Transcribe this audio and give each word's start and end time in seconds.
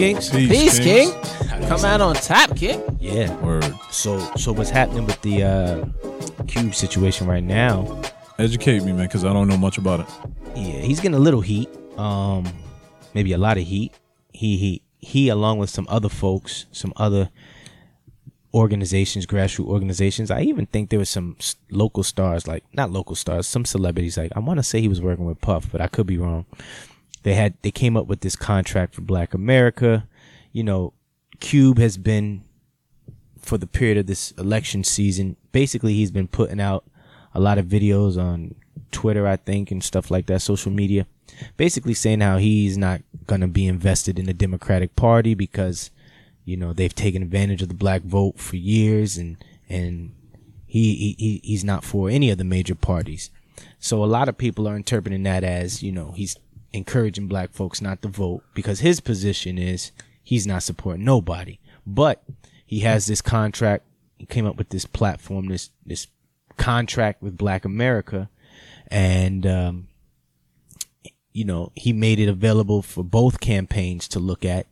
Peace, 0.00 0.30
Kings. 0.30 0.48
Peace, 0.48 0.78
King. 0.78 1.12
Come 1.68 1.84
out 1.84 2.00
on 2.00 2.14
top, 2.14 2.56
King. 2.56 2.82
Yeah. 2.98 3.36
Word. 3.44 3.74
So, 3.90 4.18
so 4.34 4.50
what's 4.52 4.70
happening 4.70 5.04
with 5.04 5.20
the 5.20 5.42
uh, 5.42 6.44
Cube 6.46 6.74
situation 6.74 7.26
right 7.26 7.44
now? 7.44 8.00
Educate 8.38 8.82
me, 8.82 8.92
man, 8.92 9.06
because 9.06 9.26
I 9.26 9.32
don't 9.34 9.46
know 9.46 9.58
much 9.58 9.76
about 9.76 10.00
it. 10.00 10.06
Yeah, 10.56 10.80
he's 10.80 11.00
getting 11.00 11.16
a 11.16 11.20
little 11.20 11.42
heat. 11.42 11.68
Um, 11.98 12.50
maybe 13.12 13.32
a 13.32 13.38
lot 13.38 13.58
of 13.58 13.64
heat. 13.64 13.92
He 14.32 14.56
he 14.56 14.82
he, 15.00 15.28
along 15.28 15.58
with 15.58 15.68
some 15.68 15.86
other 15.90 16.08
folks, 16.08 16.64
some 16.72 16.94
other 16.96 17.28
organizations, 18.54 19.26
grassroots 19.26 19.66
organizations. 19.66 20.30
I 20.30 20.40
even 20.42 20.64
think 20.64 20.88
there 20.88 20.98
was 20.98 21.10
some 21.10 21.36
local 21.70 22.02
stars, 22.02 22.48
like 22.48 22.64
not 22.72 22.90
local 22.90 23.14
stars, 23.14 23.46
some 23.46 23.66
celebrities. 23.66 24.16
Like 24.16 24.32
I 24.34 24.40
want 24.40 24.58
to 24.58 24.62
say 24.62 24.80
he 24.80 24.88
was 24.88 25.02
working 25.02 25.26
with 25.26 25.42
Puff, 25.42 25.70
but 25.70 25.82
I 25.82 25.88
could 25.88 26.06
be 26.06 26.16
wrong. 26.16 26.46
They 27.22 27.34
had 27.34 27.54
they 27.62 27.70
came 27.70 27.96
up 27.96 28.06
with 28.06 28.20
this 28.20 28.36
contract 28.36 28.94
for 28.94 29.02
Black 29.02 29.34
America. 29.34 30.06
You 30.52 30.64
know, 30.64 30.92
Cube 31.38 31.78
has 31.78 31.96
been 31.96 32.42
for 33.38 33.58
the 33.58 33.66
period 33.66 33.98
of 33.98 34.06
this 34.06 34.32
election 34.32 34.84
season. 34.84 35.36
Basically, 35.52 35.94
he's 35.94 36.10
been 36.10 36.28
putting 36.28 36.60
out 36.60 36.84
a 37.34 37.40
lot 37.40 37.58
of 37.58 37.66
videos 37.66 38.20
on 38.20 38.54
Twitter, 38.90 39.26
I 39.26 39.36
think, 39.36 39.70
and 39.70 39.82
stuff 39.82 40.10
like 40.10 40.26
that, 40.26 40.42
social 40.42 40.72
media. 40.72 41.06
Basically 41.56 41.94
saying 41.94 42.20
how 42.20 42.38
he's 42.38 42.76
not 42.76 43.02
gonna 43.26 43.48
be 43.48 43.66
invested 43.66 44.18
in 44.18 44.26
the 44.26 44.34
Democratic 44.34 44.96
Party 44.96 45.34
because, 45.34 45.90
you 46.44 46.56
know, 46.56 46.72
they've 46.72 46.94
taken 46.94 47.22
advantage 47.22 47.62
of 47.62 47.68
the 47.68 47.74
black 47.74 48.02
vote 48.02 48.38
for 48.38 48.56
years 48.56 49.16
and 49.16 49.36
and 49.68 50.12
he 50.66 51.14
he- 51.18 51.40
he's 51.44 51.64
not 51.64 51.84
for 51.84 52.10
any 52.10 52.30
of 52.30 52.38
the 52.38 52.44
major 52.44 52.74
parties. 52.74 53.30
So 53.78 54.04
a 54.04 54.06
lot 54.06 54.28
of 54.28 54.38
people 54.38 54.66
are 54.68 54.76
interpreting 54.76 55.22
that 55.22 55.44
as, 55.44 55.82
you 55.82 55.92
know, 55.92 56.12
he's 56.16 56.36
encouraging 56.72 57.26
black 57.26 57.52
folks 57.52 57.80
not 57.80 58.02
to 58.02 58.08
vote 58.08 58.42
because 58.54 58.80
his 58.80 59.00
position 59.00 59.58
is 59.58 59.92
he's 60.22 60.46
not 60.46 60.62
supporting 60.62 61.04
nobody. 61.04 61.58
But 61.86 62.22
he 62.64 62.80
has 62.80 63.06
this 63.06 63.22
contract. 63.22 63.84
He 64.18 64.26
came 64.26 64.46
up 64.46 64.56
with 64.56 64.68
this 64.68 64.84
platform, 64.84 65.48
this 65.48 65.70
this 65.84 66.06
contract 66.56 67.22
with 67.22 67.36
Black 67.36 67.64
America, 67.64 68.28
and 68.88 69.46
um, 69.46 69.88
you 71.32 71.44
know 71.44 71.72
he 71.74 71.92
made 71.92 72.20
it 72.20 72.28
available 72.28 72.82
for 72.82 73.02
both 73.02 73.40
campaigns 73.40 74.06
to 74.08 74.20
look 74.20 74.44
at. 74.44 74.66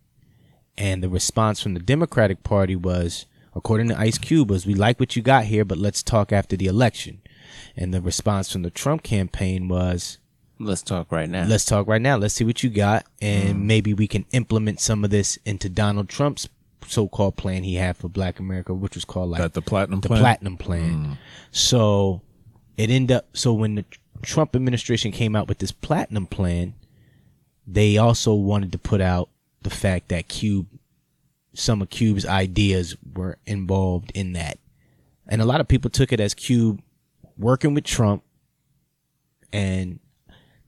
And 0.76 1.02
the 1.02 1.08
response 1.08 1.60
from 1.60 1.74
the 1.74 1.80
Democratic 1.80 2.44
Party 2.44 2.76
was, 2.76 3.26
according 3.52 3.88
to 3.88 3.98
Ice 3.98 4.16
Cube, 4.16 4.48
was 4.48 4.64
we 4.64 4.74
like 4.74 5.00
what 5.00 5.16
you 5.16 5.22
got 5.22 5.46
here, 5.46 5.64
but 5.64 5.76
let's 5.78 6.04
talk 6.04 6.30
after 6.30 6.56
the 6.56 6.66
election. 6.66 7.20
And 7.76 7.92
the 7.92 8.00
response 8.00 8.52
from 8.52 8.62
the 8.62 8.70
Trump 8.70 9.02
campaign 9.02 9.66
was, 9.66 10.18
Let's 10.60 10.82
talk 10.82 11.12
right 11.12 11.28
now. 11.28 11.46
let's 11.46 11.64
talk 11.64 11.86
right 11.86 12.02
now. 12.02 12.16
Let's 12.16 12.34
see 12.34 12.44
what 12.44 12.62
you 12.62 12.70
got, 12.70 13.06
and 13.22 13.56
mm. 13.56 13.62
maybe 13.62 13.94
we 13.94 14.08
can 14.08 14.24
implement 14.32 14.80
some 14.80 15.04
of 15.04 15.10
this 15.10 15.38
into 15.44 15.68
Donald 15.68 16.08
Trump's 16.08 16.48
so-called 16.86 17.36
plan 17.36 17.62
he 17.62 17.76
had 17.76 17.96
for 17.96 18.08
Black 18.08 18.38
America, 18.38 18.74
which 18.74 18.94
was 18.94 19.04
called 19.04 19.30
like 19.30 19.40
That 19.40 19.54
the 19.54 19.62
platinum 19.62 20.00
the 20.00 20.08
plan. 20.08 20.20
platinum 20.20 20.56
plan. 20.56 20.82
Mm. 20.82 21.18
So 21.52 22.22
it 22.76 22.90
ended 22.90 23.16
up. 23.18 23.28
So 23.34 23.52
when 23.52 23.76
the 23.76 23.84
Trump 24.22 24.56
administration 24.56 25.12
came 25.12 25.36
out 25.36 25.48
with 25.48 25.58
this 25.58 25.72
platinum 25.72 26.26
plan, 26.26 26.74
they 27.66 27.98
also 27.98 28.34
wanted 28.34 28.72
to 28.72 28.78
put 28.78 29.00
out 29.00 29.28
the 29.62 29.70
fact 29.70 30.08
that 30.08 30.28
Cube, 30.28 30.66
some 31.54 31.82
of 31.82 31.90
Cube's 31.90 32.26
ideas 32.26 32.96
were 33.14 33.38
involved 33.46 34.10
in 34.14 34.32
that, 34.32 34.58
and 35.28 35.40
a 35.40 35.44
lot 35.44 35.60
of 35.60 35.68
people 35.68 35.90
took 35.90 36.12
it 36.12 36.20
as 36.20 36.34
Cube 36.34 36.82
working 37.36 37.74
with 37.74 37.84
Trump 37.84 38.24
and 39.52 40.00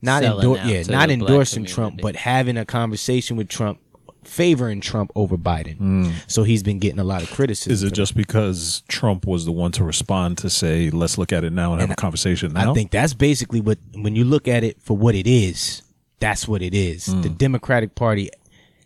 not 0.02 0.22
Selling 0.22 0.44
endor- 0.44 0.60
out 0.60 0.66
yeah, 0.68 0.82
to 0.82 0.90
not 0.92 1.08
the 1.08 1.16
black 1.16 1.28
endorsing 1.30 1.64
Trump, 1.64 2.00
but 2.00 2.16
having 2.16 2.56
a 2.56 2.64
conversation 2.64 3.36
with 3.36 3.48
Trump, 3.48 3.78
favoring 4.24 4.80
Trump 4.80 5.10
over 5.14 5.36
Biden. 5.36 6.12
So 6.26 6.42
he's 6.42 6.62
been 6.62 6.78
getting 6.78 6.98
a 6.98 7.04
lot 7.04 7.22
of 7.22 7.30
criticism. 7.30 7.72
Is 7.72 7.82
it 7.82 7.92
just 7.92 8.14
because 8.14 8.82
Trump 8.88 9.26
was 9.26 9.44
the 9.44 9.52
one 9.52 9.72
to 9.72 9.84
respond 9.84 10.38
to 10.38 10.50
say, 10.50 10.90
let's 10.90 11.18
look 11.18 11.32
at 11.32 11.44
it 11.44 11.52
now 11.52 11.72
and 11.72 11.80
have 11.80 11.90
a 11.90 11.94
conversation 11.96 12.52
now? 12.52 12.70
I 12.70 12.74
think 12.74 12.90
that's 12.90 13.14
basically 13.14 13.60
what 13.60 13.78
when 13.94 14.16
you 14.16 14.24
look 14.24 14.48
at 14.48 14.64
it 14.64 14.80
for 14.82 14.96
what 14.96 15.14
it 15.14 15.26
is, 15.26 15.82
that's 16.18 16.46
what 16.48 16.62
it 16.62 16.74
is. 16.74 17.06
The 17.06 17.28
Democratic 17.30 17.94
Party 17.94 18.30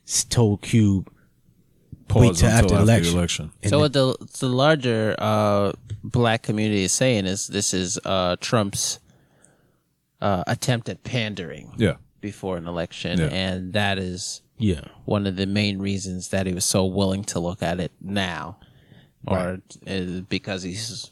s- 0.06 0.24
told 0.24 0.62
Cube 0.62 1.10
Pause 2.06 2.20
wait 2.20 2.36
till 2.36 2.48
until 2.48 2.48
after 2.50 2.68
the 2.68 2.74
after 2.74 2.82
election. 2.82 3.12
the 3.12 3.18
election. 3.18 3.52
and 3.62 3.70
so 3.70 3.76
the- 3.88 4.06
what 4.08 4.20
the 4.20 4.38
the 4.40 4.48
larger 4.48 5.14
uh, 5.18 5.72
black 6.04 6.42
community 6.42 6.84
is 6.84 6.92
saying 6.92 7.24
is 7.26 7.46
this 7.48 7.72
is 7.72 7.98
uh, 8.04 8.36
Trump's 8.40 8.98
uh, 10.20 10.44
attempt 10.46 10.88
at 10.88 11.02
pandering 11.04 11.72
Yeah. 11.76 11.94
before 12.20 12.56
an 12.56 12.66
election, 12.66 13.18
Yeah. 13.18 13.26
and 13.26 13.72
that 13.72 13.98
is 13.98 14.42
yeah, 14.58 14.82
one 15.04 15.26
of 15.26 15.36
the 15.36 15.46
main 15.46 15.78
reasons 15.80 16.28
that 16.28 16.46
he 16.46 16.52
was 16.54 16.64
so 16.64 16.84
willing 16.86 17.24
to 17.24 17.40
look 17.40 17.62
at 17.62 17.80
it 17.80 17.92
now, 18.00 18.58
or 19.26 19.60
is 19.86 20.20
because 20.22 20.62
he's 20.62 21.10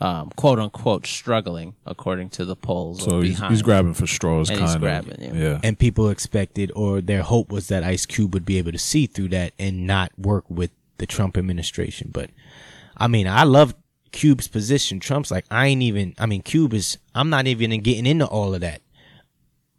um, 0.00 0.30
quote 0.36 0.58
unquote 0.60 1.06
struggling 1.06 1.74
according 1.84 2.28
to 2.30 2.44
the 2.44 2.54
polls. 2.54 3.02
So 3.02 3.20
he's, 3.20 3.40
he's 3.48 3.62
grabbing 3.62 3.94
for 3.94 4.06
straws, 4.06 4.48
And 4.48 4.58
kind 4.58 4.68
he's 4.68 4.74
of. 4.76 4.80
grabbing, 4.80 5.20
yeah. 5.20 5.32
yeah. 5.34 5.60
and 5.64 5.76
people 5.78 6.08
expected 6.08 6.70
or 6.76 7.00
their 7.00 7.22
hope 7.22 7.50
was 7.50 7.66
that 7.68 7.82
Ice 7.82 8.06
Cube 8.06 8.32
would 8.34 8.44
be 8.44 8.58
able 8.58 8.72
to 8.72 8.78
see 8.78 9.06
through 9.06 9.28
that 9.30 9.54
and 9.58 9.86
not 9.86 10.12
work 10.16 10.44
with 10.48 10.70
the 10.98 11.06
Trump 11.06 11.36
administration. 11.36 12.10
But 12.12 12.30
I 12.96 13.08
mean, 13.08 13.26
I 13.26 13.42
love 13.44 13.74
Cube's 14.12 14.48
position. 14.48 15.00
Trump's 15.00 15.30
like, 15.30 15.44
I 15.50 15.66
ain't 15.66 15.82
even. 15.82 16.14
I 16.18 16.26
mean, 16.26 16.42
Cube 16.42 16.74
is. 16.74 16.98
I'm 17.14 17.30
not 17.30 17.46
even 17.46 17.70
getting 17.80 18.06
into 18.06 18.26
all 18.26 18.54
of 18.54 18.60
that. 18.60 18.82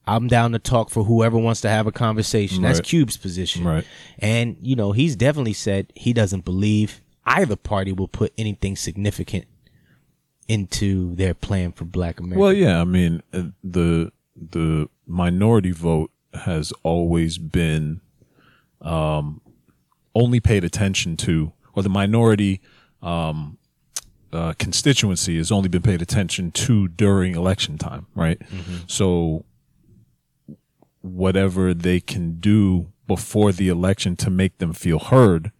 I'm 0.07 0.27
down 0.27 0.53
to 0.53 0.59
talk 0.59 0.89
for 0.89 1.03
whoever 1.03 1.37
wants 1.37 1.61
to 1.61 1.69
have 1.69 1.85
a 1.85 1.91
conversation. 1.91 2.63
That's 2.63 2.79
Right. 2.79 2.85
Cube's 2.87 3.15
position. 3.17 3.63
Right. 3.63 3.85
And, 4.17 4.57
you 4.59 4.75
know, 4.75 4.91
he's 4.91 5.15
definitely 5.15 5.53
said 5.53 5.93
he 5.95 6.13
doesn't 6.13 6.45
believe 6.45 7.01
either 7.25 7.55
party 7.55 7.91
will 7.91 8.07
put 8.07 8.33
anything 8.35 8.75
significant 8.75 9.45
into 10.47 11.13
their 11.15 11.35
plan 11.35 11.71
for 11.71 11.85
black 11.85 12.19
America. 12.19 12.39
Well, 12.39 12.53
yeah. 12.53 12.81
I 12.81 12.85
mean, 12.85 13.21
uh, 13.31 13.43
the 13.63 14.11
the 14.35 14.89
minority 15.05 15.71
vote 15.71 16.11
has 16.33 16.73
always 16.81 17.37
been 17.37 18.01
um, 18.81 19.41
only 20.15 20.39
paid 20.39 20.63
attention 20.63 21.17
to, 21.17 21.53
or 21.75 21.83
the 21.83 21.89
minority 21.89 22.61
um, 23.03 23.58
uh, 24.31 24.53
constituency 24.59 25.37
has 25.37 25.51
only 25.51 25.69
been 25.69 25.81
paid 25.81 26.01
attention 26.01 26.51
to 26.51 26.87
during 26.87 27.35
election 27.35 27.77
time, 27.77 28.07
right? 28.15 28.41
So, 28.87 29.45
whatever 31.01 31.73
they 31.73 31.99
can 31.99 32.39
do 32.39 32.91
before 33.07 33.51
the 33.51 33.69
election 33.69 34.15
to 34.17 34.29
make 34.29 34.57
them 34.59 34.73
feel 34.73 34.99
heard 34.99 35.51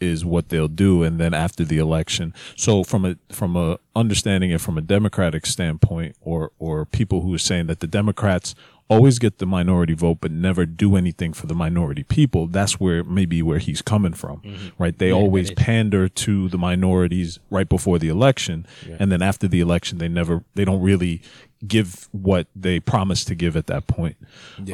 is 0.00 0.24
what 0.24 0.48
they'll 0.48 0.68
do 0.68 1.02
and 1.02 1.20
then 1.20 1.34
after 1.34 1.62
the 1.62 1.76
election 1.76 2.32
so 2.56 2.82
from 2.82 3.04
a 3.04 3.16
from 3.30 3.54
a 3.54 3.78
understanding 3.94 4.50
it 4.50 4.60
from 4.60 4.78
a 4.78 4.80
democratic 4.80 5.44
standpoint 5.44 6.16
or 6.22 6.52
or 6.58 6.86
people 6.86 7.20
who 7.20 7.34
are 7.34 7.38
saying 7.38 7.66
that 7.66 7.80
the 7.80 7.86
democrats 7.86 8.54
always 8.90 9.18
get 9.18 9.38
the 9.38 9.46
minority 9.46 9.94
vote 9.94 10.18
but 10.20 10.30
never 10.30 10.66
do 10.66 10.96
anything 10.96 11.32
for 11.32 11.46
the 11.46 11.54
minority 11.54 12.02
people 12.02 12.46
that's 12.46 12.80
where 12.80 13.02
maybe 13.04 13.42
where 13.42 13.58
he's 13.58 13.80
coming 13.82 14.12
from 14.12 14.42
right 14.78 14.98
they 14.98 15.12
always 15.12 15.50
pander 15.52 16.08
to 16.08 16.48
the 16.48 16.58
minorities 16.58 17.38
right 17.50 17.68
before 17.68 17.98
the 17.98 18.08
election 18.08 18.66
and 18.98 19.10
then 19.12 19.22
after 19.22 19.46
the 19.48 19.60
election 19.60 19.98
they 19.98 20.08
never 20.08 20.44
they 20.54 20.64
don't 20.64 20.82
really 20.82 21.22
give 21.66 22.08
what 22.12 22.46
they 22.56 22.80
promised 22.80 23.28
to 23.28 23.34
give 23.34 23.54
at 23.56 23.66
that 23.66 23.86
point 23.86 24.16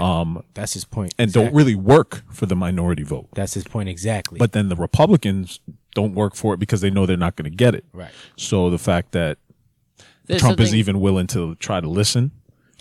um 0.00 0.42
that's 0.54 0.74
his 0.74 0.84
point. 0.84 1.12
and 1.18 1.32
don't 1.32 1.52
really 1.52 1.74
work 1.74 2.22
for 2.32 2.46
the 2.46 2.56
minority 2.56 3.02
vote 3.02 3.28
That's 3.34 3.54
his 3.54 3.64
point 3.64 3.88
exactly. 3.88 4.38
but 4.38 4.52
then 4.52 4.68
the 4.68 4.76
Republicans 4.76 5.60
don't 5.94 6.14
work 6.14 6.34
for 6.36 6.54
it 6.54 6.58
because 6.58 6.80
they 6.82 6.90
know 6.90 7.06
they're 7.06 7.16
not 7.16 7.36
going 7.36 7.50
to 7.50 7.56
get 7.56 7.74
it. 7.74 7.84
Right. 7.92 8.10
So 8.36 8.68
the 8.70 8.78
fact 8.78 9.12
that 9.12 9.38
There's 10.26 10.40
Trump 10.42 10.60
is 10.60 10.74
even 10.74 11.00
willing 11.00 11.26
to 11.28 11.54
try 11.56 11.80
to 11.80 11.88
listen 11.88 12.32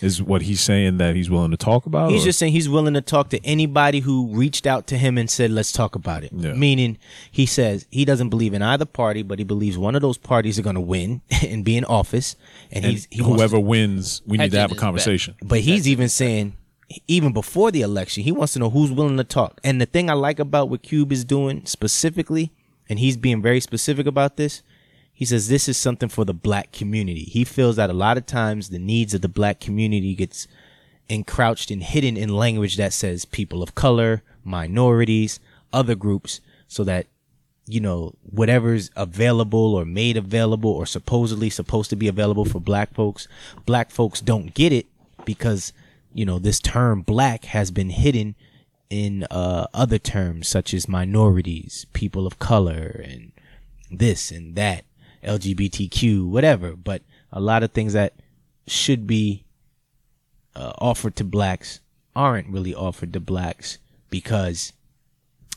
is 0.02 0.22
what 0.22 0.42
he's 0.42 0.60
saying 0.60 0.98
that 0.98 1.16
he's 1.16 1.30
willing 1.30 1.52
to 1.52 1.58
talk 1.58 1.86
about. 1.86 2.12
He's 2.12 2.24
or- 2.24 2.26
just 2.26 2.40
saying 2.40 2.52
he's 2.52 2.68
willing 2.68 2.94
to 2.96 3.02
talk 3.02 3.30
to 3.30 3.44
anybody 3.46 4.02
who 4.02 4.28
reached 4.28 4.68
out 4.68 4.88
to 4.88 4.98
him 4.98 5.18
and 5.18 5.30
said, 5.30 5.52
"Let's 5.52 5.72
talk 5.72 5.96
about 5.96 6.24
it." 6.24 6.32
Yeah. 6.34 6.54
Meaning, 6.54 6.98
he 7.32 7.46
says 7.46 7.88
he 7.92 8.04
doesn't 8.06 8.30
believe 8.30 8.54
in 8.54 8.62
either 8.62 8.86
party, 8.86 9.24
but 9.24 9.40
he 9.40 9.46
believes 9.46 9.78
one 9.78 9.96
of 9.96 10.02
those 10.02 10.18
parties 10.18 10.60
are 10.60 10.64
going 10.64 10.76
to 10.76 10.82
win 10.82 11.22
and 11.48 11.64
be 11.64 11.78
in 11.78 11.86
office, 11.86 12.36
and, 12.72 12.84
and 12.84 12.92
he's 12.94 13.08
he 13.10 13.22
wants 13.22 13.38
whoever 13.38 13.60
wins, 13.60 14.22
we 14.26 14.38
need 14.38 14.52
to 14.52 14.60
have 14.60 14.72
a 14.72 14.74
his 14.74 14.78
bet. 14.78 14.84
conversation. 14.84 15.36
But 15.42 15.62
he's 15.62 15.88
even 15.88 16.10
saying, 16.10 16.58
even 17.08 17.34
before 17.34 17.72
the 17.72 17.82
election, 17.82 18.24
he 18.24 18.32
wants 18.32 18.54
to 18.54 18.60
know 18.60 18.70
who's 18.70 18.92
willing 18.92 19.18
to 19.18 19.24
talk. 19.24 19.60
And 19.64 19.80
the 19.82 19.86
thing 19.86 20.10
I 20.10 20.14
like 20.14 20.40
about 20.40 20.70
what 20.70 20.82
Cube 20.84 21.12
is 21.12 21.24
doing 21.24 21.66
specifically, 21.66 22.52
and 22.90 23.00
he's 23.00 23.18
being 23.18 23.42
very 23.42 23.60
specific 23.60 24.06
about 24.08 24.38
this, 24.38 24.62
he 25.16 25.26
says 25.26 25.48
this 25.48 25.68
is 25.68 25.78
something 25.78 26.10
for 26.10 26.26
the 26.26 26.34
black 26.34 26.72
community. 26.72 27.24
He 27.24 27.44
feels 27.44 27.78
that 27.78 27.90
a 27.90 27.94
lot 27.94 28.18
of 28.18 28.26
times 28.26 28.70
the 28.70 28.80
needs 28.80 29.14
of 29.14 29.22
the 29.22 29.30
black 29.30 29.60
community 29.60 30.14
gets 30.14 30.48
encroached 31.10 31.72
and 31.72 31.82
hidden 31.82 32.18
in 32.18 32.30
language 32.30 32.78
that 32.78 32.94
says 32.94 33.26
people 33.26 33.64
of 33.64 33.76
color, 33.76 34.22
minorities, 34.44 35.40
other 35.72 35.96
groups, 35.96 36.42
so 36.68 36.84
that 36.84 37.08
you 37.68 37.80
know 37.80 38.14
whatever's 38.22 38.92
available 38.96 39.74
or 39.74 39.86
made 39.86 40.18
available 40.18 40.70
or 40.70 40.86
supposedly 40.86 41.50
supposed 41.50 41.90
to 41.90 41.96
be 41.96 42.08
available 42.08 42.46
for 42.46 42.60
black 42.60 42.94
folks 42.94 43.28
black 43.66 43.90
folks 43.90 44.22
don't 44.22 44.54
get 44.54 44.72
it 44.72 44.86
because 45.26 45.74
you 46.14 46.24
know 46.24 46.38
this 46.38 46.60
term 46.60 47.02
black 47.02 47.46
has 47.46 47.72
been 47.72 47.90
hidden 47.90 48.36
in 48.90 49.26
uh, 49.32 49.68
other 49.74 49.98
terms 49.98 50.48
such 50.48 50.74
as 50.74 50.88
minorities, 50.88 51.86
people 51.94 52.28
of 52.28 52.40
color, 52.40 53.02
and 53.04 53.32
this 53.92 54.32
and 54.32 54.56
that, 54.56 54.86
LGBTQ, 55.26 56.28
whatever. 56.28 56.76
But 56.76 57.02
a 57.32 57.40
lot 57.40 57.64
of 57.64 57.72
things 57.72 57.94
that 57.94 58.14
should 58.68 59.06
be 59.06 59.46
uh, 60.56 60.74
offered 60.80 61.16
to 61.18 61.24
blacks 61.24 61.80
aren't 62.16 62.48
really 62.48 62.74
offered 62.74 63.14
to 63.14 63.20
blacks 63.20 63.78
because 64.10 64.74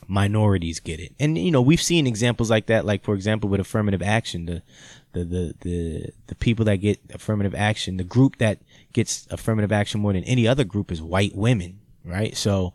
minorities 0.08 0.80
get 0.80 0.98
it. 1.00 1.14
And 1.20 1.38
you 1.38 1.50
know, 1.50 1.62
we've 1.62 1.82
seen 1.82 2.06
examples 2.06 2.50
like 2.50 2.66
that, 2.66 2.84
like 2.84 3.04
for 3.04 3.14
example 3.14 3.48
with 3.48 3.60
affirmative 3.60 4.02
action, 4.02 4.46
the 4.46 4.62
the 5.12 5.24
the 5.24 5.54
the, 5.60 6.12
the 6.28 6.34
people 6.34 6.64
that 6.64 6.76
get 6.76 6.98
affirmative 7.14 7.54
action, 7.54 7.96
the 7.96 8.04
group 8.04 8.38
that 8.38 8.58
gets 8.92 9.28
affirmative 9.30 9.72
action 9.72 10.00
more 10.00 10.12
than 10.12 10.24
any 10.24 10.48
other 10.48 10.64
group 10.64 10.90
is 10.90 11.00
white 11.00 11.36
women, 11.36 11.80
right? 12.04 12.36
So 12.36 12.72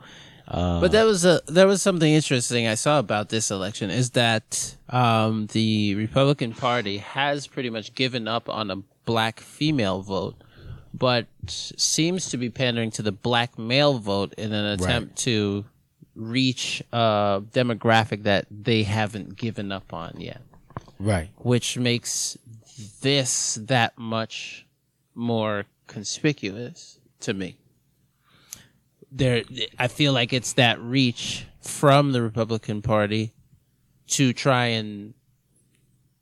uh, 0.53 0.79
But 0.79 0.91
that 0.91 1.03
was 1.03 1.25
a 1.25 1.41
there 1.47 1.65
was 1.65 1.81
something 1.81 2.13
interesting 2.13 2.67
I 2.67 2.75
saw 2.75 2.99
about 2.99 3.29
this 3.29 3.49
election 3.49 3.89
is 3.89 4.11
that 4.11 4.75
um, 4.89 5.47
the 5.47 5.95
Republican 5.95 6.53
Party 6.53 6.99
has 6.99 7.47
pretty 7.47 7.71
much 7.71 7.95
given 7.95 8.27
up 8.27 8.47
on 8.47 8.69
a 8.69 8.77
black 9.05 9.39
female 9.39 10.01
vote, 10.01 10.35
but 10.93 11.25
seems 11.47 12.29
to 12.29 12.37
be 12.37 12.51
pandering 12.51 12.91
to 12.91 13.01
the 13.01 13.11
black 13.11 13.57
male 13.57 13.97
vote 13.97 14.33
in 14.37 14.53
an 14.53 14.79
attempt 14.79 15.15
to 15.17 15.65
reach 16.15 16.83
a 16.91 17.41
demographic 17.51 18.21
that 18.23 18.45
they 18.51 18.83
haven't 18.83 19.35
given 19.35 19.71
up 19.71 19.91
on 19.91 20.13
yet, 20.19 20.41
right. 20.99 21.29
which 21.37 21.79
makes 21.79 22.37
this 23.01 23.55
that 23.55 23.97
much 23.97 24.67
more 25.15 25.65
conspicuous 25.87 26.99
to 27.19 27.33
me 27.33 27.57
there 29.13 29.43
I 29.79 29.87
feel 29.87 30.13
like 30.13 30.33
it's 30.33 30.53
that 30.53 30.79
reach 30.79 31.45
from 31.61 32.11
the 32.11 32.21
Republican 32.21 32.81
Party 32.81 33.33
to 34.07 34.33
try 34.33 34.65
and 34.65 35.13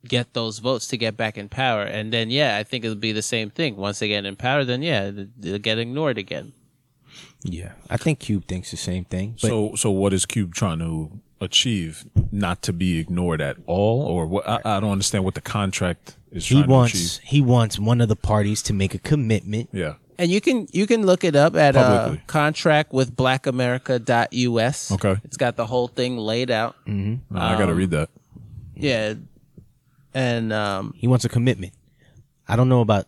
get 0.08 0.34
those 0.34 0.60
votes 0.60 0.88
to 0.88 0.98
get 0.98 1.16
back 1.16 1.38
in 1.38 1.50
power. 1.50 1.84
And 1.84 2.12
then 2.12 2.30
yeah, 2.30 2.58
I 2.58 2.64
think 2.64 2.84
it'll 2.84 2.96
be 2.96 3.12
the 3.12 3.22
same 3.22 3.50
thing. 3.50 3.78
Once 3.78 4.00
they 4.00 4.08
get 4.08 4.26
in 4.26 4.36
power, 4.36 4.64
then 4.64 4.82
yeah, 4.82 5.12
they'll 5.38 5.60
get 5.60 5.80
ignored 5.80 6.18
again. 6.18 6.54
Yeah, 7.44 7.74
I 7.90 7.98
think 7.98 8.20
Cube 8.20 8.46
thinks 8.46 8.72
the 8.72 8.78
same 8.78 9.06
thing. 9.06 9.38
But 9.42 9.48
so 9.48 9.76
so 9.76 9.92
what 9.92 10.14
is 10.14 10.26
Cube 10.26 10.54
trying 10.54 10.80
to 10.80 11.20
achieve? 11.40 12.06
Not 12.32 12.62
to 12.64 12.74
be 12.74 13.00
ignored 13.00 13.42
at 13.42 13.58
all, 13.66 14.04
or 14.04 14.26
what? 14.28 14.48
I, 14.48 14.60
I 14.64 14.80
don't 14.80 14.92
understand 14.92 15.24
what 15.24 15.36
the 15.36 15.42
contract 15.42 16.18
is 16.32 16.48
he 16.48 16.56
trying 16.56 16.66
to 16.66 16.72
wants 16.72 17.18
he 17.20 17.42
wants 17.42 17.80
one 17.80 18.02
of 18.02 18.10
the 18.10 18.16
parties 18.16 18.62
to 18.64 18.74
make 18.74 18.94
a 18.94 19.00
commitment. 19.00 19.70
Yeah. 19.72 19.96
And 20.22 20.30
you 20.30 20.40
can 20.40 20.68
you 20.72 20.86
can 20.86 21.04
look 21.04 21.24
it 21.24 21.36
up 21.36 21.56
at 21.56 21.76
a 21.76 21.80
Publicly. 21.82 22.22
contract 22.28 22.94
with 22.94 23.16
blackamerica.us. 23.16 24.92
Okay. 24.92 25.16
It's 25.24 25.36
got 25.36 25.56
the 25.56 25.66
whole 25.66 25.88
thing 25.88 26.16
laid 26.16 26.52
out. 26.52 26.76
Mm-hmm. 26.86 27.36
No, 27.36 27.42
I 27.42 27.58
got 27.58 27.66
to 27.66 27.72
um, 27.72 27.78
read 27.78 27.90
that. 27.90 28.10
Yeah. 28.76 29.16
And 30.14 30.54
um 30.54 30.94
He 30.96 31.08
wants 31.08 31.26
a 31.26 31.30
commitment. 31.30 31.74
I 32.48 32.56
don't 32.56 32.70
know 32.70 32.82
about 32.82 33.08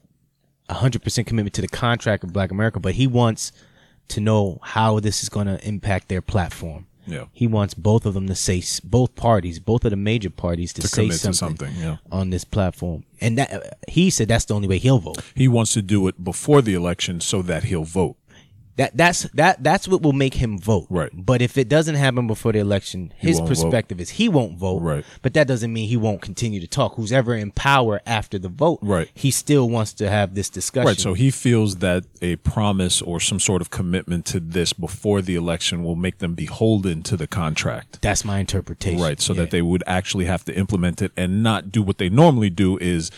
a 0.69 0.73
hundred 0.73 1.03
percent 1.03 1.27
commitment 1.27 1.53
to 1.53 1.61
the 1.61 1.67
contract 1.67 2.23
of 2.23 2.33
Black 2.33 2.49
America, 2.49 2.79
but 2.79 2.95
he 2.95 3.05
wants 3.05 3.51
to 4.07 4.19
know 4.19 4.57
how 4.63 4.99
this 4.99 5.21
is 5.21 5.29
going 5.29 5.45
to 5.45 5.63
impact 5.67 6.07
their 6.07 6.21
platform. 6.23 6.87
Yeah. 7.05 7.25
He 7.33 7.47
wants 7.47 7.73
both 7.73 8.05
of 8.05 8.13
them 8.13 8.27
to 8.27 8.35
say 8.35 8.63
both 8.83 9.15
parties, 9.15 9.59
both 9.59 9.85
of 9.85 9.91
the 9.91 9.97
major 9.97 10.29
parties, 10.29 10.73
to, 10.73 10.81
To 10.81 10.87
say 10.87 11.03
commit 11.03 11.19
to 11.21 11.33
something, 11.33 11.67
something, 11.67 11.83
yeah. 11.83 11.97
on 12.11 12.29
this 12.29 12.43
platform. 12.45 13.03
And 13.19 13.37
that 13.37 13.77
he 13.87 14.09
said 14.09 14.27
that's 14.27 14.45
the 14.45 14.55
only 14.55 14.67
way 14.67 14.77
he'll 14.77 14.99
vote. 14.99 15.19
He 15.35 15.47
wants 15.47 15.73
to 15.73 15.81
do 15.81 16.07
it 16.07 16.23
before 16.23 16.61
the 16.61 16.73
election 16.73 17.21
so 17.21 17.41
that 17.43 17.65
he'll 17.65 17.83
vote. 17.83 18.17
That 18.75 18.97
that's 18.97 19.23
that 19.33 19.61
that's 19.63 19.87
what 19.87 20.01
will 20.01 20.13
make 20.13 20.33
him 20.33 20.57
vote. 20.57 20.87
Right. 20.89 21.11
But 21.13 21.43
if 21.43 21.57
it 21.59 21.69
doesn't 21.69 21.93
happen 21.93 22.25
before 22.25 22.53
the 22.53 22.59
election, 22.59 23.13
his 23.17 23.37
won't 23.37 23.49
vote. 23.49 23.55
perspective 23.63 24.01
is 24.01 24.09
he 24.11 24.27
won't 24.27 24.57
vote. 24.57 24.79
Right. 24.81 25.05
But 25.21 25.35
that 25.35 25.47
doesn't 25.47 25.71
mean 25.71 25.87
he 25.87 25.97
won't 25.97 26.21
continue 26.23 26.59
to 26.59 26.65
talk. 26.67 26.95
Who's 26.95 27.11
ever 27.11 27.35
in 27.35 27.51
power 27.51 28.01
after 28.07 28.39
the 28.39 28.49
vote, 28.49 28.79
Right. 28.81 29.09
He 29.13 29.29
still 29.29 29.69
wants 29.69 29.93
to 29.93 30.09
have 30.09 30.33
this 30.33 30.49
discussion. 30.49 30.87
Right. 30.87 30.99
So 30.99 31.13
he 31.13 31.29
feels 31.29 31.77
that 31.77 32.05
a 32.21 32.37
promise 32.37 32.99
or 33.01 33.19
some 33.19 33.39
sort 33.39 33.61
of 33.61 33.69
commitment 33.69 34.25
to 34.27 34.39
this 34.39 34.73
before 34.73 35.21
the 35.21 35.35
election 35.35 35.83
will 35.83 35.95
make 35.95 36.17
them 36.17 36.33
beholden 36.33 37.03
to 37.03 37.15
the 37.17 37.27
contract. 37.27 38.01
that's 38.01 38.25
my 38.25 38.39
interpretation. 38.39 38.99
Right. 38.99 39.21
So 39.21 39.33
Yeah. 39.33 39.41
that 39.41 39.51
they 39.51 39.61
would 39.61 39.83
actually 39.85 40.25
have 40.25 40.43
to 40.45 40.57
implement 40.57 41.01
it 41.01 41.11
and 41.15 41.43
not 41.43 41.71
do 41.71 41.83
what 41.83 41.99
they 41.99 42.09
normally 42.09 42.49
do 42.49 42.77
is, 42.79 43.11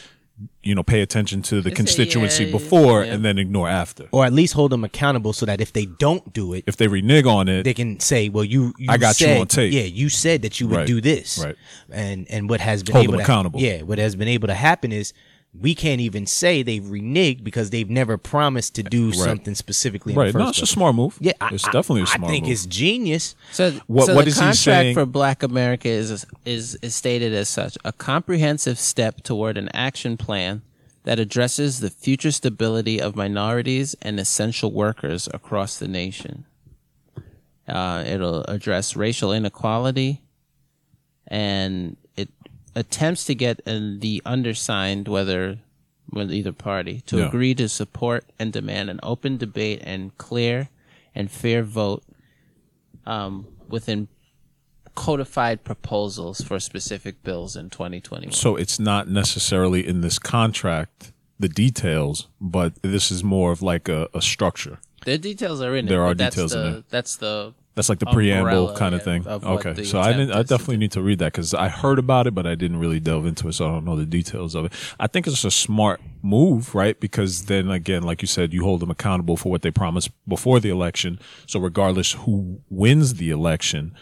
you 0.64 0.76
know, 0.76 0.84
pay 0.84 1.02
attention 1.02 1.42
to 1.44 1.62
the 1.62 1.72
constituency 1.72 2.46
yeah, 2.46 2.52
before 2.52 3.04
yeah. 3.06 3.14
and 3.14 3.24
then 3.24 3.38
ignore 3.38 3.70
after. 3.70 4.08
or 4.12 4.26
at 4.26 4.34
least 4.34 4.54
hold 4.54 4.72
them 4.72 4.84
accountable 4.84 5.32
so 5.32 5.46
that 5.46 5.62
if 5.62 5.72
they 5.72 5.86
don't 5.86 6.34
do 6.34 6.54
it, 6.54 6.64
If 6.68 6.76
they 6.76 6.88
renege 6.88 7.26
on 7.26 7.48
it, 7.48 7.64
they 7.64 7.74
can 7.74 8.00
say, 8.02 8.28
"Well, 8.30 8.44
you, 8.44 8.74
you 8.78 8.88
I 8.90 8.98
got 8.98 9.20
you 9.22 9.28
on 9.28 9.48
tape. 9.48 9.72
Yeah, 9.72 9.84
you 9.84 10.10
said 10.10 10.42
that 10.42 10.60
you 10.60 10.68
would 10.68 10.78
Right. 10.80 10.88
do 10.88 11.00
this, 11.00 11.40
Right. 11.44 11.56
And 11.92 12.28
and 12.30 12.50
what 12.50 12.60
has 12.60 12.84
been 12.84 12.94
Hold 12.94 13.04
able 13.04 13.12
them 13.14 13.20
to, 13.20 13.24
accountable. 13.24 13.60
Yeah, 13.62 13.84
what 13.84 13.98
has 13.98 14.16
been 14.16 14.28
able 14.28 14.48
to 14.48 14.54
happen 14.56 14.92
is 14.92 15.14
we 15.62 15.74
can't 15.74 16.02
even 16.02 16.26
say 16.26 16.62
they've 16.64 16.84
reneged 16.84 17.44
because 17.44 17.70
they've 17.70 17.90
never 17.90 18.18
promised 18.18 18.76
to 18.76 18.84
do 18.84 19.14
something 19.14 19.56
specifically. 19.56 20.14
in 20.14 20.20
the 20.20 20.26
right. 20.26 20.34
No, 20.34 20.46
first 20.48 20.60
it's 20.62 20.70
a 20.72 20.74
smart 20.74 20.96
move. 20.96 21.18
Yeah, 21.20 21.32
I- 21.40 21.54
it's 21.54 21.64
I- 21.66 21.72
definitely 21.72 22.02
a 22.02 22.04
I 22.04 22.08
smart 22.08 22.22
move. 22.22 22.30
I 22.30 22.34
think 22.34 22.44
move. 22.46 22.52
it's 22.54 22.66
genius. 22.66 23.36
So, 23.52 23.72
What- 23.88 24.06
so 24.08 24.16
what 24.16 24.26
the 24.26 24.30
is 24.30 24.36
he 24.36 24.40
contract 24.42 24.56
saying- 24.58 24.94
for 24.96 25.06
Black 25.06 25.44
America 25.44 25.88
is 25.88 26.26
is 26.46 26.76
is 26.82 26.94
stated 26.96 27.34
as 27.34 27.48
such: 27.50 27.78
a 27.86 27.92
comprehensive 27.94 28.78
step 28.80 29.24
toward 29.24 29.58
an 29.58 29.70
action 29.74 30.18
plan 30.18 30.62
that 31.04 31.20
addresses 31.20 31.80
the 31.80 31.90
future 31.90 32.32
stability 32.32 33.00
of 33.00 33.16
minorities 33.16 33.96
and 34.02 34.20
essential 34.20 34.72
workers 34.72 35.30
across 35.34 35.78
the 35.78 35.88
nation. 35.88 36.46
Uh, 37.68 38.04
it'll 38.06 38.44
address 38.44 38.96
racial 38.96 39.32
inequality, 39.32 40.22
and 41.28 41.96
it 42.04 42.05
attempts 42.76 43.24
to 43.26 43.36
get 43.36 43.62
uh, 43.66 43.80
the 44.00 44.22
undersigned, 44.26 45.08
whether 45.08 45.60
with 46.12 46.32
either 46.32 46.52
party, 46.52 47.02
to 47.08 47.18
Yeah. 47.18 47.28
agree 47.28 47.56
to 47.56 47.68
support 47.68 48.26
and 48.38 48.54
demand 48.54 48.90
an 48.90 49.00
open 49.02 49.38
debate 49.38 49.82
and 49.84 50.16
clear 50.18 50.70
and 51.16 51.32
fair 51.32 51.64
vote 51.64 52.04
um, 53.06 53.48
within 53.70 54.08
codified 54.96 55.64
proposals 55.64 56.42
for 56.42 56.60
specific 56.60 57.22
bills 57.24 57.56
in 57.56 57.70
2021. 57.70 58.32
So 58.34 58.56
it's 58.56 58.80
not 58.80 59.10
necessarily 59.10 59.86
in 59.86 60.02
this 60.02 60.20
contract, 60.20 61.12
the 61.40 61.50
details, 61.50 62.28
but 62.40 62.74
this 62.82 63.12
is 63.12 63.24
more 63.24 63.52
of 63.52 63.62
like 63.62 63.90
a, 63.90 64.08
a 64.14 64.22
structure. 64.22 64.80
the 65.06 65.18
details 65.18 65.62
are 65.62 65.76
in 65.76 65.86
it. 65.86 65.90
There 65.90 66.02
are 66.02 66.12
but 66.12 66.18
that's 66.20 66.36
details 66.36 66.54
in 66.56 66.64
the, 66.64 66.70
there. 66.72 66.84
That's 66.90 67.16
the 67.18 67.54
That's 67.76 67.90
like 67.90 68.00
the 68.00 68.08
Umbrella, 68.08 68.42
preamble 68.44 68.78
kind 68.78 68.96
of 68.96 69.02
yeah, 69.02 69.06
thing. 69.06 69.28
of 69.28 69.44
what 69.44 69.60
okay, 69.60 69.74
the 69.74 69.86
so 69.86 70.00
I 70.00 70.14
didn't. 70.14 70.32
I 70.32 70.40
is 70.40 70.48
to 70.48 70.54
definitely 70.54 70.78
need 70.78 70.94
to 70.94 71.02
read 71.02 71.20
that 71.20 71.34
because 71.34 71.54
I 71.54 71.68
heard 71.68 72.00
about 72.00 72.26
it, 72.26 72.34
but 72.34 72.48
I 72.48 72.56
didn't 72.56 72.80
really 72.80 73.02
delve 73.02 73.26
into 73.26 73.50
it, 73.50 73.54
so 73.54 73.68
I 73.68 73.72
don't 73.72 73.84
know 73.84 73.98
the 73.98 74.06
details 74.06 74.56
of 74.56 74.66
it. 74.66 74.74
I 74.98 75.08
think 75.08 75.28
it's 75.28 75.44
a 75.44 75.52
smart 75.52 76.00
move, 76.22 76.74
right? 76.74 76.98
Because 76.98 77.46
then 77.46 77.70
again, 77.70 78.04
like 78.04 78.22
you 78.22 78.30
said, 78.30 78.54
you 78.54 78.64
hold 78.64 78.80
them 78.80 78.90
accountable 78.90 79.36
for 79.36 79.52
what 79.52 79.62
they 79.62 79.72
promised 79.72 80.10
before 80.26 80.62
the 80.62 80.70
election. 80.70 81.20
So 81.48 81.60
regardless 81.60 82.14
who 82.14 82.62
wins 82.70 83.16
the 83.16 83.30
election, 83.30 83.94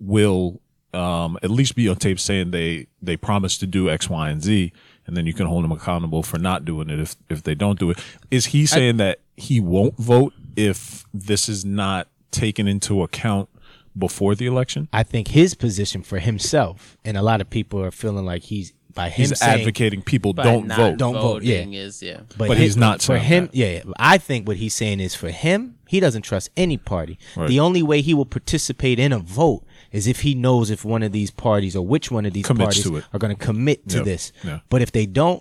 will 0.00 0.60
um, 0.92 1.38
at 1.44 1.50
least 1.50 1.76
be 1.76 1.88
on 1.88 1.96
tape 1.96 2.18
saying 2.18 2.50
they 2.50 2.88
they 3.00 3.16
promised 3.16 3.60
to 3.60 3.66
do 3.68 3.88
X, 3.88 4.10
Y, 4.10 4.28
and 4.28 4.42
Z, 4.42 4.72
and 5.06 5.16
then 5.16 5.26
you 5.26 5.34
can 5.34 5.46
hold 5.46 5.62
them 5.62 5.72
accountable 5.72 6.24
for 6.24 6.38
not 6.38 6.64
doing 6.64 6.90
it 6.90 6.98
if 6.98 7.14
if 7.28 7.44
they 7.44 7.54
don't 7.54 7.78
do 7.78 7.90
it. 7.90 7.98
Is 8.30 8.46
he 8.46 8.66
saying 8.66 8.96
that 8.96 9.20
he 9.36 9.60
won't 9.60 9.96
vote 9.96 10.34
if 10.56 11.04
this 11.14 11.48
is 11.48 11.64
not 11.64 12.08
taken 12.30 12.66
into 12.68 13.02
account 13.02 13.48
before 13.96 14.34
the 14.34 14.46
election? 14.46 14.88
I 14.92 15.02
think 15.02 15.28
his 15.28 15.54
position 15.54 16.02
for 16.02 16.18
himself, 16.18 16.96
and 17.04 17.16
a 17.16 17.22
lot 17.22 17.40
of 17.40 17.50
people 17.50 17.82
are 17.82 17.90
feeling 17.90 18.24
like 18.24 18.42
he's 18.44 18.72
by 18.92 19.08
him 19.08 19.28
He's 19.28 19.38
saying, 19.38 19.60
advocating 19.60 20.02
people 20.02 20.32
don't 20.32 20.66
vote. 20.68 20.98
Don't 20.98 21.14
vote, 21.14 21.44
yeah. 21.44 21.60
Is 21.64 22.02
yeah. 22.02 22.22
But, 22.36 22.48
But 22.48 22.56
hi- 22.56 22.64
he's 22.64 22.76
not 22.76 23.00
for 23.00 23.18
him. 23.18 23.46
that. 23.46 23.54
Yeah, 23.54 23.82
I 24.00 24.18
think 24.18 24.48
what 24.48 24.56
he's 24.56 24.74
saying 24.74 24.98
is 24.98 25.14
for 25.14 25.30
him, 25.30 25.76
he 25.86 26.00
doesn't 26.00 26.22
trust 26.22 26.50
any 26.56 26.76
party. 26.76 27.16
Right. 27.36 27.48
The 27.48 27.60
only 27.60 27.84
way 27.84 28.00
he 28.00 28.14
will 28.14 28.24
participate 28.26 28.98
in 28.98 29.12
a 29.12 29.20
vote 29.20 29.64
is 29.92 30.08
if 30.08 30.22
he 30.22 30.34
knows 30.34 30.70
if 30.70 30.84
one 30.84 31.04
of 31.04 31.12
these 31.12 31.30
parties 31.30 31.76
or 31.76 31.86
which 31.86 32.10
one 32.10 32.26
of 32.26 32.32
these 32.32 32.44
Commits 32.46 32.64
parties 32.64 32.82
to 32.82 32.96
it. 32.96 33.04
are 33.12 33.20
going 33.20 33.34
to 33.36 33.40
commit 33.44 33.88
to 33.90 33.98
Yep. 33.98 34.04
this. 34.04 34.32
Yeah. 34.42 34.58
But 34.70 34.82
if 34.82 34.90
they 34.90 35.06
don't, 35.06 35.40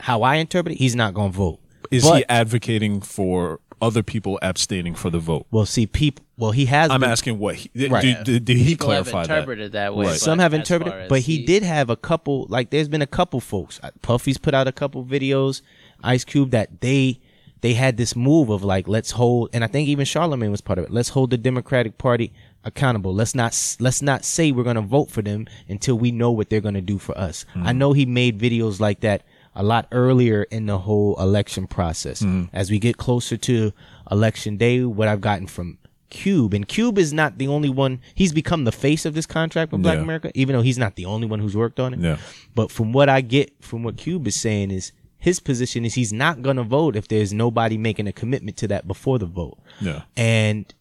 how 0.00 0.20
I 0.22 0.36
interpret 0.36 0.74
it, 0.74 0.78
he's 0.78 0.94
not 0.94 1.14
going 1.14 1.32
to 1.32 1.36
vote. 1.38 1.60
Is 1.90 2.02
But- 2.04 2.16
he 2.18 2.24
advocating 2.28 3.00
for 3.00 3.60
other 3.80 4.02
people 4.02 4.38
abstaining 4.42 4.94
for 4.94 5.10
the 5.10 5.18
vote? 5.18 5.46
Well, 5.50 5.66
see, 5.66 5.86
people. 5.86 6.24
Well, 6.36 6.52
he 6.52 6.66
has. 6.66 6.90
I'm 6.90 7.00
been- 7.00 7.10
asking 7.10 7.38
what 7.38 7.56
he, 7.56 7.70
did, 7.74 7.90
Right. 7.90 8.02
did, 8.02 8.24
did, 8.24 8.44
did 8.44 8.56
he 8.58 8.64
People 8.74 8.90
have 8.90 9.04
clarify 9.08 9.26
that? 9.26 9.34
interpreted 9.38 9.72
that, 9.72 9.94
way. 9.94 10.06
Right. 10.06 10.16
Some 10.16 10.38
have 10.38 10.54
interpreted, 10.54 11.08
but 11.08 11.20
he 11.20 11.44
did 11.44 11.62
have 11.62 11.90
a 11.90 11.96
couple. 11.96 12.46
Like, 12.48 12.70
there's 12.70 12.88
been 12.88 13.02
a 13.02 13.06
couple 13.06 13.40
folks. 13.40 13.80
Uh, 13.82 13.90
Puffy's 14.02 14.38
put 14.38 14.54
out 14.54 14.68
a 14.68 14.72
couple 14.72 15.04
videos. 15.04 15.62
Ice 16.04 16.24
Cube 16.24 16.50
that 16.52 16.80
they 16.80 17.20
they 17.60 17.74
had 17.74 17.96
this 17.96 18.14
move 18.14 18.50
of 18.50 18.62
like, 18.62 18.86
let's 18.86 19.10
hold, 19.12 19.50
and 19.52 19.64
I 19.64 19.66
think 19.66 19.88
even 19.88 20.04
Charlemagne 20.04 20.52
was 20.52 20.60
part 20.60 20.78
of 20.78 20.84
it. 20.84 20.92
Let's 20.92 21.08
hold 21.08 21.30
the 21.30 21.36
Democratic 21.38 21.98
Party 21.98 22.32
accountable. 22.62 23.12
Let's 23.12 23.34
not 23.34 23.76
let's 23.80 24.00
not 24.00 24.24
say 24.24 24.52
we're 24.52 24.62
gonna 24.62 24.80
vote 24.80 25.10
for 25.10 25.22
them 25.22 25.46
until 25.68 25.98
we 25.98 26.12
know 26.12 26.30
what 26.30 26.50
they're 26.50 26.60
gonna 26.60 26.80
do 26.80 26.98
for 26.98 27.18
us. 27.18 27.44
I 27.56 27.72
know 27.72 27.92
he 27.94 28.06
made 28.06 28.38
videos 28.38 28.78
like 28.78 29.00
that 29.00 29.22
a 29.58 29.62
lot 29.62 29.88
earlier 29.92 30.44
in 30.44 30.66
the 30.66 30.78
whole 30.78 31.20
election 31.20 31.66
process. 31.66 32.22
Mm-hmm. 32.22 32.54
As 32.56 32.70
we 32.70 32.78
get 32.78 32.96
closer 32.96 33.36
to 33.36 33.72
election 34.10 34.56
day, 34.56 34.84
what 34.84 35.08
I've 35.08 35.20
gotten 35.20 35.46
from 35.46 35.78
Cube, 36.10 36.54
and 36.54 36.66
Cube 36.66 36.96
is 36.96 37.12
not 37.12 37.36
the 37.36 37.48
only 37.48 37.68
one. 37.68 38.00
He's 38.14 38.32
become 38.32 38.64
the 38.64 38.72
face 38.72 39.04
of 39.04 39.14
this 39.14 39.26
contract 39.26 39.72
with 39.72 39.82
Black 39.82 39.96
Yeah. 39.96 40.02
America, 40.04 40.30
even 40.34 40.54
though 40.56 40.62
he's 40.62 40.78
not 40.78 40.96
the 40.96 41.04
only 41.04 41.26
one 41.26 41.40
who's 41.40 41.56
worked 41.56 41.78
on 41.80 41.92
it. 41.92 42.00
Yeah. 42.00 42.16
But 42.54 42.70
from 42.70 42.92
what 42.92 43.08
I 43.08 43.20
get 43.20 43.52
from 43.60 43.82
what 43.82 43.96
Cube 43.98 44.26
is 44.26 44.36
saying 44.40 44.70
is 44.70 44.92
his 45.18 45.40
position 45.40 45.84
is 45.84 45.94
he's 45.94 46.12
not 46.12 46.40
gonna 46.40 46.62
vote 46.62 46.96
if 46.96 47.08
there's 47.08 47.34
nobody 47.34 47.76
making 47.76 48.06
a 48.06 48.12
commitment 48.12 48.56
to 48.58 48.68
that 48.68 48.86
before 48.86 49.18
the 49.18 49.26
vote. 49.26 49.58
Yeah. 49.80 50.02
And 50.16 50.72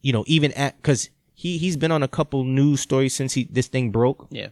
you 0.00 0.12
know, 0.12 0.24
even 0.28 0.52
at 0.52 0.76
because 0.76 1.10
he 1.34 1.58
he's 1.58 1.76
been 1.76 1.90
on 1.90 2.02
a 2.02 2.08
couple 2.08 2.44
news 2.44 2.80
stories 2.80 3.14
since 3.14 3.34
he 3.34 3.44
this 3.50 3.66
thing 3.66 3.90
broke. 3.90 4.28
Yeah. 4.30 4.48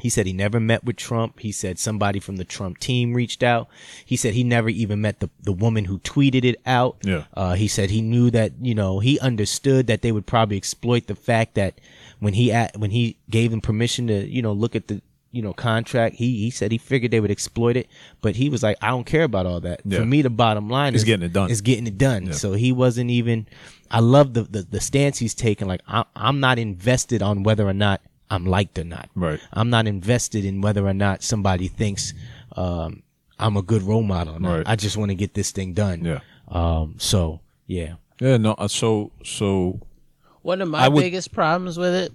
He 0.00 0.08
said 0.08 0.26
he 0.26 0.32
never 0.32 0.58
met 0.58 0.84
with 0.84 0.96
Trump. 0.96 1.40
He 1.40 1.52
said 1.52 1.78
somebody 1.78 2.20
from 2.20 2.36
the 2.36 2.44
Trump 2.44 2.78
team 2.78 3.14
reached 3.14 3.42
out. 3.42 3.68
He 4.04 4.16
said 4.16 4.34
he 4.34 4.44
never 4.44 4.68
even 4.68 5.00
met 5.00 5.20
the, 5.20 5.30
the 5.42 5.52
woman 5.52 5.84
who 5.84 5.98
tweeted 6.00 6.44
it 6.44 6.60
out. 6.66 6.96
Yeah. 7.02 7.24
Uh, 7.34 7.54
he 7.54 7.68
said 7.68 7.90
he 7.90 8.02
knew 8.02 8.30
that, 8.30 8.52
you 8.60 8.74
know, 8.74 9.00
he 9.00 9.18
understood 9.20 9.86
that 9.86 10.02
they 10.02 10.12
would 10.12 10.26
probably 10.26 10.56
exploit 10.56 11.06
the 11.06 11.14
fact 11.14 11.54
that 11.54 11.80
when 12.18 12.34
he 12.34 12.50
at, 12.52 12.76
when 12.76 12.90
he 12.90 13.16
gave 13.28 13.50
them 13.50 13.60
permission 13.60 14.06
to, 14.08 14.26
you 14.26 14.42
know, 14.42 14.52
look 14.52 14.74
at 14.74 14.88
the, 14.88 15.02
you 15.32 15.42
know, 15.42 15.52
contract, 15.52 16.16
he, 16.16 16.38
he 16.38 16.50
said 16.50 16.72
he 16.72 16.78
figured 16.78 17.12
they 17.12 17.20
would 17.20 17.30
exploit 17.30 17.76
it, 17.76 17.88
but 18.20 18.34
he 18.34 18.48
was 18.48 18.64
like, 18.64 18.76
I 18.82 18.88
don't 18.88 19.06
care 19.06 19.22
about 19.22 19.46
all 19.46 19.60
that. 19.60 19.80
Yeah. 19.84 20.00
For 20.00 20.04
me, 20.04 20.22
the 20.22 20.30
bottom 20.30 20.68
line 20.68 20.94
It's 20.94 21.02
is 21.02 21.04
getting 21.04 21.24
it 21.24 21.32
done. 21.32 21.50
Is 21.50 21.60
getting 21.60 21.86
it 21.86 21.98
done. 21.98 22.32
So 22.32 22.54
he 22.54 22.72
wasn't 22.72 23.10
even, 23.10 23.46
I 23.92 24.00
love 24.00 24.34
the, 24.34 24.42
the, 24.42 24.62
the 24.62 24.80
stance 24.80 25.18
he's 25.18 25.34
taken. 25.34 25.68
Like, 25.68 25.82
I, 25.86 26.04
I'm 26.16 26.40
not 26.40 26.58
invested 26.58 27.22
on 27.22 27.44
whether 27.44 27.64
or 27.68 27.72
not 27.72 28.00
I'm 28.30 28.46
liked 28.46 28.78
or 28.78 28.84
not. 28.84 29.08
Right. 29.14 29.40
I'm 29.52 29.70
not 29.70 29.86
invested 29.86 30.44
in 30.44 30.60
whether 30.60 30.86
or 30.86 30.94
not 30.94 31.22
somebody 31.22 31.68
thinks 31.68 32.14
um, 32.56 33.02
I'm 33.38 33.56
a 33.56 33.62
good 33.62 33.82
role 33.82 34.02
model. 34.02 34.36
or 34.36 34.40
not. 34.40 34.56
Right. 34.58 34.68
I 34.68 34.76
just 34.76 34.96
want 34.96 35.10
to 35.10 35.14
get 35.16 35.34
this 35.34 35.50
thing 35.50 35.72
done. 35.74 36.04
Yeah. 36.04 36.20
Um. 36.48 36.94
So 36.98 37.40
yeah. 37.66 37.94
Yeah. 38.20 38.36
No. 38.36 38.52
uh, 38.52 38.68
So 38.68 39.10
so 39.24 39.80
One 40.42 40.62
of 40.62 40.68
my 40.68 40.88
would- 40.88 41.00
biggest 41.00 41.32
problems 41.32 41.76
with 41.78 41.94
it 41.94 42.12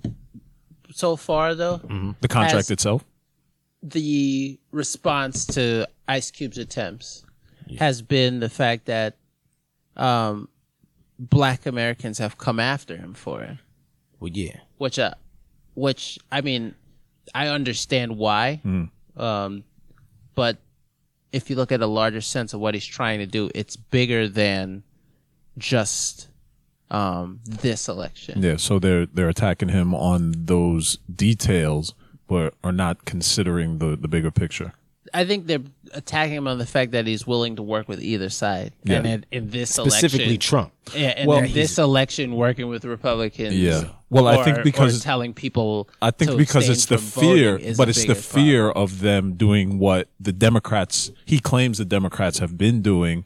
so 0.91 1.15
far, 1.17 1.55
though, 1.55 1.77
the 2.21 2.27
contract 2.29 2.71
itself. 2.71 3.03
the 3.83 4.57
response 4.71 5.45
to 5.45 5.87
Ice 6.07 6.31
Cube's 6.31 6.57
attempts 6.57 7.25
has 7.79 8.01
been 8.01 8.39
the 8.39 8.47
fact 8.49 8.85
that 8.85 9.17
um, 9.97 10.47
black 11.19 11.65
Americans 11.65 12.17
have 12.19 12.37
come 12.37 12.59
after 12.59 12.95
him 12.95 13.13
for 13.13 13.41
it. 13.43 13.57
Well, 14.19 14.31
yeah. 14.33 14.57
which 14.77 14.99
uh, 14.99 15.15
which 15.75 16.17
I 16.31 16.41
mean, 16.41 16.73
I 17.33 17.47
understand 17.47 18.17
why, 18.17 18.61
um, 19.17 19.63
but 20.33 20.57
if 21.31 21.49
you 21.49 21.55
look 21.55 21.71
at 21.71 21.81
a 21.81 21.87
larger 21.87 22.21
sense 22.21 22.53
of 22.53 22.59
what 22.59 22.73
he's 22.73 22.85
trying 22.85 23.19
to 23.19 23.25
do, 23.25 23.49
it's 23.53 23.75
bigger 23.75 24.27
than 24.27 24.83
just 25.57 26.27
um, 26.91 27.39
this 27.45 27.87
election. 27.87 28.41
Yeah. 28.41 28.57
So 28.57 28.79
they're 28.79 29.05
they're 29.05 29.29
attacking 29.29 29.69
him 29.69 29.93
on 29.93 30.33
those 30.37 30.97
details, 31.13 31.93
but 32.27 32.53
are 32.63 32.71
not 32.71 33.05
considering 33.05 33.79
the 33.79 33.95
the 33.95 34.07
bigger 34.07 34.31
picture. 34.31 34.73
I 35.13 35.23
think 35.23 35.45
they're 35.45 35.59
attacking 35.93 36.33
him 36.35 36.47
on 36.47 36.57
the 36.57 36.65
fact 36.65 36.91
that 36.91 37.05
he's 37.07 37.25
willing 37.25 37.55
to 37.57 37.63
work 37.63 37.87
with 37.87 38.01
either 38.01 38.29
side, 38.29 38.73
Yeah. 38.83 38.97
and 38.97 39.05
in, 39.07 39.25
in 39.31 39.49
this 39.49 39.69
Specifically, 39.69 40.25
election, 40.25 40.39
Trump. 40.39 40.73
yeah, 40.93 41.09
and 41.15 41.27
Well, 41.27 41.37
in 41.39 41.53
this 41.53 41.77
election, 41.77 42.35
working 42.35 42.67
with 42.67 42.83
Republicans. 42.83 43.55
Yeah. 43.55 43.83
Well, 44.09 44.27
I 44.27 44.43
think 44.43 44.63
because- 44.63 45.01
telling 45.01 45.33
people, 45.33 45.89
I 46.01 46.11
think 46.11 46.37
because 46.37 46.69
it's 46.69 46.85
the 46.85 46.97
fear, 46.97 47.53
but 47.53 47.61
the 47.61 47.69
it's 47.69 47.77
the 47.77 47.85
biggest 47.85 48.29
problem. 48.29 48.45
fear 48.45 48.69
of 48.69 49.01
them 49.01 49.33
doing 49.33 49.79
what 49.79 50.07
the 50.19 50.31
Democrats 50.31 51.11
he 51.25 51.39
claims 51.39 51.77
the 51.79 51.85
Democrats 51.85 52.39
have 52.39 52.57
been 52.57 52.81
doing 52.81 53.25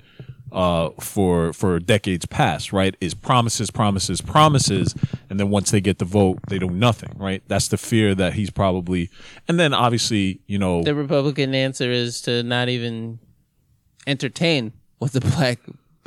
uh, 0.51 0.89
for 0.99 1.53
for 1.53 1.79
decades 1.79 2.25
past, 2.25 2.73
right? 2.73 2.95
Is 3.01 3.13
promises, 3.13 3.69
promises, 3.69 4.21
promises, 4.21 4.95
and 5.29 5.39
then 5.39 5.49
once 5.49 5.71
they 5.71 5.81
get 5.81 5.99
the 5.99 6.05
vote, 6.05 6.39
they 6.47 6.57
do 6.59 6.69
nothing, 6.69 7.11
right? 7.17 7.43
That's 7.47 7.67
the 7.67 7.77
fear 7.77 8.15
that 8.15 8.33
he's 8.33 8.49
probably, 8.49 9.09
and 9.47 9.59
then 9.59 9.73
obviously, 9.73 10.39
you 10.47 10.57
know, 10.57 10.81
the 10.83 10.95
Republican 10.95 11.53
answer 11.53 11.91
is 11.91 12.21
to 12.21 12.41
not 12.43 12.69
even 12.69 13.19
entertain 14.07 14.73
what 14.97 15.11
the 15.11 15.21
black 15.21 15.59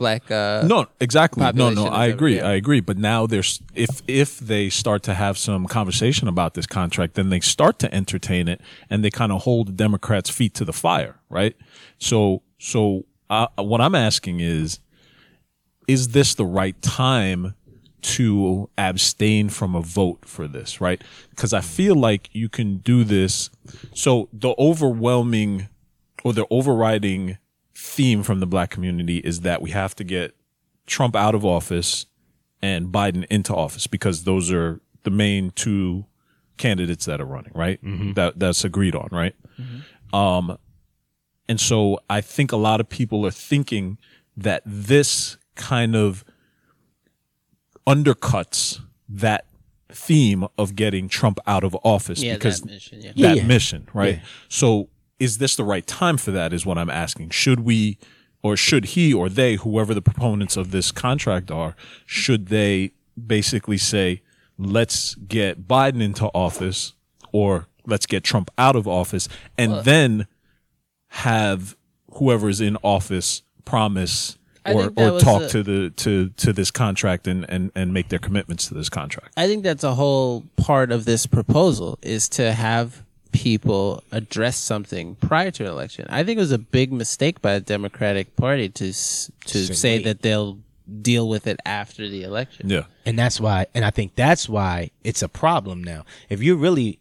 black 0.03 0.31
uh 0.31 0.63
No, 0.75 0.79
exactly. 1.07 1.41
No, 1.55 1.71
no, 1.71 1.87
I 1.87 2.07
agree. 2.07 2.37
there. 2.37 2.51
I 2.53 2.55
agree. 2.63 2.83
But 2.91 2.99
now 3.13 3.21
there's 3.33 3.61
if 3.75 4.03
if 4.07 4.31
they 4.53 4.65
start 4.71 5.03
to 5.09 5.15
have 5.15 5.35
some 5.39 5.67
conversation 5.79 6.29
about 6.29 6.55
this 6.55 6.67
contract, 6.67 7.15
then 7.15 7.29
they 7.31 7.41
start 7.41 7.79
to 7.85 7.89
entertain 8.01 8.49
it 8.49 8.61
and 8.91 9.03
they 9.05 9.11
kind 9.11 9.33
of 9.33 9.43
hold 9.43 9.69
the 9.69 9.77
Democrats' 9.87 10.31
feet 10.39 10.53
to 10.55 10.65
the 10.65 10.77
fire, 10.87 11.15
right? 11.39 11.55
So 11.99 12.43
so 12.59 13.05
uh, 13.31 13.47
what 13.57 13.81
I'm 13.81 13.95
asking 14.09 14.41
is 14.41 14.81
is 15.89 16.09
this 16.09 16.35
the 16.35 16.47
right 16.61 16.81
time 16.83 17.55
to 18.03 18.69
abstain 18.77 19.49
from 19.49 19.75
a 19.75 19.81
vote 19.81 20.21
for 20.27 20.49
this, 20.49 20.81
right? 20.81 21.01
Because 21.31 21.53
I 21.53 21.61
feel 21.61 21.95
like 21.95 22.29
you 22.33 22.49
can 22.49 22.79
do 22.79 23.05
this. 23.05 23.51
So 23.95 24.29
the 24.33 24.55
overwhelming 24.59 25.69
or 26.25 26.33
the 26.33 26.47
overriding 26.51 27.39
theme 27.75 28.23
from 28.23 28.41
the 28.41 28.47
black 28.47 28.71
community 28.71 29.19
is 29.19 29.41
that 29.41 29.63
we 29.63 29.71
have 29.71 29.95
to 29.97 30.05
get 30.05 30.35
Trump 30.87 31.17
out 31.17 31.35
of 31.35 31.45
office 31.45 32.07
and 32.61 32.89
Biden 32.89 33.25
into 33.31 33.55
office 33.55 33.87
because 33.87 34.25
those 34.25 34.53
are 34.53 34.81
the 35.03 35.11
main 35.11 35.51
two 35.51 36.07
candidates 36.57 37.07
that 37.07 37.21
are 37.21 37.27
running, 37.27 37.53
right? 37.55 37.81
That 38.15 38.39
that's 38.39 38.65
agreed 38.65 38.95
on, 38.95 39.09
right? 39.11 39.35
Um, 40.13 40.59
and 41.49 41.61
so 41.61 41.99
I 42.09 42.21
think 42.21 42.53
a 42.53 42.57
lot 42.57 42.81
of 42.81 42.89
people 42.89 43.27
are 43.27 43.31
thinking 43.33 43.99
that 44.37 44.63
this 44.65 45.37
kind 45.55 45.97
of 45.97 46.25
undercuts 47.87 48.81
that 49.09 49.47
theme 49.91 50.47
of 50.57 50.75
getting 50.75 51.09
Trump 51.09 51.39
out 51.47 51.65
of 51.65 51.77
office 51.85 52.23
yeah 52.23 52.35
because 52.35 52.63
that 52.63 52.71
mission 52.71 53.01
yeah. 53.03 53.13
Yeah, 53.15 53.29
that 53.29 53.37
yeah. 53.39 53.45
mission, 53.45 53.89
right? 53.93 54.17
Yeah. 54.17 54.23
So 54.49 54.89
is 55.23 55.39
this 55.39 55.55
the 55.55 55.63
right 55.63 55.87
time 55.87 56.17
for 56.17 56.33
that 56.33 56.53
is 56.53 56.67
what 56.67 56.77
I'm 56.77 56.91
asking. 56.91 57.31
Should 57.31 57.61
we 57.61 57.97
or 58.43 58.57
should 58.57 58.87
he 58.87 59.15
or 59.15 59.29
they, 59.29 59.55
whoever 59.55 59.95
the 59.95 60.03
proponents 60.03 60.57
of 60.57 60.73
this 60.73 60.91
contract 60.91 61.49
are, 61.49 61.77
should 62.05 62.49
they 62.49 62.91
basically 63.27 63.79
say, 63.79 64.21
let's 64.59 65.15
get 65.15 65.69
Biden 65.69 66.03
into 66.03 66.27
office 66.35 66.95
or 67.31 67.69
let's 67.87 68.05
get 68.05 68.25
Trump 68.25 68.51
out 68.59 68.75
of 68.75 68.89
office 68.89 69.29
and 69.57 69.85
then 69.85 70.27
have 71.07 71.77
whoever's 72.15 72.61
in 72.61 72.77
office 72.83 73.43
promise 73.65 74.39
I 74.67 74.73
or, 74.73 74.93
or 74.97 75.21
talk 75.21 75.43
a- 75.43 75.49
to 75.51 75.63
the 75.63 75.91
to 75.99 76.31
to 76.31 76.53
this 76.53 76.73
contract 76.73 77.29
and, 77.29 77.49
and 77.49 77.71
and 77.77 77.95
make 77.95 78.09
their 78.09 78.19
commitments 78.19 78.67
to 78.69 78.75
this 78.75 78.89
contract. 78.89 79.35
I 79.37 79.47
think 79.47 79.63
that's 79.63 79.85
a 79.85 79.95
whole 79.95 80.45
part 80.57 80.91
of 80.91 81.05
this 81.05 81.27
proposal 81.27 81.99
is 82.03 82.29
to 82.31 82.53
have 82.53 83.05
people 83.33 84.03
address 84.13 84.57
something 84.57 85.17
prior 85.17 85.51
to 85.51 85.65
an 85.65 85.71
election. 85.71 86.07
I 86.09 86.23
think 86.23 86.37
it 86.37 86.41
was 86.41 86.53
a 86.53 86.59
big 86.59 86.93
mistake 86.93 87.41
by 87.43 87.55
the 87.55 87.61
Democratic 87.61 88.37
Party 88.37 88.69
to 88.69 88.87
to 88.87 88.93
Say 88.93 89.75
say 89.75 89.97
wait. 89.99 90.05
that 90.05 90.23
they'll 90.23 90.59
deal 91.01 91.29
with 91.29 91.47
it 91.47 91.59
after 91.65 92.09
the 92.09 92.23
election. 92.23 92.69
Yeah. 92.69 92.83
And 93.07 93.19
that's 93.19 93.41
why, 93.41 93.67
and 93.75 93.85
I 93.85 93.91
think 93.91 94.15
that's 94.15 94.49
why 94.49 94.91
it's 95.05 95.23
a 95.23 95.29
problem 95.29 95.83
now. 95.83 96.05
If 96.29 96.43
you're 96.43 96.57
really 96.57 96.99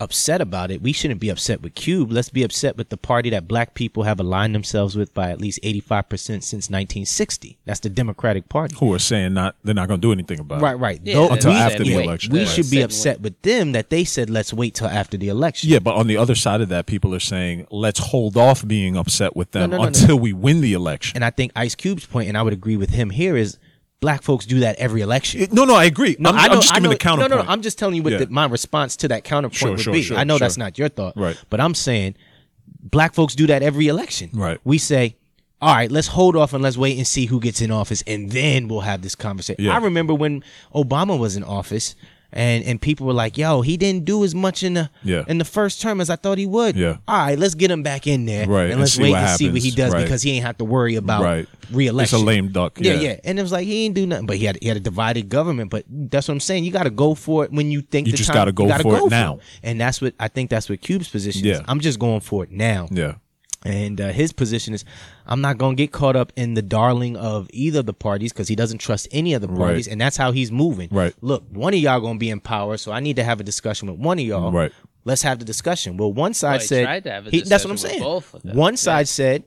upset 0.00 0.40
about 0.40 0.70
it, 0.70 0.82
we 0.82 0.92
shouldn't 0.92 1.20
be 1.20 1.28
upset 1.28 1.62
with 1.62 1.74
Cube. 1.74 2.10
Let's 2.10 2.28
be 2.28 2.42
upset 2.42 2.76
with 2.76 2.88
the 2.88 2.96
party 2.96 3.30
that 3.30 3.46
black 3.48 3.74
people 3.74 4.02
have 4.02 4.18
aligned 4.20 4.54
themselves 4.54 4.96
with 4.96 5.14
by 5.14 5.30
at 5.30 5.40
least 5.40 5.60
85% 5.62 6.18
since 6.42 6.68
1960. 6.68 7.58
That's 7.64 7.80
the 7.80 7.88
Democratic 7.88 8.48
Party. 8.48 8.76
Who 8.80 8.92
are 8.92 8.98
saying 8.98 9.34
not 9.34 9.56
they're 9.64 9.74
not 9.74 9.88
gonna 9.88 10.00
do 10.00 10.12
anything 10.12 10.40
about 10.40 10.60
Right, 10.60 10.74
it. 10.74 10.78
right. 10.78 11.00
Yeah, 11.04 11.14
Tho- 11.14 11.28
Until 11.30 11.50
we- 11.52 11.56
after 11.56 11.84
the 11.84 11.96
we- 11.96 12.02
election. 12.02 12.32
We 12.32 12.40
Right. 12.40 12.48
should 12.48 12.70
be 12.70 12.76
Said 12.78 12.84
upset 12.84 13.20
with 13.20 13.40
them 13.42 13.72
that 13.72 13.90
they 13.90 14.04
said, 14.04 14.30
let's 14.30 14.52
wait 14.52 14.74
till 14.74 14.88
after 14.88 15.16
the 15.16 15.28
election. 15.28 15.70
Yeah, 15.70 15.78
but 15.78 15.94
on 15.94 16.06
the 16.06 16.16
other 16.16 16.34
side 16.34 16.60
of 16.60 16.68
that, 16.70 16.86
people 16.86 17.14
are 17.14 17.20
saying, 17.20 17.66
let's 17.70 17.98
hold 18.00 18.36
off 18.36 18.66
being 18.66 18.96
upset 18.96 19.36
with 19.36 19.52
them 19.52 19.70
No, 19.70 19.76
no, 19.76 19.76
no, 19.76 19.82
no. 19.82 19.86
until 19.88 20.18
we 20.18 20.32
win 20.32 20.60
the 20.60 20.72
election. 20.72 21.16
And 21.16 21.24
I 21.24 21.30
think 21.30 21.52
Ice 21.56 21.74
Cube's 21.74 22.06
point, 22.06 22.28
and 22.28 22.36
I 22.36 22.42
would 22.42 22.52
agree 22.52 22.76
with 22.76 22.90
him 22.90 23.10
here, 23.10 23.36
is 23.36 23.58
black 24.04 24.22
folks 24.22 24.44
do 24.44 24.60
that 24.60 24.76
every 24.76 25.00
election. 25.00 25.46
No, 25.50 25.64
no, 25.64 25.74
I 25.74 25.84
agree. 25.84 26.14
No, 26.18 26.28
I'm, 26.28 26.36
I 26.36 26.42
I'm 26.44 26.50
know, 26.50 26.54
just 26.60 26.72
I 26.72 26.74
giving 26.76 26.82
know, 26.90 26.92
the 26.92 26.98
counterpoint. 26.98 27.30
No, 27.30 27.36
no, 27.38 27.42
no. 27.44 27.48
I'm 27.50 27.62
just 27.62 27.78
telling 27.78 27.94
you 27.96 28.02
what 28.02 28.12
Yeah. 28.12 28.18
the, 28.18 28.26
my 28.28 28.44
response 28.44 28.96
to 28.96 29.08
that 29.08 29.24
counterpoint 29.24 29.56
Sure, 29.58 29.70
would 29.70 29.80
sure, 29.80 29.92
be. 29.94 30.02
sure, 30.02 30.18
I 30.18 30.24
know 30.24 30.36
that's 30.38 30.58
not 30.58 30.76
your 30.78 30.90
thought, 30.90 31.16
Right. 31.16 31.40
But 31.48 31.60
I'm 31.62 31.74
saying, 31.74 32.14
black 32.82 33.14
folks 33.14 33.34
do 33.34 33.46
that 33.46 33.62
every 33.62 33.88
election. 33.88 34.28
Right. 34.34 34.58
We 34.62 34.76
say, 34.76 35.16
all 35.62 35.74
right, 35.74 35.90
let's 35.90 36.08
hold 36.08 36.36
off 36.36 36.52
and 36.52 36.62
let's 36.62 36.76
wait 36.76 36.98
and 36.98 37.06
see 37.06 37.24
who 37.24 37.40
gets 37.40 37.62
in 37.62 37.70
office, 37.70 38.02
and 38.06 38.30
then 38.30 38.68
we'll 38.68 38.80
have 38.82 39.00
this 39.00 39.14
conversation. 39.14 39.64
Yeah. 39.64 39.74
I 39.74 39.78
remember 39.78 40.12
when 40.12 40.44
Obama 40.74 41.18
was 41.18 41.34
in 41.34 41.42
office, 41.42 41.94
and 42.34 42.62
and 42.64 42.80
people 42.80 43.06
were 43.06 43.14
like, 43.14 43.38
"Yo, 43.38 43.62
he 43.62 43.76
didn't 43.78 44.04
do 44.04 44.22
as 44.24 44.34
much 44.34 44.62
in 44.62 44.74
the 44.74 44.90
Yeah. 45.02 45.24
in 45.26 45.38
the 45.38 45.44
first 45.46 45.80
term 45.80 46.00
as 46.00 46.10
I 46.10 46.16
thought 46.16 46.36
he 46.36 46.46
would." 46.46 46.76
Yeah. 46.76 46.96
All 47.08 47.16
right, 47.16 47.38
let's 47.38 47.54
get 47.54 47.70
him 47.70 47.82
back 47.82 48.06
in 48.06 48.26
there, 48.26 48.46
Right, 48.46 48.64
and 48.64 48.72
and 48.72 48.80
let's 48.80 48.92
see 48.92 49.02
wait 49.04 49.14
and 49.14 49.38
see 49.38 49.48
what 49.50 49.62
he 49.62 49.70
does 49.70 49.92
Right. 49.94 50.02
because 50.02 50.20
he 50.22 50.32
ain't 50.32 50.44
have 50.44 50.58
to 50.58 50.64
worry 50.64 50.96
about 50.96 51.22
Right. 51.22 51.48
reelection. 51.72 52.16
It's 52.16 52.22
a 52.22 52.26
lame 52.26 52.48
duck. 52.48 52.78
Yeah, 52.80 52.94
Yeah. 52.94 53.00
yeah. 53.00 53.16
And 53.24 53.38
it 53.38 53.42
was 53.42 53.52
like 53.52 53.66
he 53.66 53.84
ain't 53.86 53.94
do 53.94 54.06
nothing, 54.06 54.26
but 54.26 54.36
he 54.36 54.44
had 54.44 54.58
he 54.60 54.68
had 54.68 54.76
a 54.76 54.80
divided 54.80 55.28
government. 55.30 55.70
But 55.70 55.84
that's 55.88 56.28
what 56.28 56.34
I'm 56.34 56.40
saying. 56.40 56.64
You 56.64 56.72
got 56.72 56.82
to 56.84 56.90
go 56.90 57.14
for 57.14 57.44
it 57.44 57.52
when 57.52 57.70
you 57.70 57.80
think 57.80 58.06
You 58.08 58.12
the 58.12 58.18
just 58.18 58.32
gotta 58.32 58.52
go 58.52 58.66
gotta 58.66 58.82
for 58.82 58.96
it 58.98 59.10
now. 59.10 59.38
And 59.62 59.80
that's 59.80 60.00
what 60.02 60.14
I 60.18 60.28
think. 60.28 60.50
That's 60.50 60.68
what 60.68 60.80
Cube's 60.80 61.08
position 61.08 61.44
Yeah. 61.44 61.54
is. 61.54 61.60
I'm 61.68 61.80
just 61.80 61.98
going 61.98 62.20
for 62.20 62.42
it 62.44 62.50
now. 62.50 62.88
Yeah. 62.90 63.14
And 63.66 63.98
uh, 64.00 64.08
his 64.12 64.32
position 64.32 64.74
is, 64.74 64.84
I'm 65.26 65.40
not 65.40 65.56
gonna 65.56 65.74
get 65.74 65.90
caught 65.90 66.16
up 66.16 66.32
in 66.36 66.52
the 66.52 66.60
darling 66.60 67.16
of 67.16 67.48
either 67.50 67.78
of 67.80 67.86
the 67.86 67.94
parties 67.94 68.30
because 68.32 68.46
he 68.48 68.54
doesn't 68.54 68.78
trust 68.78 69.08
any 69.10 69.32
of 69.32 69.40
the 69.40 69.48
parties, 69.48 69.86
Right. 69.86 69.92
and 69.92 70.00
that's 70.00 70.18
how 70.18 70.32
he's 70.32 70.52
moving. 70.52 70.88
Right. 70.92 71.14
Look, 71.22 71.44
one 71.50 71.72
of 71.72 71.80
y'all 71.80 72.00
gonna 72.00 72.18
be 72.18 72.28
in 72.28 72.40
power, 72.40 72.76
so 72.76 72.92
I 72.92 73.00
need 73.00 73.16
to 73.16 73.24
have 73.24 73.40
a 73.40 73.44
discussion 73.44 73.90
with 73.90 73.98
one 73.98 74.18
of 74.18 74.24
y'all. 74.26 74.52
Right. 74.52 74.70
Let's 75.06 75.22
have 75.22 75.38
the 75.38 75.44
discussion. 75.46 75.96
Well, 75.96 76.12
one 76.12 76.34
side 76.34 76.50
Well, 76.52 76.58
he 76.60 76.66
said 76.66 76.84
tried 76.84 77.04
to 77.04 77.10
have 77.10 77.26
a 77.26 77.30
he- 77.30 77.40
that's 77.42 77.64
what 77.64 77.70
I'm 77.70 77.76
saying. 77.78 78.00
with 78.00 78.04
both 78.04 78.34
of 78.34 78.42
them. 78.42 78.56
One 78.56 78.76
side 78.76 79.08
said 79.08 79.44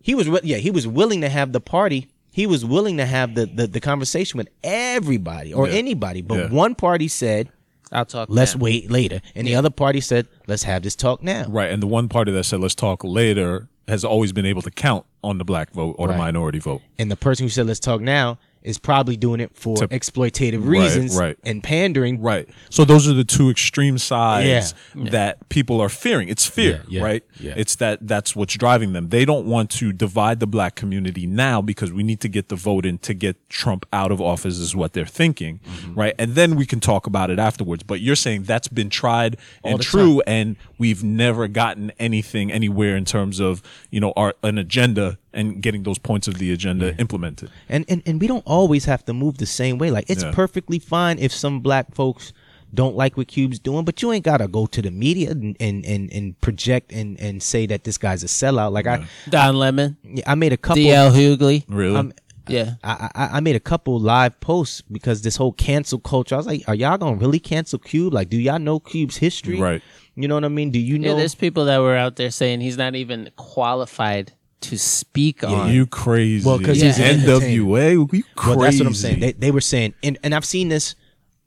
he 0.00 0.14
was 0.16 0.28
yeah 0.42 0.56
he 0.56 0.70
was 0.72 0.86
willing 0.88 1.20
to 1.20 1.28
have 1.28 1.52
the 1.52 1.60
party. 1.60 2.08
He 2.32 2.46
was 2.46 2.64
willing 2.64 2.96
to 2.96 3.06
have 3.06 3.34
the 3.36 3.46
the, 3.46 3.66
the 3.68 3.80
conversation 3.80 4.38
with 4.38 4.48
everybody 4.64 5.52
or 5.54 5.68
Yeah. 5.68 5.74
anybody, 5.74 6.22
but 6.22 6.38
Yeah. 6.38 6.48
one 6.48 6.74
party 6.74 7.06
said 7.08 7.50
I'll 7.92 8.04
talk. 8.06 8.28
let's 8.30 8.54
now. 8.54 8.62
wait 8.64 8.90
later, 8.90 9.20
and 9.34 9.46
the 9.46 9.54
other 9.54 9.70
party 9.70 10.00
said 10.00 10.26
let's 10.46 10.62
have 10.64 10.82
this 10.82 10.96
talk 10.96 11.22
now. 11.22 11.46
Right. 11.48 11.70
And 11.70 11.82
the 11.82 11.86
one 11.86 12.08
party 12.08 12.32
that 12.32 12.44
said, 12.44 12.60
let's 12.60 12.74
talk 12.74 13.04
later 13.04 13.68
has 13.88 14.04
always 14.04 14.32
been 14.32 14.46
able 14.46 14.62
to 14.62 14.70
count 14.70 15.04
on 15.24 15.38
the 15.38 15.44
black 15.44 15.70
vote 15.72 15.96
or 15.98 16.06
Right. 16.08 16.14
the 16.14 16.18
minority 16.18 16.58
vote. 16.58 16.82
And 16.98 17.10
the 17.10 17.16
person 17.16 17.44
who 17.46 17.50
said 17.50 17.66
let's 17.66 17.80
talk 17.80 18.00
now 18.00 18.38
is 18.64 18.78
probably 18.78 19.16
doing 19.16 19.40
it 19.40 19.50
for 19.54 19.76
To- 19.76 19.88
exploitative 19.88 20.66
reasons 20.66 21.16
right. 21.16 21.36
and 21.44 21.62
pandering. 21.62 22.20
Right. 22.20 22.48
So 22.70 22.84
those 22.84 23.08
are 23.08 23.12
the 23.14 23.24
two 23.24 23.50
extreme 23.50 23.98
sides 23.98 24.74
Yeah. 24.94 25.10
that 25.10 25.48
people 25.48 25.80
are 25.80 25.88
fearing. 25.88 26.28
It's 26.28 26.46
fear, 26.46 26.82
Yeah, 26.88 26.98
yeah, 27.00 27.02
right? 27.04 27.24
yeah. 27.40 27.54
It's 27.56 27.76
that 27.76 28.06
that's 28.06 28.36
what's 28.36 28.54
driving 28.54 28.92
them. 28.92 29.08
They 29.08 29.24
don't 29.24 29.46
want 29.46 29.70
to 29.72 29.92
divide 29.92 30.40
the 30.40 30.46
black 30.46 30.74
community 30.74 31.26
now 31.26 31.60
because 31.62 31.92
we 31.92 32.02
need 32.02 32.20
to 32.20 32.28
get 32.28 32.48
the 32.48 32.56
vote 32.56 32.86
in 32.86 32.98
to 32.98 33.14
get 33.14 33.36
Trump 33.48 33.86
out 33.92 34.10
of 34.12 34.20
office 34.20 34.58
is 34.58 34.74
what 34.76 34.92
they're 34.92 35.06
thinking, 35.06 35.60
Mm-hmm. 35.62 35.94
right? 35.94 36.14
And 36.18 36.34
then 36.34 36.56
we 36.56 36.66
can 36.66 36.80
talk 36.80 37.06
about 37.06 37.30
it 37.30 37.38
afterwards. 37.38 37.82
But 37.82 38.00
you're 38.00 38.16
saying 38.16 38.44
that's 38.44 38.68
been 38.68 38.90
tried 38.90 39.36
and 39.64 39.78
the 39.78 39.84
true 39.84 40.22
and 40.26 40.56
we've 40.78 41.02
never 41.04 41.48
gotten 41.48 41.92
anything 41.98 42.50
anywhere 42.52 42.96
in 42.96 43.04
terms 43.04 43.40
of, 43.40 43.62
you 43.90 44.00
know, 44.00 44.12
our 44.16 44.34
an 44.42 44.58
agenda 44.58 45.18
and 45.34 45.62
getting 45.62 45.82
those 45.82 45.98
points 45.98 46.28
of 46.28 46.38
the 46.38 46.52
agenda 46.52 46.94
implemented. 46.98 47.50
And, 47.68 47.84
and 47.88 48.02
and 48.06 48.20
we 48.20 48.26
don't 48.26 48.46
always 48.46 48.84
have 48.86 49.04
to 49.06 49.12
move 49.12 49.38
the 49.38 49.46
same 49.46 49.78
way. 49.78 49.90
Like 49.90 50.08
it's 50.08 50.22
Yeah. 50.24 50.32
perfectly 50.32 50.78
fine 50.78 51.18
if 51.18 51.32
some 51.32 51.60
black 51.60 51.94
folks 51.94 52.32
don't 52.74 52.96
like 52.96 53.18
what 53.18 53.28
Cube's 53.28 53.58
doing, 53.58 53.84
but 53.84 54.00
you 54.00 54.12
ain't 54.12 54.24
gotta 54.24 54.48
go 54.48 54.64
to 54.66 54.80
the 54.82 54.90
media 54.90 55.30
and 55.32 55.56
and, 55.60 55.84
and, 55.84 56.12
and 56.12 56.40
project 56.40 56.90
and, 56.92 57.20
and 57.20 57.42
say 57.42 57.66
that 57.66 57.84
this 57.84 57.98
guy's 57.98 58.22
a 58.22 58.26
sellout. 58.28 58.72
Like 58.72 58.86
I 58.86 59.06
Don 59.28 59.56
Lemon, 59.56 59.96
I 60.26 60.32
I 60.32 60.34
made 60.34 60.52
a 60.52 60.56
couple 60.56 60.82
D.L. 60.82 61.10
Hughley. 61.12 61.64
Really? 61.68 61.96
I'm- 61.96 62.12
Yeah. 62.48 62.74
I, 62.82 63.08
I 63.14 63.24
I 63.36 63.40
made 63.40 63.54
a 63.56 63.60
couple 63.60 64.00
live 64.00 64.34
posts 64.40 64.80
because 64.90 65.22
this 65.22 65.36
whole 65.36 65.52
cancel 65.52 66.00
culture. 66.00 66.34
I 66.34 66.38
was 66.38 66.46
like, 66.46 66.62
are 66.66 66.74
y'all 66.74 66.98
gonna 66.98 67.16
really 67.16 67.38
cancel 67.38 67.78
Cube? 67.78 68.12
Like, 68.12 68.28
do 68.30 68.36
y'all 68.36 68.58
know 68.58 68.80
Cube's 68.80 69.18
history? 69.18 69.60
Right. 69.60 69.80
You 70.16 70.26
know 70.28 70.34
what 70.34 70.44
I 70.44 70.48
mean? 70.48 70.70
Do 70.72 70.78
you 70.80 70.96
Yeah, 70.96 71.12
know? 71.12 71.16
there's 71.16 71.34
people 71.36 71.66
that 71.66 71.78
were 71.78 71.96
out 71.96 72.16
there 72.16 72.30
saying 72.32 72.60
he's 72.60 72.76
not 72.76 72.94
even 72.96 73.30
qualified 73.36 74.32
to 74.62 74.78
speak 74.78 75.44
on. 75.44 75.70
You 75.72 75.86
crazy. 75.86 76.46
Well, 76.46 76.58
'cause 76.58 76.80
he's 76.80 76.98
an 76.98 77.20
NWA, 77.20 77.92
you 78.12 78.22
crazy. 78.34 78.56
Well, 78.56 78.58
that's 78.64 78.78
what 78.78 78.86
I'm 78.86 78.94
saying. 78.94 79.20
They, 79.20 79.32
they 79.32 79.50
were 79.50 79.60
saying, 79.60 79.94
and, 80.02 80.18
and 80.22 80.34
I've 80.34 80.44
seen 80.44 80.68
this, 80.68 80.94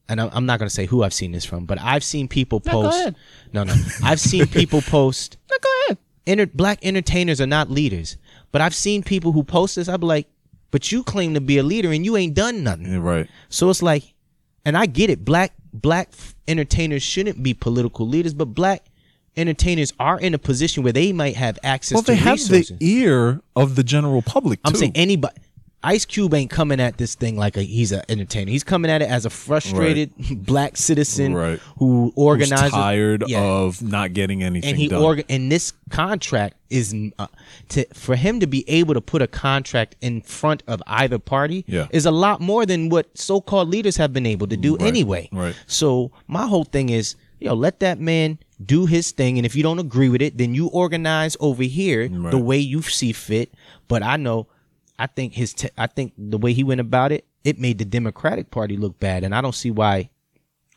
and 0.07 0.21
I'm, 0.21 0.29
I'm 0.33 0.45
not 0.45 0.59
going 0.59 0.69
to 0.69 0.73
say 0.75 0.85
who 0.85 1.03
I've 1.03 1.13
seen 1.13 1.31
this 1.31 1.45
from, 1.45 1.65
but 1.65 1.79
I've 1.81 2.03
seen 2.03 2.27
people 2.27 2.61
No, 2.65 2.71
go 2.71 2.81
post. 2.83 2.99
ahead. 3.01 3.15
No, 3.53 3.63
no, 3.63 3.73
I've 4.03 4.19
seen 4.19 4.47
people 4.47 4.81
post. 4.87 5.37
No, 5.49 5.57
go 5.61 5.69
ahead. 5.87 5.97
Enter, 6.27 6.45
black 6.47 6.79
entertainers 6.83 7.39
are 7.41 7.45
not 7.47 7.69
leaders, 7.71 8.17
but 8.51 8.61
I've 8.61 8.75
seen 8.75 9.03
people 9.03 9.31
who 9.31 9.43
post 9.43 9.75
this. 9.75 9.87
I'd 9.89 9.99
be 10.01 10.05
like, 10.07 10.27
but 10.71 10.91
you 10.91 11.03
claim 11.03 11.33
to 11.35 11.41
be 11.41 11.57
a 11.57 11.63
leader 11.63 11.91
and 11.91 12.03
you 12.03 12.17
ain't 12.17 12.33
done 12.33 12.63
nothing. 12.63 12.91
Yeah, 12.91 12.97
right. 12.97 13.29
So 13.49 13.69
it's 13.69 13.81
like, 13.81 14.13
and 14.65 14.75
I 14.77 14.87
get 14.87 15.09
it. 15.09 15.23
Black 15.23 15.53
black 15.73 16.09
entertainers 16.47 17.03
shouldn't 17.03 17.41
be 17.43 17.53
political 17.53 18.07
leaders, 18.07 18.33
but 18.33 18.45
black 18.45 18.83
entertainers 19.37 19.93
are 19.99 20.19
in 20.19 20.33
a 20.33 20.37
position 20.37 20.83
where 20.83 20.93
they 20.93 21.11
might 21.13 21.35
have 21.35 21.59
access 21.63 21.95
Well, 21.95 22.03
to 22.03 22.11
they 22.11 22.15
have 22.17 22.39
the 22.47 22.77
ear 22.79 23.41
of 23.55 23.75
the 23.75 23.83
general 23.83 24.21
public. 24.21 24.59
I'm 24.65 24.73
too. 24.73 24.79
saying 24.79 24.91
anybody. 24.95 25.35
Ice 25.83 26.03
Cube 26.03 26.33
ain't 26.33 26.49
coming 26.49 26.79
at 26.79 26.97
this 26.97 27.13
thing 27.13 27.37
like 27.37 27.55
a, 27.57 27.61
he's 27.61 27.91
an 27.91 28.01
entertainer. 28.09 28.49
He's 28.49 28.63
coming 28.63 28.89
at 28.89 29.03
it 29.03 29.05
as 29.09 29.23
a 29.27 29.29
frustrated 29.29 30.11
black 30.43 30.77
citizen 30.77 31.35
Right. 31.35 31.59
who 31.77 32.11
Who's 32.15 32.49
tired 32.49 33.23
Yeah. 33.27 33.43
of 33.43 33.83
not 33.83 34.13
getting 34.13 34.41
anything 34.41 34.67
and 34.71 34.77
he 34.79 34.87
done. 34.87 35.03
organ 35.03 35.25
and 35.29 35.51
this 35.51 35.73
contract 35.91 36.55
is 36.71 36.95
uh, 37.19 37.27
to 37.69 37.85
for 37.93 38.15
him 38.15 38.39
to 38.39 38.47
be 38.47 38.67
able 38.67 38.95
to 38.95 39.01
put 39.01 39.21
a 39.21 39.27
contract 39.27 39.95
in 40.01 40.21
front 40.21 40.63
of 40.65 40.81
either 40.87 41.19
party 41.19 41.63
Yeah. 41.67 41.85
is 41.91 42.07
a 42.07 42.11
lot 42.11 42.41
more 42.41 42.65
than 42.65 42.89
what 42.89 43.15
so-called 43.15 43.69
leaders 43.69 43.95
have 43.97 44.11
been 44.11 44.25
able 44.25 44.47
to 44.47 44.57
do 44.57 44.77
anyway. 44.77 45.29
right. 45.31 45.55
So 45.67 46.11
my 46.25 46.47
whole 46.47 46.63
thing 46.63 46.89
is, 46.89 47.15
yo, 47.39 47.53
let 47.53 47.79
that 47.81 47.99
man 47.99 48.39
do 48.63 48.85
his 48.85 49.11
thing, 49.11 49.37
and 49.37 49.45
if 49.45 49.55
you 49.55 49.63
don't 49.63 49.79
agree 49.79 50.09
with 50.09 50.21
it, 50.21 50.37
then 50.37 50.53
you 50.55 50.67
organize 50.67 51.35
over 51.39 51.63
here 51.63 52.07
Right. 52.09 52.31
the 52.31 52.37
way 52.37 52.57
you 52.57 52.81
see 52.81 53.11
fit. 53.11 53.53
But 53.87 54.01
I 54.03 54.17
know, 54.17 54.47
I 54.97 55.07
think 55.07 55.33
his, 55.33 55.53
te- 55.53 55.69
I 55.77 55.87
think 55.87 56.13
the 56.17 56.37
way 56.37 56.53
he 56.53 56.63
went 56.63 56.81
about 56.81 57.11
it, 57.11 57.25
it 57.43 57.59
made 57.59 57.77
the 57.77 57.85
Democratic 57.85 58.51
Party 58.51 58.77
look 58.77 58.99
bad, 58.99 59.23
and 59.23 59.35
I 59.35 59.41
don't 59.41 59.55
see 59.55 59.71
why. 59.71 60.09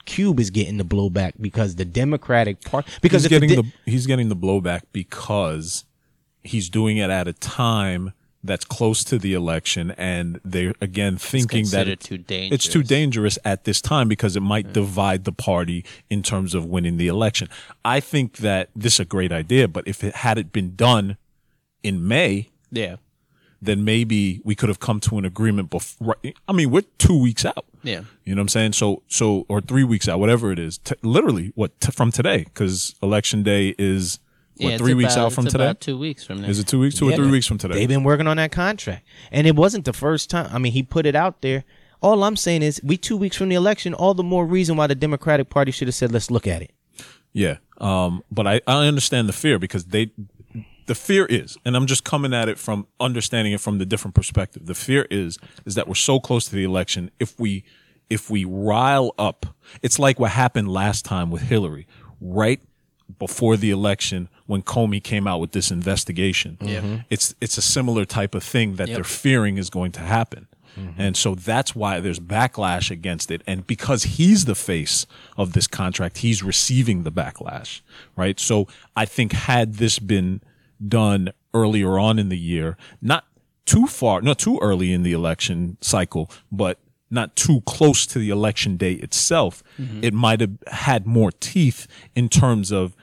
Cube 0.05 0.41
is 0.41 0.49
getting 0.51 0.79
the 0.79 0.85
blowback 0.85 1.33
because 1.38 1.77
the 1.77 1.85
Democratic 1.85 2.62
Party 2.62 2.91
because 3.03 3.25
he's 3.25 3.29
getting 3.29 3.51
the, 3.51 3.57
the, 3.62 3.73
he's 3.85 4.07
getting 4.07 4.31
the 4.31 4.37
blowback 4.37 4.81
because 4.91 5.85
he's 6.43 6.71
doing 6.71 6.97
it 6.97 7.11
at 7.11 7.29
a 7.29 7.35
time 7.35 8.14
that's 8.44 8.64
close 8.64 9.03
to 9.05 9.18
the 9.18 9.35
election, 9.35 9.90
and 9.98 10.40
they're 10.44 10.74
again 10.81 11.16
thinking 11.18 11.64
that 11.64 11.87
considered 11.87 11.92
it- 11.92 12.01
too 12.01 12.24
it's 12.55 12.66
too 12.68 12.83
dangerous. 12.83 13.35
dangerous 13.35 13.38
at 13.44 13.64
this 13.64 13.81
time 13.81 14.09
because 14.09 14.37
it 14.37 14.40
might 14.40 14.68
mm. 14.68 14.72
divide 14.72 15.24
the 15.24 15.33
party 15.33 15.85
in 16.09 16.22
terms 16.22 16.55
of 16.55 16.64
winning 16.64 16.96
the 16.98 17.09
election. 17.09 17.48
I 17.85 18.01
think 18.01 18.37
that 18.38 18.70
this 18.77 18.94
is 18.94 19.01
a 19.01 19.05
great 19.05 19.33
idea, 19.33 19.66
but 19.68 19.87
if 19.88 20.05
it 20.05 20.14
had 20.16 20.38
it 20.38 20.53
been 20.53 20.77
done 20.77 21.16
in 21.83 22.07
May, 22.07 22.48
Yeah. 22.70 22.96
then 23.61 23.85
maybe 23.85 24.40
we 24.44 24.55
could 24.55 24.68
have 24.68 24.79
come 24.79 25.01
to 25.01 25.18
an 25.18 25.24
agreement 25.24 25.68
before. 25.70 26.16
I 26.46 26.53
mean, 26.53 26.70
we're 26.70 26.83
two 26.98 27.18
weeks 27.20 27.44
out. 27.44 27.64
Yeah. 27.83 28.03
You 28.24 28.35
know 28.35 28.40
what 28.40 28.44
I'm 28.44 28.48
saying? 28.48 28.72
So, 28.74 29.03
so, 29.09 29.46
or 29.48 29.61
three 29.61 29.85
weeks 29.85 30.09
out, 30.09 30.20
whatever 30.20 30.53
it 30.53 30.59
is. 30.61 30.79
T- 30.79 30.94
literally, 31.03 31.53
what 31.57 31.81
t- 31.81 31.90
from 31.90 32.12
today? 32.12 32.44
Because 32.44 32.94
election 33.03 33.42
day 33.42 33.74
is 33.79 34.18
what 34.61 34.71
yeah, 34.71 34.77
three 34.79 34.94
weeks 34.94 35.14
about- 35.14 35.27
out 35.27 35.33
from 35.33 35.47
today. 35.47 35.64
About 35.64 35.81
two 35.81 35.99
weeks 35.99 36.25
from 36.25 36.42
now. 36.42 36.49
Is 36.49 36.59
it 36.59 36.66
two 36.66 36.79
weeks? 36.81 36.97
Two 36.97 37.09
or 37.09 37.11
Yeah. 37.11 37.16
three 37.16 37.31
weeks 37.31 37.47
from 37.47 37.59
today? 37.59 37.75
They've 37.75 37.88
been 37.88 38.05
working 38.05 38.27
on 38.27 38.37
that 38.38 38.53
contract, 38.53 39.07
and 39.33 39.47
it 39.47 39.57
wasn't 39.57 39.85
the 39.85 39.92
first 39.92 40.31
time. 40.31 40.49
I 40.53 40.59
mean, 40.59 40.73
he 40.73 40.83
put 40.83 41.07
it 41.07 41.14
out 41.14 41.42
there. 41.42 41.64
All 42.01 42.23
I'm 42.25 42.37
saying 42.37 42.62
is, 42.62 42.81
we 42.85 42.97
two 42.97 43.16
weeks 43.16 43.37
from 43.37 43.49
the 43.49 43.57
election. 43.57 43.92
All 43.94 44.14
the 44.14 44.23
more 44.23 44.47
reason 44.47 44.77
why 44.77 44.87
the 44.87 44.94
Democratic 44.94 45.51
Party 45.51 45.73
should 45.73 45.88
have 45.88 45.94
said, 45.94 46.12
"Let's 46.12 46.31
look 46.31 46.47
at 46.47 46.62
it." 46.62 46.71
Yeah. 47.33 47.57
Um, 47.79 48.23
but 48.31 48.47
I, 48.47 48.61
I 48.66 48.87
understand 48.87 49.29
the 49.29 49.33
fear 49.33 49.59
because 49.59 49.87
they, 49.87 50.11
the 50.87 50.94
fear 50.94 51.27
is, 51.27 51.57
and 51.64 51.77
I'm 51.77 51.87
just 51.87 52.03
coming 52.05 52.33
at 52.35 52.49
it 52.49 52.59
from 52.59 52.87
understanding 52.99 53.53
it 53.53 53.61
from 53.61 53.79
the 53.79 53.87
different 53.87 54.14
perspective. 54.14 54.66
The 54.66 54.75
fear 54.75 55.07
is, 55.11 55.38
is 55.64 55.75
that 55.77 55.87
we're 55.87 55.94
so 55.94 56.18
close 56.18 56.47
to 56.49 56.57
the 56.57 56.64
election. 56.64 57.11
If 57.21 57.38
we, 57.38 57.64
if 58.11 58.31
we 58.31 58.44
rile 58.44 59.14
up, 59.18 59.47
it's 59.83 59.99
like 59.99 60.18
what 60.18 60.31
happened 60.33 60.68
last 60.73 61.05
time 61.05 61.31
with 61.31 61.42
Hillary, 61.42 61.87
right 62.21 62.61
before 63.18 63.57
the 63.57 63.71
election 63.71 64.29
when 64.47 64.62
Comey 64.62 65.03
came 65.03 65.27
out 65.27 65.40
with 65.40 65.53
this 65.53 65.71
investigation. 65.71 66.59
Yeah. 66.61 66.81
Mm-hmm. 66.81 66.97
It's, 67.11 67.35
it's 67.40 67.59
a 67.59 67.62
similar 67.62 68.05
type 68.05 68.35
of 68.35 68.42
thing 68.42 68.77
that 68.77 68.88
they're 68.88 69.05
fearing 69.05 69.57
is 69.59 69.71
going 69.71 69.92
to 69.92 70.01
happen. 70.01 70.47
Mm-hmm. 70.77 71.01
And 71.01 71.16
so 71.16 71.35
that's 71.35 71.75
why 71.75 72.01
there's 72.01 72.21
backlash 72.21 72.90
against 72.90 73.31
it. 73.31 73.42
And 73.47 73.66
because 73.66 74.05
he's 74.05 74.44
the 74.44 74.55
face 74.55 75.07
of 75.37 75.53
this 75.53 75.66
contract, 75.66 76.18
he's 76.18 76.42
receiving 76.42 77.03
the 77.03 77.12
backlash, 77.12 77.81
right? 78.16 78.38
So 78.38 78.68
I 78.94 79.05
think 79.05 79.33
had 79.33 79.75
this 79.75 79.99
been 79.99 80.40
done 80.87 81.33
earlier 81.53 81.99
on 81.99 82.18
in 82.18 82.29
the 82.29 82.38
year, 82.38 82.77
not 83.03 83.25
too 83.64 83.87
far, 83.87 84.23
not 84.23 84.38
too 84.38 84.59
early 84.62 84.92
in 84.92 85.03
the 85.03 85.12
election 85.12 85.77
cycle, 85.81 86.31
but 86.53 86.79
not 87.11 87.37
too 87.37 87.62
close 87.62 88.07
to 88.07 88.18
the 88.18 88.31
election 88.31 88.77
day 88.77 88.92
itself, 88.94 89.62
mm-hmm. 89.79 90.03
it 90.03 90.12
might 90.12 90.40
have 90.40 90.59
had 90.68 91.07
more 91.07 91.31
teeth 91.33 91.87
in 92.14 92.29
terms 92.29 92.71
of 92.71 92.94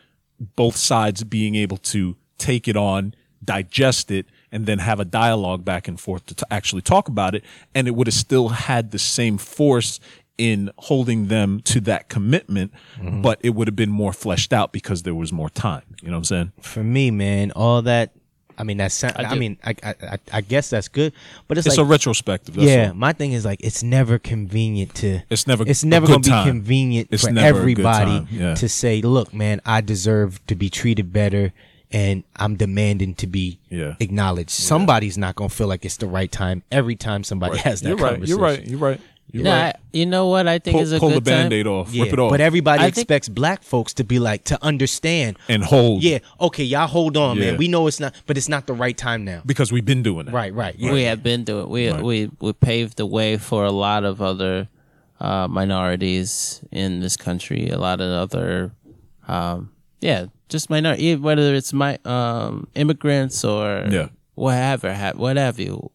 both 0.56 0.76
sides 0.76 1.24
being 1.24 1.56
able 1.56 1.78
to 1.78 2.16
take 2.38 2.68
it 2.68 2.76
on, 2.76 3.16
digest 3.44 4.12
it, 4.12 4.26
and 4.52 4.66
then 4.66 4.80
have 4.80 5.00
a 5.00 5.06
dialogue 5.06 5.66
back 5.66 5.88
and 5.88 6.00
forth 6.00 6.26
to 6.28 6.36
t- 6.36 6.44
actually 6.52 6.82
talk 6.82 7.08
about 7.08 7.36
it. 7.36 7.44
And 7.74 7.88
it 7.88 7.92
would 7.92 8.08
have 8.08 8.14
still 8.14 8.50
had 8.50 8.92
the 8.92 9.00
same 9.00 9.38
force 9.38 10.00
in 10.38 10.70
holding 10.80 11.28
them 11.28 11.62
to 11.62 11.80
that 11.82 12.10
commitment, 12.10 12.74
mm-hmm. 12.98 13.22
but 13.22 13.40
it 13.42 13.52
would 13.52 13.68
have 13.68 13.76
been 13.76 13.92
more 13.92 14.14
fleshed 14.14 14.52
out 14.52 14.72
because 14.72 15.04
there 15.04 15.16
was 15.16 15.32
more 15.32 15.50
time. 15.50 15.84
You 16.02 16.10
know 16.10 16.16
what 16.16 16.20
I'm 16.20 16.24
saying? 16.26 16.52
For 16.62 16.84
me, 16.84 17.12
man, 17.12 17.52
all 17.52 17.82
that. 17.84 18.12
I 18.58 18.64
mean, 18.64 18.78
that's. 18.78 19.04
I, 19.04 19.34
do. 19.34 19.40
mean, 19.40 19.58
I, 19.64 19.76
I 19.84 19.96
I- 20.02 20.18
I 20.34 20.42
guess 20.42 20.70
that's 20.70 20.88
good, 20.88 21.14
but 21.48 21.58
it's, 21.58 21.68
It's 21.68 21.78
like 21.78 21.86
a 21.86 21.90
retrospective. 21.90 22.56
That's 22.56 22.68
yeah. 22.68 22.88
all. 22.90 22.94
My 22.96 23.14
thing 23.14 23.32
is 23.34 23.46
like 23.46 23.62
it's 23.64 23.84
never 23.84 24.18
convenient 24.20 24.96
to. 24.96 25.22
It's 25.30 25.46
never 25.48 25.64
It's 25.68 25.84
never 25.84 26.08
gonna 26.08 26.20
be 26.20 26.30
time. 26.30 26.48
convenient 26.48 27.10
It's 27.12 27.24
for 27.26 27.32
never 27.32 27.48
a 27.60 27.74
good 27.74 27.86
everybody 27.86 28.28
yeah. 28.32 28.56
to 28.56 28.70
say, 28.70 29.02
"Look, 29.02 29.34
man, 29.34 29.62
I 29.66 29.82
deserve 29.82 30.46
to 30.48 30.56
be 30.56 30.70
treated 30.70 31.12
better." 31.14 31.54
And 31.92 32.24
I'm 32.36 32.56
demanding 32.56 33.14
to 33.16 33.28
be 33.28 33.60
Yeah. 33.70 33.96
acknowledged. 34.00 34.50
Somebody's 34.50 35.18
not 35.18 35.36
gonna 35.36 35.50
feel 35.50 35.68
like 35.68 35.86
it's 35.86 35.98
the 35.98 36.08
right 36.08 36.30
time 36.32 36.64
every 36.72 36.96
time 36.96 37.24
somebody 37.24 37.58
has 37.60 37.82
that 37.82 37.90
You're 37.90 37.98
right. 37.98 38.20
You're 38.28 38.40
right. 38.40 38.68
You're 38.68 38.80
right. 38.80 39.00
No, 39.34 39.52
I, 39.52 39.74
you 39.92 40.06
know 40.06 40.28
what 40.28 40.48
I 40.48 40.60
think 40.60 40.76
Pull, 40.76 40.82
is 40.84 40.92
a 40.94 41.00
pull 41.00 41.10
the 41.10 41.16
good 41.16 41.26
time. 41.26 41.36
band-aid 41.50 41.68
off. 41.68 41.92
Yeah, 41.94 42.04
Rip 42.04 42.14
it 42.14 42.20
off. 42.20 42.30
but 42.32 42.40
everybody 42.40 42.80
I 42.82 42.86
think- 42.86 42.98
expects 43.00 43.28
black 43.28 43.64
folks 43.64 43.94
to 43.96 44.04
be 44.06 44.18
like 44.18 44.46
to 44.46 44.64
understand. 44.64 45.38
and 45.50 45.62
hold. 45.64 46.04
Yeah, 46.04 46.20
okay, 46.40 46.64
y'all 46.64 46.88
hold 46.88 47.18
on, 47.18 47.38
Yeah. 47.38 47.52
man. 47.52 47.58
We 47.58 47.68
know 47.68 47.88
it's 47.88 48.00
not, 48.00 48.14
but 48.28 48.38
it's 48.38 48.48
not 48.48 48.66
the 48.68 48.74
right 48.74 48.96
time 48.98 49.26
now. 49.26 49.42
Because 49.46 49.74
we've 49.74 49.84
been 49.84 50.04
doing 50.04 50.28
it. 50.28 50.32
Right, 50.32 50.54
right. 50.54 50.76
Yeah. 50.78 50.94
We 50.94 51.04
have 51.04 51.22
been 51.22 51.44
doing. 51.44 51.68
We 51.70 51.90
Right. 51.92 52.02
we 52.02 52.30
we 52.40 52.54
paved 52.54 52.96
the 52.98 53.06
way 53.06 53.36
for 53.38 53.66
a 53.66 53.72
lot 53.72 54.06
of 54.06 54.22
other 54.22 54.70
uh, 55.20 55.48
minorities 55.50 56.62
in 56.72 57.00
this 57.02 57.18
country. 57.18 57.70
A 57.70 57.78
lot 57.78 58.00
of 58.02 58.10
other, 58.12 58.72
um, 59.28 59.72
yeah, 60.02 60.26
just 60.50 60.70
minority. 60.70 61.16
Whether 61.16 61.56
it's 61.56 61.74
my 61.74 61.98
um, 62.06 62.68
immigrants 62.76 63.44
or 63.44 63.86
Yeah. 63.90 64.08
whatever, 64.36 64.94
ha- 64.94 65.14
whatever 65.16 65.62
you. 65.62 65.92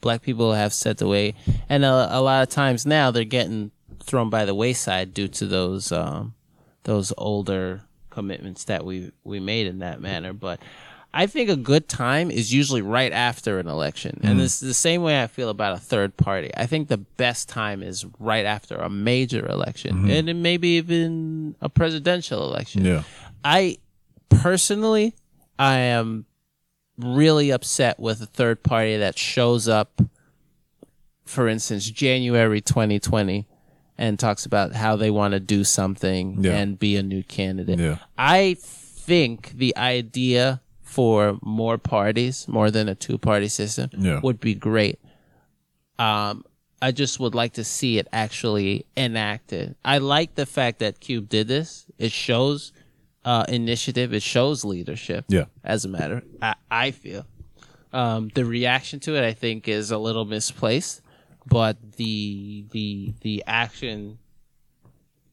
Black 0.00 0.22
people 0.22 0.52
have 0.54 0.72
set 0.72 0.98
the 0.98 1.06
way, 1.06 1.34
and 1.68 1.84
a, 1.84 2.08
a 2.10 2.20
lot 2.20 2.42
of 2.42 2.48
times 2.48 2.86
now 2.86 3.10
they're 3.10 3.24
getting 3.24 3.70
thrown 4.02 4.30
by 4.30 4.44
the 4.44 4.54
wayside 4.54 5.12
due 5.14 5.28
to 5.28 5.46
those 5.46 5.92
um, 5.92 6.34
those 6.84 7.12
older 7.18 7.82
commitments 8.10 8.64
that 8.64 8.84
we 8.84 9.12
we 9.24 9.40
made 9.40 9.66
in 9.66 9.78
that 9.80 10.00
manner. 10.00 10.32
But 10.32 10.60
I 11.12 11.26
think 11.26 11.50
a 11.50 11.56
good 11.56 11.88
time 11.88 12.30
is 12.30 12.52
usually 12.52 12.82
right 12.82 13.12
after 13.12 13.58
an 13.58 13.66
election, 13.66 14.20
and 14.22 14.40
it's 14.40 14.60
the 14.60 14.74
same 14.74 15.02
way 15.02 15.22
I 15.22 15.26
feel 15.26 15.48
about 15.48 15.74
a 15.74 15.80
third 15.80 16.16
party. 16.16 16.50
I 16.56 16.66
think 16.66 16.88
the 16.88 16.98
best 16.98 17.48
time 17.48 17.82
is 17.82 18.06
right 18.18 18.46
after 18.46 18.76
a 18.76 18.88
major 18.88 19.46
election, 19.46 20.08
and 20.10 20.28
then 20.28 20.42
maybe 20.42 20.68
even 20.76 21.56
a 21.60 21.68
presidential 21.68 22.44
election. 22.44 22.84
Yeah. 22.84 23.02
I 23.44 23.78
personally, 24.28 25.14
I 25.58 25.76
am 25.78 26.26
really 27.04 27.50
upset 27.50 27.98
with 28.00 28.20
a 28.22 28.26
third 28.26 28.62
party 28.62 28.96
that 28.96 29.18
shows 29.18 29.68
up, 29.68 30.00
for 31.24 31.48
instance, 31.48 31.88
January 31.90 32.60
2020, 32.60 33.46
and 33.98 34.18
talks 34.18 34.46
about 34.46 34.72
how 34.74 34.96
they 34.96 35.10
want 35.10 35.32
to 35.32 35.40
do 35.40 35.62
something 35.64 36.42
Yeah. 36.42 36.56
and 36.56 36.78
be 36.78 36.96
a 36.96 37.02
new 37.02 37.22
candidate. 37.22 37.78
Yeah. 37.78 37.98
I 38.16 38.56
think 38.60 39.52
the 39.56 39.76
idea 39.76 40.60
for 40.82 41.38
more 41.42 41.78
parties, 41.78 42.48
more 42.48 42.70
than 42.70 42.88
a 42.88 42.94
two 42.94 43.18
party 43.18 43.48
system, 43.48 43.90
Yeah. 43.96 44.20
would 44.22 44.40
be 44.40 44.54
great. 44.54 44.98
Um, 45.98 46.44
I 46.82 46.92
just 46.92 47.20
would 47.20 47.34
like 47.34 47.52
to 47.54 47.64
see 47.64 47.98
it 47.98 48.08
actually 48.12 48.86
enacted. 48.96 49.74
I 49.84 49.98
like 49.98 50.34
the 50.34 50.46
fact 50.46 50.78
that 50.78 50.98
Cube 51.00 51.28
did 51.28 51.46
this. 51.46 51.84
It 51.98 52.10
shows 52.10 52.72
uh, 53.24 53.44
initiative. 53.48 54.12
It 54.14 54.22
shows 54.22 54.64
leadership. 54.64 55.24
Yeah. 55.28 55.44
As 55.64 55.84
a 55.84 55.88
matter, 55.88 56.22
I, 56.40 56.54
I 56.70 56.90
feel 56.92 57.26
um, 57.92 58.30
the 58.34 58.44
reaction 58.44 59.00
to 59.00 59.16
it, 59.16 59.24
I 59.26 59.32
think, 59.32 59.68
is 59.68 59.90
a 59.90 59.98
little 59.98 60.24
misplaced. 60.24 61.02
But 61.46 61.76
the 61.96 62.64
the 62.70 63.14
the 63.22 63.42
action 63.46 64.18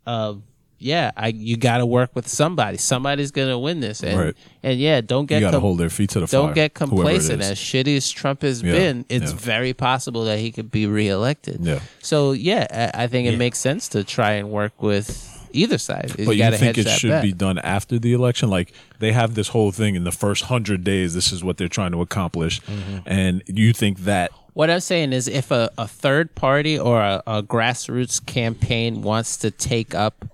of 0.05 0.41
yeah, 0.79 1.11
I 1.17 1.29
you 1.29 1.57
got 1.57 1.79
to 1.79 1.85
work 1.85 2.11
with 2.15 2.27
somebody. 2.27 2.77
Somebody's 2.77 3.31
gonna 3.31 3.57
win 3.57 3.79
this, 3.79 4.03
and 4.03 4.17
Right. 4.19 4.35
and 4.63 4.79
yeah, 4.79 5.01
don't 5.01 5.23
You 5.23 5.27
get 5.27 5.39
got 5.41 5.47
to 5.51 5.57
com- 5.57 5.61
hold 5.61 5.79
their 5.79 5.89
feet 5.89 6.11
to 6.11 6.19
the 6.19 6.27
fire. 6.27 6.41
don't 6.41 6.53
get 6.55 6.73
complacent. 6.75 7.41
As 7.41 7.57
shitty 7.57 7.97
as 7.97 8.09
Trump 8.09 8.43
has 8.43 8.61
Yeah, 8.61 8.73
been, 8.73 9.05
it's 9.09 9.31
yeah. 9.31 9.37
very 9.37 9.73
possible 9.73 10.25
that 10.25 10.37
he 10.39 10.51
could 10.51 10.69
be 10.71 10.85
reelected. 10.85 11.59
Yeah. 11.61 11.79
So 12.01 12.31
yeah, 12.31 12.91
I, 12.95 13.03
I 13.03 13.07
think 13.07 13.27
it 13.27 13.37
makes 13.37 13.57
sense 13.59 13.87
to 13.89 14.03
try 14.03 14.33
and 14.33 14.49
work 14.51 14.81
with 14.81 15.36
either 15.51 15.77
side. 15.77 16.11
But 16.15 16.31
you 16.35 16.37
gotta 16.37 16.57
think 16.57 16.77
it 16.77 16.87
should 16.89 17.09
bet. 17.09 17.23
be 17.23 17.33
done 17.33 17.57
after 17.59 17.97
the 17.99 18.13
election? 18.13 18.49
Like 18.49 18.73
they 18.99 19.11
have 19.11 19.35
this 19.35 19.49
whole 19.49 19.71
thing 19.71 19.95
in 19.95 20.03
the 20.03 20.11
first 20.11 20.45
hundred 20.45 20.83
days. 20.83 21.13
This 21.13 21.31
is 21.31 21.43
what 21.43 21.57
they're 21.57 21.67
trying 21.67 21.91
to 21.91 22.01
accomplish, 22.01 22.61
Mm-hmm. 22.61 22.97
and 23.05 23.43
you 23.47 23.73
think 23.73 23.99
that 23.99 24.31
What 24.53 24.69
I'm 24.69 24.79
saying 24.79 25.13
is, 25.13 25.27
if 25.27 25.51
a, 25.51 25.69
a 25.77 25.87
third 25.87 26.33
party 26.35 26.77
or 26.79 26.99
a, 27.01 27.21
a 27.27 27.43
grassroots 27.43 28.23
campaign 28.25 29.01
wants 29.01 29.37
to 29.37 29.51
take 29.51 29.93
up 29.95 30.25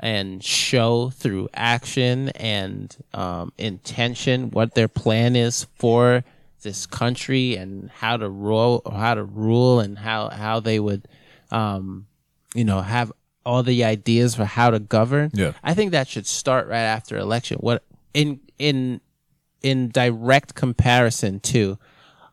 and 0.00 0.42
show 0.42 1.10
through 1.10 1.48
action 1.54 2.30
and 2.30 2.96
um, 3.14 3.52
intention 3.58 4.50
what 4.50 4.74
their 4.74 4.88
plan 4.88 5.36
is 5.36 5.64
for 5.76 6.24
this 6.62 6.86
country 6.86 7.54
and 7.56 7.88
how 7.90 8.16
to 8.16 8.28
rule, 8.28 8.82
how 8.90 9.14
to 9.14 9.22
rule, 9.22 9.78
and 9.80 9.98
how 9.98 10.28
how 10.28 10.58
they 10.60 10.80
would, 10.80 11.06
um, 11.52 12.06
you 12.54 12.64
know, 12.64 12.80
have 12.80 13.12
all 13.44 13.62
the 13.62 13.84
ideas 13.84 14.34
for 14.34 14.44
how 14.44 14.70
to 14.70 14.78
govern. 14.78 15.30
Yeah. 15.34 15.52
I 15.62 15.74
think 15.74 15.92
that 15.92 16.08
should 16.08 16.26
start 16.26 16.68
right 16.68 16.78
after 16.78 17.16
election. 17.16 17.58
What 17.58 17.82
in 18.14 18.40
in 18.58 19.00
in 19.62 19.88
direct 19.90 20.54
comparison 20.54 21.40
to 21.40 21.78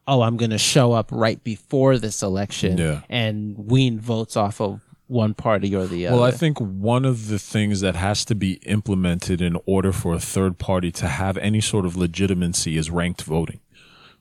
oh, 0.07 0.23
I'm 0.23 0.37
going 0.37 0.49
to 0.49 0.57
show 0.57 0.93
up 0.93 1.11
right 1.11 1.43
before 1.43 1.99
this 1.99 2.23
election 2.23 2.79
Yeah. 2.79 3.01
and 3.09 3.55
wean 3.69 3.99
votes 3.99 4.35
off 4.35 4.59
of 4.59 4.81
one 5.05 5.35
party 5.35 5.75
or 5.75 5.85
the 5.85 6.07
other. 6.07 6.15
Well, 6.17 6.25
I 6.25 6.31
think 6.31 6.57
one 6.59 7.05
of 7.05 7.27
the 7.27 7.37
things 7.37 7.81
that 7.81 7.95
has 7.95 8.25
to 8.25 8.33
be 8.33 8.53
implemented 8.65 9.39
in 9.39 9.55
order 9.67 9.91
for 9.91 10.15
a 10.15 10.19
third 10.19 10.57
party 10.57 10.91
to 10.93 11.07
have 11.07 11.37
any 11.37 11.61
sort 11.61 11.85
of 11.85 11.95
legitimacy 11.95 12.75
is 12.75 12.89
ranked 12.89 13.21
voting, 13.21 13.59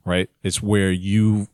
right? 0.04 0.28
It's 0.42 0.62
where 0.62 0.90
you 0.90 1.48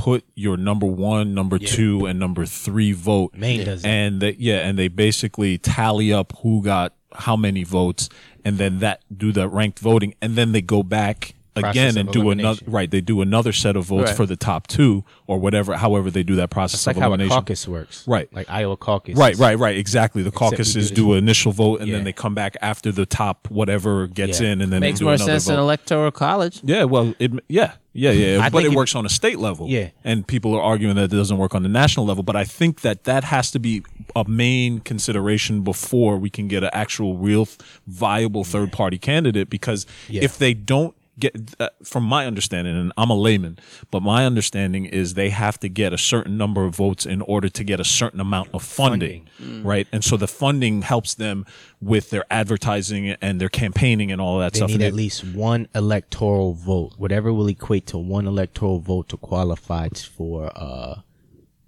put 0.00 0.24
your 0.34 0.56
number 0.56 0.86
one, 0.86 1.34
number 1.34 1.58
two, 1.58 2.06
and 2.06 2.18
number 2.18 2.46
three 2.46 2.92
vote. 2.92 3.34
Maine 3.34 3.66
does. 3.66 3.84
And 3.84 4.20
they, 4.20 4.34
yeah, 4.38 4.66
and 4.66 4.78
they 4.78 4.88
basically 4.88 5.58
tally 5.58 6.10
up 6.10 6.32
who 6.38 6.62
got 6.62 6.94
how 7.12 7.36
many 7.36 7.64
votes, 7.64 8.08
and 8.44 8.56
then 8.56 8.78
that 8.78 9.02
do 9.14 9.30
the 9.30 9.46
ranked 9.46 9.78
voting, 9.78 10.14
and 10.22 10.36
then 10.36 10.52
they 10.52 10.62
go 10.62 10.82
back 10.82 11.34
again 11.56 11.98
and 11.98 12.10
do 12.12 12.30
another 12.30 12.60
right. 12.66 12.90
They 12.90 13.00
do 13.00 13.20
another 13.20 13.52
set 13.52 13.76
of 13.76 13.84
votes 13.86 14.08
Right. 14.10 14.16
for 14.16 14.26
the 14.26 14.36
top 14.36 14.66
two 14.66 15.04
or 15.26 15.38
whatever, 15.38 15.76
however 15.76 16.10
they 16.10 16.22
do 16.22 16.36
that 16.36 16.50
process 16.50 16.80
It's 16.80 16.86
like 16.86 16.96
of 16.96 17.02
how 17.02 17.08
a 17.08 17.14
elimination. 17.14 17.36
caucus 17.36 17.68
works. 17.68 18.04
Right. 18.06 18.32
Like 18.32 18.48
Iowa 18.48 18.76
caucus. 18.76 19.16
Right, 19.16 19.36
right, 19.36 19.58
right. 19.58 19.76
Exactly. 19.76 20.22
The 20.22 20.28
Except 20.28 20.40
we 20.42 20.48
caucuses 20.56 20.88
do 20.90 20.94
do, 20.96 21.12
an 21.12 21.18
initial 21.18 21.52
vote, 21.52 21.80
and 21.80 21.88
Yeah. 21.88 21.96
then 21.96 22.04
they 22.04 22.12
come 22.12 22.34
back 22.34 22.56
after 22.62 22.92
the 22.92 23.06
top 23.06 23.48
whatever 23.50 24.06
gets 24.06 24.40
Yeah. 24.40 24.48
in, 24.52 24.60
and 24.60 24.72
then 24.72 24.80
makes 24.80 24.98
they 24.98 25.02
do 25.02 25.04
more 25.06 25.14
another 25.14 25.32
sense 25.32 25.46
vote. 25.46 25.54
in 25.54 25.58
electoral 25.60 26.10
college. 26.10 26.60
yeah, 26.64 26.84
well, 26.84 27.14
it, 27.18 27.32
yeah, 27.48 27.72
yeah, 27.92 28.10
yeah. 28.12 28.40
I 28.40 28.48
but 28.48 28.62
think 28.62 28.72
it 28.72 28.76
works 28.76 28.94
on 28.94 29.04
a 29.04 29.08
state 29.08 29.38
level. 29.38 29.68
Yeah. 29.68 29.88
and 30.04 30.26
people 30.26 30.54
are 30.54 30.62
arguing 30.62 30.94
that 30.96 31.04
it 31.12 31.16
doesn't 31.16 31.38
work 31.38 31.54
on 31.54 31.62
the 31.64 31.68
national 31.68 32.06
level. 32.06 32.22
But 32.22 32.36
I 32.36 32.44
think 32.44 32.82
that 32.82 33.04
that 33.04 33.24
has 33.24 33.50
to 33.52 33.58
be 33.58 33.82
a 34.16 34.24
main 34.28 34.80
consideration 34.80 35.62
before 35.62 36.16
we 36.16 36.30
can 36.30 36.46
get 36.48 36.62
an 36.62 36.70
actual, 36.72 37.16
real, 37.16 37.48
viable 37.86 38.44
third 38.44 38.72
party 38.72 38.98
candidate. 38.98 39.50
Because 39.50 39.86
Yeah. 40.08 40.22
if 40.24 40.38
they 40.38 40.54
don't 40.54 40.94
get, 41.18 41.54
uh, 41.60 41.68
from 41.84 42.04
my 42.04 42.26
understanding, 42.26 42.76
and 42.76 42.92
I'm 42.96 43.10
a 43.10 43.14
layman, 43.16 43.58
but 43.90 44.02
my 44.02 44.24
understanding 44.24 44.84
is 44.86 45.14
they 45.14 45.30
have 45.30 45.58
to 45.60 45.68
get 45.68 45.92
a 45.92 45.98
certain 45.98 46.36
number 46.36 46.64
of 46.64 46.74
votes 46.76 47.04
in 47.06 47.20
order 47.22 47.48
to 47.48 47.64
get 47.64 47.80
a 47.80 47.84
certain 47.84 48.20
amount 48.20 48.50
of 48.54 48.62
funding, 48.62 49.28
right? 49.62 49.86
And 49.92 50.02
so 50.04 50.16
the 50.16 50.28
funding 50.28 50.82
helps 50.82 51.14
them 51.14 51.44
with 51.80 52.10
their 52.10 52.24
advertising 52.30 53.10
and 53.20 53.40
their 53.40 53.48
campaigning 53.48 54.12
and 54.12 54.20
all 54.20 54.38
that 54.38 54.54
stuff. 54.56 54.68
They 54.68 54.74
stuff. 54.74 54.80
need 54.80 54.84
And 54.86 54.92
at 54.92 54.94
least 54.94 55.24
one 55.24 55.68
electoral 55.74 56.54
vote, 56.54 56.94
whatever 56.96 57.32
will 57.32 57.48
equate 57.48 57.86
to 57.88 57.98
one 57.98 58.26
electoral 58.26 58.78
vote 58.78 59.08
to 59.10 59.16
qualify 59.16 59.88
for 59.90 60.50
uh, 60.54 61.00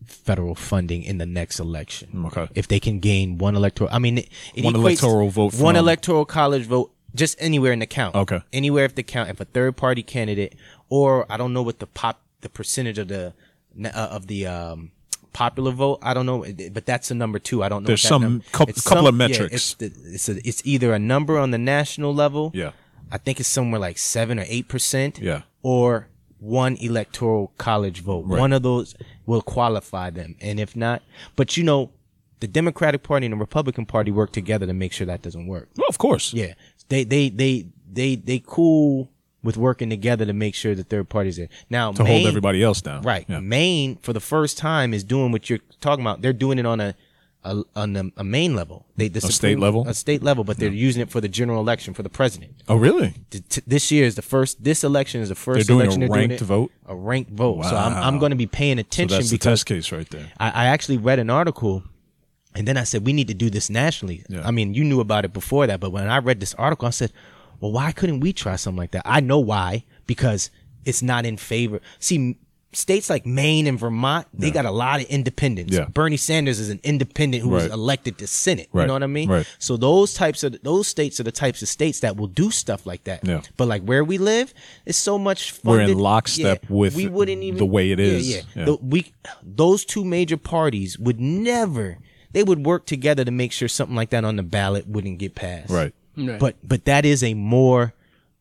federal 0.06 0.54
funding 0.54 1.02
in 1.02 1.18
the 1.18 1.26
next 1.26 1.58
election. 1.58 2.24
Okay. 2.26 2.48
If 2.54 2.68
they 2.68 2.78
can 2.80 3.00
gain 3.00 3.38
one 3.38 3.56
electoral, 3.56 3.88
I 3.92 3.98
mean, 3.98 4.18
it, 4.18 4.28
it 4.54 4.64
One 4.64 4.74
equates- 4.74 4.78
electoral 4.80 5.28
vote 5.30 5.54
one 5.54 5.76
electoral 5.76 6.24
college 6.24 6.66
vote, 6.66 6.91
just 7.14 7.36
anywhere 7.40 7.72
in 7.72 7.78
the 7.78 7.86
count. 7.86 8.14
Okay. 8.14 8.42
Anywhere 8.52 8.84
if 8.84 8.94
the 8.94 9.02
count, 9.02 9.30
if 9.30 9.40
a 9.40 9.44
third 9.44 9.76
party 9.76 10.02
candidate, 10.02 10.54
or 10.88 11.26
I 11.30 11.36
don't 11.36 11.52
know 11.52 11.62
what 11.62 11.78
the 11.78 11.86
pop, 11.86 12.20
the 12.40 12.48
percentage 12.48 12.98
of 12.98 13.08
the 13.08 13.34
uh, 13.84 13.88
of 13.88 14.26
the 14.26 14.46
um, 14.46 14.90
popular 15.32 15.72
vote. 15.72 15.98
I 16.02 16.14
don't 16.14 16.26
know, 16.26 16.44
but 16.72 16.86
that's 16.86 17.10
a 17.10 17.14
number 17.14 17.38
two. 17.38 17.62
I 17.62 17.68
don't 17.68 17.82
know. 17.82 17.88
There's 17.88 18.02
some 18.02 18.22
num- 18.22 18.42
coup- 18.52 18.64
it's 18.68 18.86
couple 18.86 19.06
of 19.06 19.14
yeah, 19.14 19.28
metrics. 19.28 19.76
it's 19.80 19.82
it's 19.82 20.28
a, 20.28 20.48
it's 20.48 20.62
either 20.64 20.92
a 20.92 20.98
number 20.98 21.38
on 21.38 21.50
the 21.50 21.58
national 21.58 22.14
level. 22.14 22.50
Yeah. 22.54 22.72
I 23.10 23.18
think 23.18 23.40
it's 23.40 23.48
somewhere 23.48 23.80
like 23.80 23.98
seven 23.98 24.38
or 24.38 24.44
eight 24.48 24.68
percent. 24.68 25.18
Yeah. 25.18 25.42
Or 25.62 26.08
one 26.38 26.76
electoral 26.76 27.52
college 27.56 28.02
vote. 28.02 28.24
Right. 28.26 28.40
One 28.40 28.52
of 28.52 28.62
those 28.62 28.96
will 29.26 29.42
qualify 29.42 30.10
them. 30.10 30.34
And 30.40 30.58
if 30.58 30.74
not, 30.74 31.02
but 31.36 31.56
you 31.56 31.62
know, 31.62 31.92
the 32.40 32.48
Democratic 32.48 33.04
Party 33.04 33.26
and 33.26 33.32
the 33.34 33.36
Republican 33.38 33.86
Party 33.86 34.10
work 34.10 34.32
together 34.32 34.66
to 34.66 34.72
make 34.72 34.92
sure 34.92 35.06
that 35.06 35.22
doesn't 35.22 35.46
work. 35.46 35.68
well, 35.76 35.86
of 35.88 35.98
course. 35.98 36.34
Yeah. 36.34 36.54
They 36.92 37.04
they 37.04 37.28
they 37.30 37.66
they 37.92 38.14
they 38.16 38.42
cool 38.44 39.10
with 39.42 39.56
working 39.56 39.90
together 39.90 40.24
to 40.26 40.32
make 40.32 40.54
sure 40.54 40.74
the 40.74 40.84
third 40.84 41.08
party's 41.08 41.36
there. 41.36 41.48
Now 41.68 41.90
To 41.92 42.04
Maine- 42.04 42.12
hold 42.18 42.28
everybody 42.28 42.62
else 42.62 42.80
down. 42.80 43.02
Right. 43.02 43.24
Yeah. 43.28 43.40
Maine 43.40 43.96
for 44.02 44.12
the 44.12 44.20
first 44.20 44.56
time 44.58 44.94
is 44.94 45.02
doing 45.02 45.32
what 45.32 45.48
you're 45.50 45.58
talking 45.80 46.04
about. 46.04 46.22
They're 46.22 46.32
doing 46.32 46.58
it 46.58 46.66
on 46.66 46.80
a 46.80 46.94
a, 47.44 47.60
on 47.74 47.96
a, 47.96 48.04
a 48.18 48.22
main 48.22 48.54
level. 48.54 48.86
They, 48.96 49.08
the 49.08 49.20
state 49.20 49.32
Supreme- 49.32 49.58
level? 49.60 49.88
A 49.88 49.94
state 49.94 50.22
level, 50.22 50.44
but 50.44 50.58
they're 50.58 50.70
using 50.88 51.02
it 51.02 51.10
for 51.10 51.20
the 51.20 51.28
general 51.28 51.60
election 51.60 51.92
for 51.92 52.04
the 52.04 52.08
president. 52.08 52.52
Oh, 52.68 52.76
really? 52.76 53.14
This 53.66 53.90
year 53.90 54.04
is 54.06 54.14
the 54.14 54.22
first. 54.22 54.62
This 54.62 54.84
election 54.84 55.20
is 55.22 55.28
the 55.28 55.34
1st 55.34 55.54
They're 55.54 55.64
doing 55.64 55.80
a 55.80 55.84
election 55.86 56.00
they're 56.02 56.08
ranked 56.10 56.28
doing 56.28 56.42
it- 56.42 56.44
vote? 56.44 56.70
A 56.86 56.94
ranked 56.94 57.32
vote. 57.32 57.64
So 57.64 57.74
I'm 57.76 57.94
I'm 57.94 58.18
going 58.20 58.30
to 58.30 58.36
be 58.36 58.46
paying 58.46 58.76
So 58.76 58.82
attention 58.82 59.16
that's 59.18 59.30
the 59.30 59.38
because 59.38 59.60
test 59.60 59.66
case 59.66 59.90
right 59.90 60.08
there. 60.10 60.30
I, 60.38 60.50
I 60.50 60.64
actually 60.66 60.98
read 60.98 61.18
an 61.18 61.30
article, 61.30 61.82
and 62.54 62.66
then 62.68 62.76
I 62.76 62.84
said 62.84 63.06
we 63.06 63.12
need 63.12 63.28
to 63.28 63.34
do 63.34 63.50
this 63.50 63.70
nationally. 63.70 64.24
Yeah. 64.28 64.46
I 64.46 64.50
mean, 64.50 64.74
you 64.74 64.84
knew 64.84 65.00
about 65.00 65.24
it 65.24 65.32
before 65.32 65.66
that, 65.66 65.80
but 65.80 65.90
when 65.90 66.08
I 66.08 66.18
read 66.18 66.40
this 66.40 66.54
article, 66.54 66.86
I 66.86 66.90
said, 66.90 67.12
well, 67.60 67.72
why 67.72 67.92
couldn't 67.92 68.20
we 68.20 68.32
try 68.32 68.56
something 68.56 68.78
like 68.78 68.90
that? 68.92 69.02
I 69.04 69.20
know 69.20 69.38
why 69.38 69.84
because 70.06 70.50
it's 70.84 71.02
not 71.02 71.24
in 71.24 71.36
favor. 71.36 71.80
See, 72.00 72.36
states 72.74 73.08
like 73.10 73.24
Maine 73.26 73.66
and 73.66 73.78
Vermont, 73.78 74.26
they 74.32 74.50
got 74.50 74.64
a 74.64 74.70
lot 74.70 75.00
of 75.00 75.06
independents. 75.08 75.74
Yeah. 75.76 75.84
Bernie 75.92 76.16
Sanders 76.16 76.58
is 76.58 76.70
an 76.70 76.80
independent 76.82 77.42
who 77.42 77.50
was 77.50 77.66
elected 77.66 78.16
to 78.18 78.26
Senate. 78.26 78.68
You 78.74 78.86
know 78.86 78.94
what 78.94 79.02
I 79.02 79.06
mean? 79.06 79.28
Right. 79.28 79.46
So 79.58 79.76
those 79.76 80.14
types 80.14 80.42
of 80.42 80.60
those 80.62 80.88
states 80.88 81.20
are 81.20 81.22
the 81.22 81.30
types 81.32 81.60
of 81.62 81.68
states 81.68 82.00
that 82.00 82.16
will 82.16 82.26
do 82.28 82.50
stuff 82.50 82.86
like 82.86 83.04
that. 83.04 83.26
Yeah. 83.28 83.42
But 83.58 83.68
like 83.68 83.82
where 83.84 84.02
we 84.02 84.16
live, 84.18 84.52
it's 84.86 84.98
so 84.98 85.18
much. 85.18 85.52
We're 85.62 85.80
in 85.80 85.88
funded- 85.88 85.96
lockstep 86.02 86.68
with 86.70 86.96
we 86.96 87.06
wouldn't 87.08 87.42
even 87.42 87.58
the 87.58 87.66
way 87.66 87.90
it 87.92 88.00
is. 88.00 88.28
Yeah. 88.28 88.36
Yeah, 88.38 88.42
Yeah. 88.56 88.64
The- 88.64 88.76
we 88.76 89.12
those 89.42 89.84
two 89.84 90.04
major 90.04 90.36
parties 90.38 90.98
would 90.98 91.20
never. 91.20 91.98
They 92.32 92.42
would 92.42 92.64
work 92.64 92.86
together 92.86 93.24
to 93.24 93.30
make 93.30 93.52
sure 93.52 93.68
something 93.68 93.96
like 93.96 94.10
that 94.10 94.24
on 94.24 94.36
the 94.36 94.42
ballot 94.42 94.86
wouldn't 94.88 95.18
get 95.18 95.34
passed. 95.34 95.70
Right. 95.70 95.94
Right. 96.16 96.38
But 96.38 96.56
but 96.66 96.84
that 96.86 97.04
is 97.04 97.22
a 97.22 97.34
more 97.34 97.94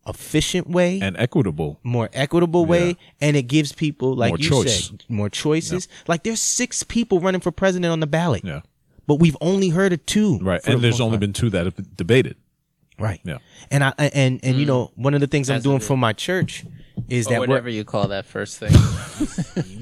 efficient 0.07 0.67
way 0.67 0.99
And 0.99 1.15
equitable. 1.17 1.79
more 1.83 2.09
equitable 2.11 2.65
way 2.65 2.87
Yeah. 2.89 2.93
and 3.21 3.37
it 3.37 3.43
gives 3.43 3.71
people 3.71 4.15
like 4.15 4.31
More 4.31 4.39
you 4.39 4.49
choice. 4.49 4.87
said 4.89 5.03
more 5.07 5.29
choices 5.29 5.87
like 6.07 6.23
there's 6.23 6.39
six 6.41 6.81
people 6.81 7.19
running 7.19 7.39
for 7.39 7.51
president 7.51 7.91
on 7.91 7.99
the 7.99 8.07
ballot 8.07 8.41
Yeah. 8.43 8.61
but 9.05 9.15
we've 9.19 9.37
only 9.41 9.69
heard 9.69 9.93
of 9.93 10.03
two 10.07 10.39
Right. 10.39 10.59
And 10.65 10.77
the 10.77 10.79
there's 10.81 10.99
only 10.99 11.13
part. 11.17 11.19
been 11.21 11.33
two 11.33 11.51
that 11.51 11.65
have 11.65 11.95
debated. 11.95 12.35
right 12.97 13.21
Yeah. 13.23 13.37
and 13.69 13.83
i 13.83 13.93
and 13.99 14.39
and 14.41 14.57
you 14.57 14.65
know 14.65 14.91
one 14.95 15.13
of 15.13 15.21
the 15.21 15.27
things 15.27 15.51
i'm 15.51 15.61
doing 15.61 15.79
for 15.79 15.95
my 15.95 16.13
church 16.13 16.65
is 17.07 17.27
or 17.27 17.31
that 17.31 17.39
whatever 17.41 17.69
you 17.69 17.83
call 17.83 18.07
that 18.07 18.25
first 18.25 18.57
thing. 18.57 18.73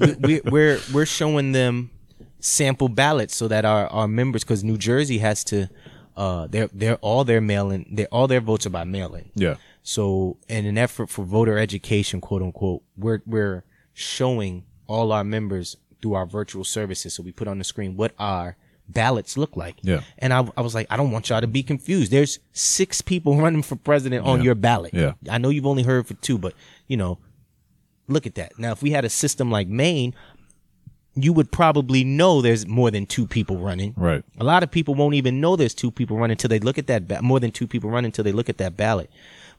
we, 0.00 0.12
we, 0.20 0.40
we're 0.44 0.80
we're 0.92 1.06
showing 1.06 1.52
them 1.52 1.90
sample 2.40 2.88
ballots 2.88 3.34
so 3.36 3.48
that 3.48 3.64
our 3.64 3.86
our 3.88 4.08
members 4.08 4.42
because 4.44 4.64
new 4.64 4.76
jersey 4.78 5.18
has 5.18 5.44
to 5.44 5.68
uh 6.16 6.46
they're 6.48 6.68
they're 6.72 6.96
all 6.96 7.24
their 7.24 7.40
mail-in 7.40 7.84
they're 7.92 8.08
all 8.10 8.26
their 8.26 8.40
votes 8.40 8.66
are 8.66 8.70
by 8.70 8.84
mail-in 8.84 9.30
Yeah. 9.34 9.56
So, 9.82 10.36
in 10.48 10.66
an 10.66 10.76
effort 10.76 11.08
for 11.08 11.24
voter 11.24 11.56
education, 11.58 12.20
quote 12.20 12.42
unquote, 12.42 12.82
we're 12.98 13.22
we're 13.26 13.64
showing 13.94 14.64
all 14.86 15.10
our 15.10 15.24
members 15.24 15.76
through 16.02 16.14
our 16.14 16.26
virtual 16.26 16.64
services. 16.64 17.14
So 17.14 17.22
we 17.22 17.32
put 17.32 17.48
on 17.48 17.56
the 17.58 17.64
screen 17.64 17.96
what 17.96 18.12
our 18.18 18.56
ballots 18.88 19.38
look 19.38 19.56
like. 19.56 19.76
Yeah. 19.82 20.02
And 20.18 20.32
I, 20.34 20.46
I 20.56 20.60
was 20.60 20.74
like, 20.74 20.86
I 20.90 20.96
don't 20.98 21.10
want 21.12 21.30
y'all 21.30 21.40
to 21.40 21.46
be 21.46 21.62
confused. 21.62 22.10
There's 22.12 22.40
six 22.52 23.00
people 23.00 23.36
running 23.42 23.62
for 23.62 23.76
president 23.76 24.26
on 24.26 24.40
Yeah. 24.40 24.44
your 24.44 24.54
ballot. 24.54 24.92
Yeah. 24.92 25.12
I 25.30 25.38
know 25.38 25.48
you've 25.48 25.66
only 25.66 25.82
heard 25.82 26.06
for 26.06 26.14
two, 26.14 26.36
but 26.38 26.52
you 26.86 26.96
know, 26.98 27.18
look 28.06 28.26
at 28.26 28.34
that. 28.34 28.58
Now, 28.58 28.72
if 28.72 28.82
we 28.82 28.90
had 28.90 29.04
a 29.06 29.10
system 29.10 29.50
like 29.50 29.68
Maine, 29.68 30.14
you 31.14 31.32
would 31.32 31.50
probably 31.50 32.04
know 32.04 32.40
there's 32.40 32.66
more 32.66 32.90
than 32.90 33.04
two 33.06 33.26
people 33.26 33.58
running. 33.58 33.94
Right. 33.96 34.22
A 34.38 34.44
lot 34.44 34.62
of 34.62 34.70
people 34.70 34.94
won't 34.94 35.14
even 35.14 35.40
know 35.40 35.56
there's 35.56 35.74
two 35.74 35.90
people 35.90 36.16
running 36.16 36.32
until 36.32 36.48
they 36.48 36.60
look 36.60 36.78
at 36.78 36.86
that 36.86 37.08
ba- 37.08 37.20
more 37.22 37.40
than 37.40 37.50
two 37.50 37.66
people 37.66 37.90
running 37.90 38.06
until 38.08 38.24
they 38.24 38.32
look 38.32 38.48
at 38.48 38.58
that 38.58 38.76
ballot. 38.76 39.10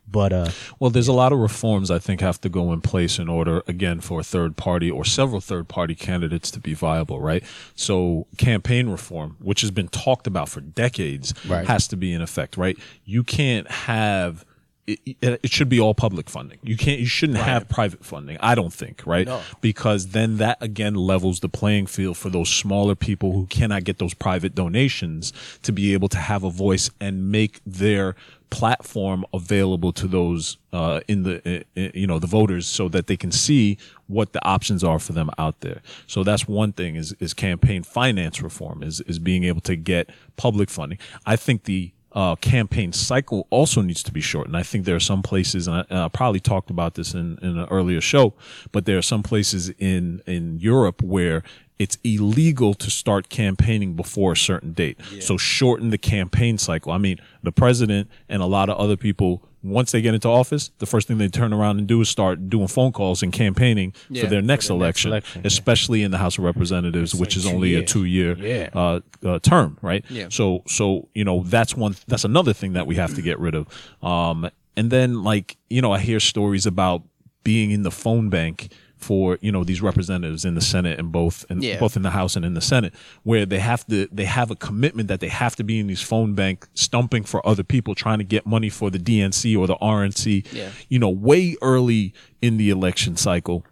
But 0.10 0.34
uh 0.34 0.50
Well, 0.80 0.90
there's 0.90 1.08
a 1.08 1.14
lot 1.14 1.32
of 1.32 1.40
reforms 1.40 1.92
I 1.92 2.00
think 2.00 2.22
have 2.22 2.42
to 2.42 2.50
go 2.50 2.74
in 2.74 2.82
place 2.82 3.20
in 3.20 3.30
order, 3.30 3.62
again, 3.68 4.00
for 4.02 4.20
a 4.20 4.24
third 4.24 4.58
party 4.58 4.90
or 4.90 5.06
several 5.06 5.40
third 5.42 5.68
party 5.68 5.94
candidates 5.94 6.50
to 6.52 6.60
be 6.60 6.74
viable, 6.74 7.20
right? 7.22 7.44
So, 7.76 8.26
campaign 8.38 8.90
reform, 8.90 9.38
which 9.40 9.62
has 9.62 9.72
been 9.72 9.90
talked 9.90 10.26
about 10.28 10.50
for 10.50 10.60
decades, 10.62 11.34
Right. 11.48 11.68
has 11.68 11.88
to 11.90 11.98
be 11.98 12.14
in 12.14 12.22
effect, 12.22 12.58
right? 12.58 12.78
You 13.06 13.24
can't 13.24 13.70
have. 13.70 14.44
It, 14.88 15.18
it 15.22 15.52
should 15.52 15.70
be 15.70 15.80
all 15.80 15.94
public 15.94 16.30
funding. 16.30 16.60
You 16.64 16.76
can't. 16.76 17.00
You 17.00 17.06
shouldn't 17.06 17.38
have 17.40 17.70
private 17.70 18.04
funding. 18.04 18.38
I 18.40 18.56
don't 18.56 18.74
think, 18.74 19.04
right? 19.06 19.28
Because 19.62 20.08
then 20.08 20.38
that 20.38 20.58
again 20.62 20.96
levels 20.96 21.40
the 21.40 21.50
playing 21.50 21.86
field 21.88 22.18
for 22.18 22.30
those 22.30 22.50
smaller 22.50 22.96
people 22.96 23.32
who 23.32 23.46
cannot 23.48 23.84
get 23.84 24.00
those 24.00 24.14
private 24.14 24.56
donations 24.56 25.34
to 25.64 25.72
be 25.72 25.94
able 25.94 26.10
to 26.10 26.18
have 26.18 26.44
a 26.44 26.50
voice 26.50 26.90
and 27.00 27.32
make 27.32 27.62
their 27.66 28.16
platform 28.52 29.26
available 29.34 29.94
to 29.94 30.08
those 30.08 30.58
uh, 30.74 31.00
in 31.08 31.24
the 31.24 31.38
uh, 31.46 31.82
uh, 31.82 31.90
you 31.94 32.06
know 32.06 32.20
the 32.20 32.28
voters 32.28 32.68
so 32.68 32.88
that 32.90 33.08
they 33.08 33.18
can 33.18 33.32
see 33.32 33.78
what 34.08 34.34
the 34.34 34.46
options 34.46 34.84
are 34.84 35.00
for 35.00 35.14
them 35.14 35.32
out 35.38 35.62
there. 35.62 35.82
So 36.06 36.24
that's 36.24 36.48
one 36.48 36.74
thing 36.74 36.96
is 36.96 37.14
is 37.20 37.34
campaign 37.34 37.82
finance 37.82 38.42
reform 38.42 38.84
is 38.84 39.02
is 39.02 39.20
being 39.20 39.46
able 39.46 39.62
to 39.62 39.76
get 39.76 40.10
public 40.36 40.70
funding. 40.70 41.00
I 41.26 41.38
think 41.38 41.64
the 41.64 41.94
uh, 42.14 42.36
campaign 42.36 42.92
cycle 42.94 43.48
also 43.50 43.82
needs 43.82 44.04
to 44.04 44.12
be 44.12 44.22
shortened. 44.22 44.58
I 44.58 44.64
think 44.64 44.86
there 44.86 44.96
are 44.96 45.00
some 45.00 45.22
places, 45.22 45.68
and 45.68 45.78
I, 45.78 45.86
and 45.90 46.00
I 46.00 46.08
probably 46.10 46.40
talked 46.40 46.70
about 46.70 46.96
this 46.96 47.14
in, 47.14 47.40
in 47.42 47.58
an 47.58 47.68
earlier 47.72 48.02
show, 48.02 48.34
but 48.72 48.86
there 48.86 48.98
are 48.98 49.02
some 49.02 49.24
places 49.24 49.70
in 49.80 50.22
in 50.28 50.60
Europe 50.60 51.02
where 51.02 51.44
it's 51.80 51.98
illegal 52.04 52.76
to 52.76 52.92
start 52.92 53.30
campaigning 53.30 53.96
before 53.96 54.34
a 54.34 54.38
certain 54.38 54.72
date. 54.72 55.00
So 55.20 55.36
shorten 55.36 55.90
the 55.90 55.98
campaign 55.98 56.60
cycle. 56.60 56.92
I 56.92 57.00
mean, 57.00 57.18
the 57.42 57.52
president 57.52 58.08
and 58.30 58.44
a 58.44 58.46
lot 58.46 58.70
of 58.70 58.78
other 58.78 58.96
people, 58.96 59.42
once 59.64 59.92
they 59.92 60.02
get 60.02 60.14
into 60.14 60.28
office, 60.28 60.72
the 60.80 60.86
first 60.86 61.08
thing 61.08 61.18
they 61.18 61.28
turn 61.28 61.54
around 61.54 61.78
and 61.80 61.88
do 61.88 62.02
is 62.02 62.10
start 62.10 62.50
doing 62.50 62.68
phone 62.68 62.92
calls 62.92 63.22
and 63.22 63.32
campaigning 63.32 63.94
Yeah, 64.10 64.24
for 64.24 64.30
their 64.30 64.42
for 64.42 64.46
next 64.46 64.68
their 64.68 64.78
next 64.78 64.82
election, 64.82 65.12
election, 65.12 65.42
yeah. 65.42 65.48
especially 65.48 66.04
in 66.04 66.12
the 66.12 66.18
House 66.18 66.38
of 66.38 66.44
Representatives, 66.44 67.14
which 67.14 67.36
like 67.36 67.38
is 67.38 67.46
only 67.46 67.76
a 67.76 67.84
two 67.84 68.06
year 68.06 68.36
Yeah. 68.38 68.70
uh, 68.74 69.00
uh, 69.24 69.40
term, 69.40 69.78
right? 69.82 70.04
Yeah. 70.10 70.28
So, 70.30 70.64
so 70.68 71.10
you 71.14 71.24
know, 71.24 71.44
that's 71.44 71.76
one. 71.76 71.96
That's 72.08 72.24
another 72.26 72.54
thing 72.54 72.74
that 72.74 72.88
we 72.88 72.96
have 72.96 73.14
to 73.16 73.22
get 73.22 73.40
rid 73.40 73.56
of. 73.56 73.68
Um, 74.04 74.50
and 74.76 74.90
then, 74.90 75.24
like, 75.24 75.58
you 75.70 75.82
know, 75.82 75.92
I 75.92 76.00
hear 76.00 76.20
stories 76.20 76.66
about 76.66 77.04
being 77.44 77.72
in 77.72 77.84
the 77.84 77.92
phone 77.92 78.30
bank 78.30 78.72
for 79.02 79.38
you 79.42 79.52
know 79.52 79.64
these 79.64 79.82
representatives 79.82 80.46
in 80.46 80.56
the 80.56 80.62
Senate 80.62 81.00
and 81.00 81.12
both 81.12 81.46
and 81.50 81.64
Yeah. 81.64 81.80
both 81.80 81.96
in 81.96 82.04
the 82.04 82.12
House 82.12 82.36
and 82.36 82.46
in 82.46 82.54
the 82.54 82.62
Senate, 82.62 82.94
where 83.24 83.46
they 83.46 83.60
have 83.60 83.86
to 83.88 84.08
they 84.12 84.26
have 84.26 84.52
a 84.52 84.56
commitment 84.56 85.08
that 85.08 85.20
they 85.20 85.28
have 85.30 85.56
to 85.58 85.64
be 85.64 85.80
in 85.80 85.88
these 85.88 86.02
phone 86.02 86.34
bank 86.36 86.68
stumping 86.74 87.24
for 87.24 87.46
other 87.46 87.64
people, 87.64 87.96
trying 87.96 88.20
to 88.20 88.24
get 88.24 88.46
money 88.46 88.70
for 88.70 88.90
the 88.90 89.00
DNC 89.00 89.58
or 89.58 89.68
the 89.68 89.76
RNC. 89.78 90.46
Yeah. 90.54 90.70
You 90.90 91.00
know, 91.00 91.10
way 91.10 91.56
early 91.62 92.14
in 92.42 92.58
the 92.58 92.70
election 92.70 93.18
cycle 93.18 93.66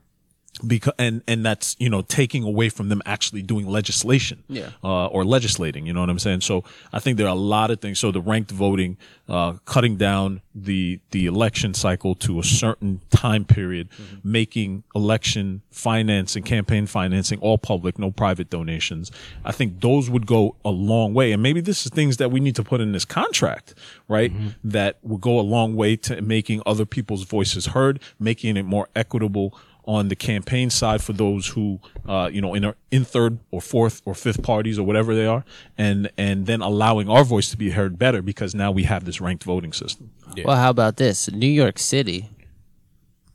because 0.65 0.93
and 0.99 1.21
and 1.27 1.45
that's 1.45 1.75
you 1.79 1.89
know 1.89 2.01
taking 2.01 2.43
away 2.43 2.69
from 2.69 2.89
them 2.89 3.01
actually 3.05 3.41
doing 3.41 3.67
legislation 3.67 4.43
Yeah. 4.47 4.69
uh, 4.83 5.05
or 5.07 5.23
legislating 5.23 5.85
you 5.85 5.93
know 5.93 6.01
what 6.01 6.09
i'm 6.09 6.19
saying? 6.19 6.41
So 6.41 6.63
i 6.91 6.99
think 6.99 7.17
there 7.17 7.27
are 7.27 7.35
a 7.35 7.45
lot 7.57 7.71
of 7.71 7.79
things 7.79 7.99
so 7.99 8.11
the 8.11 8.21
ranked 8.21 8.51
voting 8.51 8.97
uh, 9.27 9.53
cutting 9.65 9.95
down 9.97 10.41
the 10.55 10.99
the 11.11 11.25
election 11.27 11.73
cycle 11.73 12.15
to 12.15 12.39
a 12.39 12.43
certain 12.43 12.99
time 13.11 13.45
period 13.45 13.87
making 14.23 14.83
election 14.95 15.61
finance 15.71 16.35
and 16.35 16.45
campaign 16.45 16.85
financing 16.87 17.39
all 17.39 17.57
public 17.57 17.97
no 17.99 18.11
private 18.11 18.49
donations. 18.49 19.11
I 19.45 19.51
think 19.51 19.81
those 19.81 20.09
would 20.09 20.25
go 20.25 20.55
a 20.65 20.69
long 20.71 21.13
way 21.13 21.31
and 21.31 21.41
maybe 21.41 21.61
this 21.61 21.85
is 21.85 21.91
things 21.91 22.17
that 22.17 22.31
we 22.31 22.39
need 22.39 22.55
to 22.55 22.63
put 22.63 22.81
in 22.81 22.91
this 22.91 23.05
contract 23.05 23.73
right? 24.07 24.31
That 24.63 24.97
will 25.03 25.17
go 25.19 25.39
a 25.39 25.41
long 25.41 25.75
way 25.75 25.95
to 25.97 26.21
making 26.21 26.63
other 26.65 26.85
people's 26.85 27.23
voices 27.23 27.67
heard 27.67 27.99
making 28.19 28.57
it 28.57 28.63
more 28.63 28.89
equitable 28.95 29.55
on 29.89 30.07
the 30.07 30.15
campaign 30.15 30.69
side 30.69 31.01
for 31.01 31.13
those 31.13 31.47
who, 31.47 31.79
uh, 32.07 32.29
you 32.31 32.39
know, 32.41 32.53
in 32.53 32.73
in 32.91 33.03
third 33.03 33.39
or 33.49 33.59
fourth 33.59 34.03
or 34.05 34.13
fifth 34.13 34.43
parties 34.43 34.77
or 34.77 34.85
whatever 34.85 35.15
they 35.15 35.25
are, 35.25 35.43
and 35.79 36.11
and 36.15 36.45
then 36.45 36.61
allowing 36.61 37.09
our 37.09 37.23
voice 37.23 37.49
to 37.49 37.57
be 37.57 37.71
heard 37.71 37.97
better 37.97 38.21
because 38.21 38.53
now 38.53 38.71
we 38.71 38.83
have 38.83 39.03
this 39.05 39.19
ranked 39.19 39.43
voting 39.43 39.73
system. 39.73 40.11
Well, 40.45 40.57
how 40.57 40.69
about 40.69 40.97
this? 40.97 41.31
New 41.31 41.47
York 41.47 41.79
City 41.79 42.29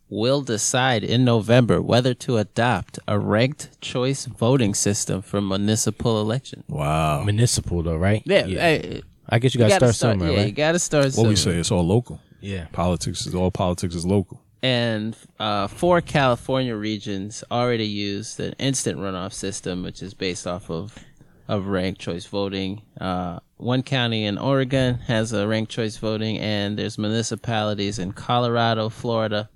will 0.09 0.43
decide 0.43 1.03
in 1.03 1.25
November 1.25 1.83
whether 1.83 2.15
to 2.15 2.37
adopt 2.37 3.01
a 3.09 3.19
ranked 3.19 3.81
choice 3.81 4.27
voting 4.27 4.75
system 4.75 5.23
for 5.23 5.41
municipal 5.41 6.21
elections. 6.21 6.63
Wow. 6.69 7.25
municipal 7.25 7.83
though, 7.83 7.97
right? 7.97 8.23
Yeah, 8.25 8.47
hey, 8.47 9.03
I 9.29 9.41
guess 9.41 9.57
you 9.57 9.59
you 9.59 9.69
got 9.69 9.75
to 9.75 9.81
gotta 9.81 9.93
start 9.93 10.13
somewhere, 10.13 10.31
Yeah, 10.31 10.45
you 10.45 10.53
got 10.53 10.73
to 10.73 10.79
start. 10.79 11.13
What 11.15 11.27
we 11.27 11.35
say, 11.35 11.57
it's 11.57 11.73
all 11.73 11.85
local. 11.85 12.21
Yeah. 12.41 12.67
Politics 12.71 13.27
is 13.27 13.35
all 13.35 13.51
politics 13.51 13.97
is 13.97 14.07
local. 14.07 14.44
And 14.65 15.15
uh, 15.39 15.67
four 15.67 16.01
California 16.01 16.75
regions 16.75 17.45
already 17.51 17.87
use 17.87 18.37
the 18.37 18.55
instant 18.55 18.99
runoff 18.99 19.35
system, 19.35 19.83
which 19.83 20.03
is 20.03 20.15
based 20.15 20.47
off 20.47 20.71
of 20.71 20.99
of 21.47 21.67
ranked 21.67 22.01
choice 22.01 22.25
voting. 22.25 22.81
Uh, 22.99 23.39
one 23.59 23.83
county 23.83 24.25
in 24.25 24.39
Oregon 24.39 24.95
has 25.01 25.35
a 25.35 25.47
ranked 25.47 25.71
choice 25.71 25.99
voting, 25.99 26.39
and 26.39 26.79
there's 26.79 26.97
municipalities 26.97 27.99
in 27.99 28.13
Colorado, 28.13 28.89
Florida, 28.89 29.51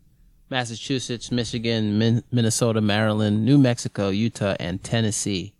Massachusetts, 0.50 1.32
Michigan, 1.32 1.98
Min- 1.98 2.22
Minnesota, 2.30 2.82
Maryland, 2.82 3.46
New 3.46 3.56
Mexico, 3.56 4.10
Utah, 4.10 4.56
and 4.60 4.84
Tennessee 4.84 5.54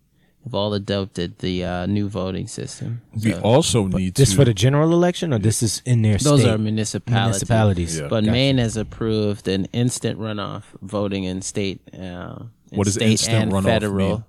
have 0.49 0.55
all 0.55 0.73
adopted 0.73 1.37
the 1.39 1.63
uh, 1.63 1.85
new 1.85 2.09
voting 2.09 2.47
system. 2.47 3.01
We 3.23 3.33
also 3.35 3.87
need 3.87 4.15
This 4.15 4.31
to. 4.31 4.35
for 4.37 4.45
the 4.45 4.53
general 4.53 4.91
election, 4.93 5.33
or 5.33 5.39
this 5.39 5.61
is 5.61 5.81
in 5.85 6.01
their 6.01 6.17
Those 6.17 6.41
state? 6.41 6.49
are 6.51 6.57
municipalities. 6.57 7.25
municipalities. 7.47 7.99
Yeah. 7.99 8.07
But 8.09 8.21
Gotcha. 8.25 8.31
Maine 8.31 8.57
has 8.57 8.77
approved 8.77 9.47
an 9.47 9.65
instant 9.73 10.19
runoff 10.19 10.63
voting 10.81 11.23
in 11.25 11.41
state, 11.41 11.81
uh, 11.93 11.97
in 12.71 12.77
What 12.77 12.85
does 12.85 12.95
state 12.95 13.11
instant 13.11 13.43
and 13.43 13.51
runoff 13.51 13.63
federal, 13.65 14.09
mean? 14.09 14.23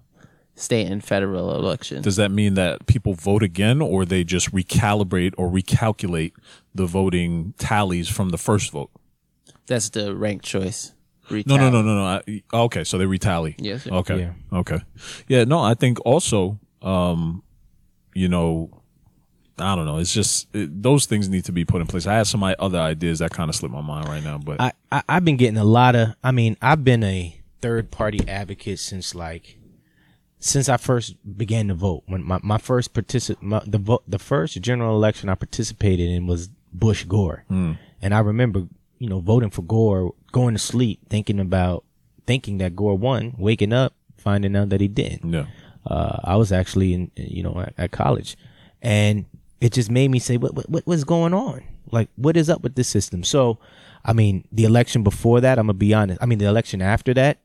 state 0.55 0.87
and 0.93 1.03
federal 1.03 1.55
elections. 1.55 2.05
does 2.05 2.17
that 2.17 2.31
mean 2.31 2.55
that 2.55 2.87
people 2.87 3.15
vote 3.15 3.43
again, 3.43 3.81
or 3.81 4.05
they 4.05 4.25
just 4.25 4.53
recalibrate 4.53 5.33
or 5.39 5.49
recalculate 5.51 6.33
the 6.75 6.87
voting 6.87 7.55
tallies 7.59 8.09
from 8.09 8.29
the 8.31 8.39
first 8.39 8.71
vote? 8.73 8.91
That's 9.67 9.89
the 9.89 10.15
ranked 10.15 10.45
choice. 10.45 10.93
No, 11.31 11.57
no, 11.57 11.71
no, 11.71 11.83
no, 11.83 11.95
no. 11.95 12.05
I, 12.05 12.43
okay, 12.53 12.85
so 12.85 12.99
they 12.99 13.07
retaliate. 13.07 13.61
Yes, 13.61 13.85
sir. 13.85 13.90
Okay. 13.93 14.19
Yeah. 14.21 14.59
Okay. 14.59 14.79
Yeah. 15.29 15.45
No, 15.45 15.61
I 15.61 15.75
think 15.75 15.99
also, 16.05 16.59
um, 16.83 17.43
you 18.14 18.29
know, 18.29 18.71
I 19.59 19.75
don't 19.77 19.85
know. 19.87 19.99
It's 19.99 20.12
just 20.12 20.49
it, 20.55 20.83
those 20.83 21.07
things 21.07 21.29
need 21.29 21.45
to 21.45 21.53
be 21.53 21.64
put 21.64 21.81
in 21.81 21.87
place. 21.87 22.07
I 22.07 22.14
had 22.14 22.27
some 22.27 22.43
other 22.43 22.79
ideas 22.79 23.19
that 23.19 23.31
kind 23.31 23.49
of 23.49 23.55
slipped 23.55 23.75
my 23.75 23.81
mind 23.83 24.09
right 24.09 24.25
now, 24.25 24.38
but 24.38 24.61
I, 24.61 24.73
I 24.90 25.03
I've 25.09 25.25
been 25.25 25.37
getting 25.37 25.59
a 25.59 25.64
lot 25.64 25.95
of. 25.95 26.14
I 26.25 26.33
mean, 26.33 26.57
I've 26.62 26.85
been 26.85 27.05
a 27.05 27.37
third 27.61 27.90
party 27.90 28.21
advocate 28.27 28.79
since 28.79 29.14
like 29.14 29.59
since 30.38 30.69
I 30.71 30.79
first 30.79 31.16
began 31.37 31.69
to 31.69 31.75
vote. 31.75 32.05
When 32.07 32.25
my, 32.25 32.40
my 32.43 32.59
first 32.59 32.95
particip 32.95 33.43
my, 33.43 33.62
the 33.66 33.79
vote 33.79 34.03
the 34.09 34.19
first 34.19 34.61
general 34.62 34.97
election 34.97 35.29
I 35.29 35.35
participated 35.35 36.09
in 36.09 36.27
was 36.27 36.49
Bush 36.73 37.05
Gore, 37.05 37.45
and 37.51 38.14
I 38.14 38.21
remember 38.21 38.66
you 39.01 39.09
know 39.09 39.19
voting 39.21 39.51
for 39.51 39.63
Gore, 39.63 40.15
going 40.31 40.55
to 40.55 40.61
sleep 40.61 41.01
thinking 41.09 41.41
about 41.41 41.85
thinking 42.27 42.59
that 42.59 42.77
Gore 42.77 42.97
won, 42.97 43.35
waking 43.39 43.73
up 43.73 43.95
finding 44.17 44.55
out 44.55 44.69
that 44.69 44.81
he 44.81 44.87
didn't 44.89 45.33
Yeah. 45.33 45.47
uh, 45.87 46.19
I 46.25 46.37
was 46.37 46.53
actually 46.53 46.93
in, 46.95 47.11
you 47.17 47.43
know, 47.43 47.59
at, 47.67 47.73
at 47.79 47.91
college, 47.91 48.37
and 48.83 49.25
it 49.61 49.73
just 49.73 49.91
made 49.91 50.11
me 50.11 50.19
say, 50.19 50.37
what, 50.37 50.55
what, 50.55 50.69
what 50.71 50.87
what's 50.87 51.05
going 51.05 51.35
on? 51.35 51.63
Like, 51.91 52.09
what 52.17 52.37
is 52.37 52.49
up 52.49 52.63
with 52.63 52.75
this 52.77 52.87
system? 52.89 53.25
So, 53.25 53.59
I 54.05 54.13
mean, 54.13 54.45
the 54.53 54.65
election 54.65 55.03
before 55.03 55.41
that, 55.41 55.59
I'm 55.59 55.65
gonna 55.67 55.75
be 55.75 55.93
honest. 55.95 56.23
I 56.23 56.27
mean, 56.27 56.39
the 56.39 56.47
election 56.47 56.81
after 56.83 57.13
that, 57.15 57.39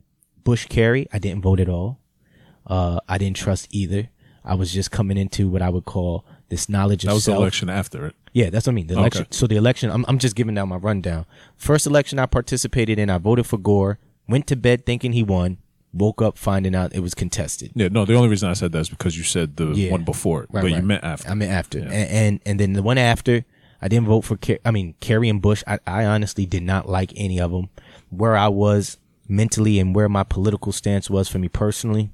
Bush 0.44 0.66
Kerry, 0.66 1.08
I 1.12 1.18
didn't 1.18 1.42
vote 1.42 1.58
at 1.60 1.68
all. 1.68 1.98
Uh, 2.66 3.00
I 3.08 3.18
didn't 3.18 3.36
trust 3.36 3.68
either. 3.70 4.10
I 4.44 4.54
was 4.54 4.72
just 4.72 4.90
coming 4.92 5.16
into 5.16 5.48
what 5.48 5.62
I 5.62 5.70
would 5.70 5.84
call 5.86 6.24
this 6.50 6.68
knowledge 6.68 7.04
of 7.04 7.08
That 7.08 7.14
was 7.14 7.24
the 7.24 7.32
election 7.34 7.68
after 7.70 8.06
it. 8.06 8.14
Yeah, 8.36 8.50
that's 8.50 8.66
what 8.66 8.72
I 8.72 8.74
mean. 8.74 8.86
The 8.86 8.94
election. 8.98 9.22
Okay. 9.22 9.28
So 9.30 9.46
the 9.46 9.56
election. 9.56 9.90
I'm, 9.90 10.04
I'm 10.08 10.18
just 10.18 10.36
giving 10.36 10.54
down 10.54 10.68
my 10.68 10.76
rundown. 10.76 11.24
First 11.56 11.86
election 11.86 12.18
I 12.18 12.26
participated 12.26 12.98
in, 12.98 13.08
I 13.08 13.16
voted 13.16 13.46
for 13.46 13.56
Gore. 13.56 13.98
Went 14.28 14.46
to 14.48 14.56
bed 14.56 14.84
thinking 14.84 15.12
he 15.12 15.22
won. 15.22 15.56
Woke 15.94 16.20
up 16.20 16.36
finding 16.36 16.74
out 16.74 16.94
it 16.94 17.00
was 17.00 17.14
contested. 17.14 17.70
Yeah, 17.74 17.88
no, 17.88 18.04
the 18.04 18.14
only 18.14 18.28
reason 18.28 18.50
I 18.50 18.52
said 18.52 18.72
that 18.72 18.80
is 18.80 18.90
because 18.90 19.16
you 19.16 19.22
said 19.24 19.56
the 19.56 19.68
Yeah. 19.68 19.90
one 19.90 20.04
before 20.04 20.42
it, 20.42 20.50
Right, 20.52 20.60
but 20.60 20.70
you 20.70 20.82
meant 20.82 21.02
after. 21.02 21.30
I 21.30 21.34
meant 21.34 21.50
after, 21.50 21.78
and, 21.78 21.92
and 21.92 22.40
and 22.44 22.60
then 22.60 22.74
the 22.74 22.82
one 22.82 22.98
after, 22.98 23.46
I 23.80 23.88
didn't 23.88 24.06
vote 24.06 24.20
for. 24.26 24.36
Ker- 24.36 24.58
I 24.66 24.70
mean, 24.70 24.94
Kerry 25.00 25.30
and 25.30 25.40
Bush. 25.40 25.62
I, 25.66 25.78
I 25.86 26.04
honestly 26.04 26.44
did 26.44 26.62
not 26.62 26.86
like 26.86 27.14
any 27.16 27.40
of 27.40 27.50
them. 27.52 27.70
Where 28.10 28.36
I 28.36 28.48
was 28.48 28.98
mentally 29.26 29.78
and 29.80 29.94
where 29.94 30.10
my 30.10 30.24
political 30.24 30.72
stance 30.72 31.08
was 31.08 31.28
for 31.30 31.38
me 31.38 31.48
personally, 31.48 32.10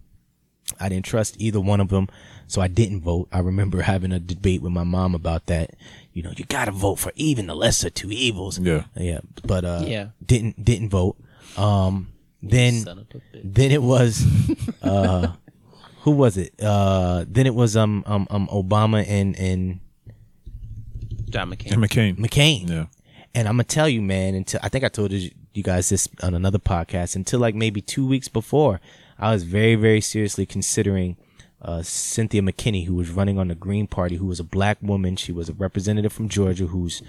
I 0.78 0.88
didn't 0.88 1.04
trust 1.06 1.35
either 1.40 1.61
one 1.61 1.80
of 1.80 1.88
them, 1.88 2.06
so 2.46 2.61
I 2.61 2.68
didn't 2.68 3.00
vote. 3.00 3.26
I 3.32 3.40
remember 3.40 3.82
having 3.82 4.12
a 4.12 4.20
debate 4.20 4.62
with 4.62 4.72
my 4.72 4.85
mom 4.85 5.14
about 5.16 5.46
that. 5.46 5.70
You 6.12 6.22
know, 6.22 6.33
you 6.37 6.44
got 6.44 6.66
to 6.66 6.72
vote 6.72 6.96
for 6.96 7.11
even 7.16 7.46
the 7.46 7.55
lesser 7.57 7.88
two 7.90 8.11
evils. 8.11 8.59
Yeah. 8.59 8.85
yeah, 8.96 9.20
but 9.44 9.64
uh, 9.64 9.85
Yeah. 9.87 10.09
didn't 10.25 10.62
didn't 10.62 10.90
vote. 10.90 11.16
Um, 11.57 12.09
then 12.42 12.81
Son 12.81 12.98
of 12.98 13.07
a 13.14 13.18
bitch. 13.18 13.40
then 13.44 13.70
it 13.70 13.83
was 13.83 14.25
uh 14.83 15.33
who 16.01 16.11
was 16.11 16.37
it 16.37 16.53
uh 16.61 17.25
then 17.29 17.46
it 17.46 17.55
was 17.55 17.77
um 17.77 18.03
um 18.07 18.27
um 18.31 18.48
obama 18.48 19.05
and 19.09 19.38
and 19.38 19.79
John 21.31 21.51
McCain. 21.51 21.72
And 21.72 21.83
McCain. 21.83 22.16
mccain 22.18 22.68
Yeah. 22.68 22.87
and 23.35 23.46
i'm 23.48 23.55
gonna 23.55 23.64
tell 23.64 23.88
you 23.88 24.03
man 24.03 24.35
until 24.35 24.61
i 24.62 24.68
think 24.68 24.85
i 24.85 24.88
told 24.88 25.12
you 25.12 25.31
you 25.55 25.62
guys 25.62 25.88
this 25.88 26.09
on 26.22 26.35
another 26.35 26.59
podcast 26.59 27.14
until 27.16 27.38
like 27.40 27.55
maybe 27.55 27.81
two 27.81 28.07
weeks 28.07 28.29
before 28.29 28.81
i 29.18 29.33
was 29.33 29.44
very 29.44 29.75
very 29.77 30.01
seriously 30.01 30.44
considering 30.46 31.16
uh, 31.62 31.83
Cynthia 31.83 32.42
McKinney, 32.42 32.87
who 32.87 32.94
was 32.94 33.11
running 33.11 33.38
on 33.38 33.48
the 33.48 33.55
Green 33.55 33.87
Party, 33.87 34.16
who 34.16 34.27
was 34.27 34.40
a 34.40 34.44
black 34.44 34.79
woman. 34.83 35.16
She 35.16 35.33
was 35.33 35.48
a 35.48 35.55
representative 35.55 36.12
from 36.12 36.29
Georgia, 36.29 36.66
whose 36.66 37.03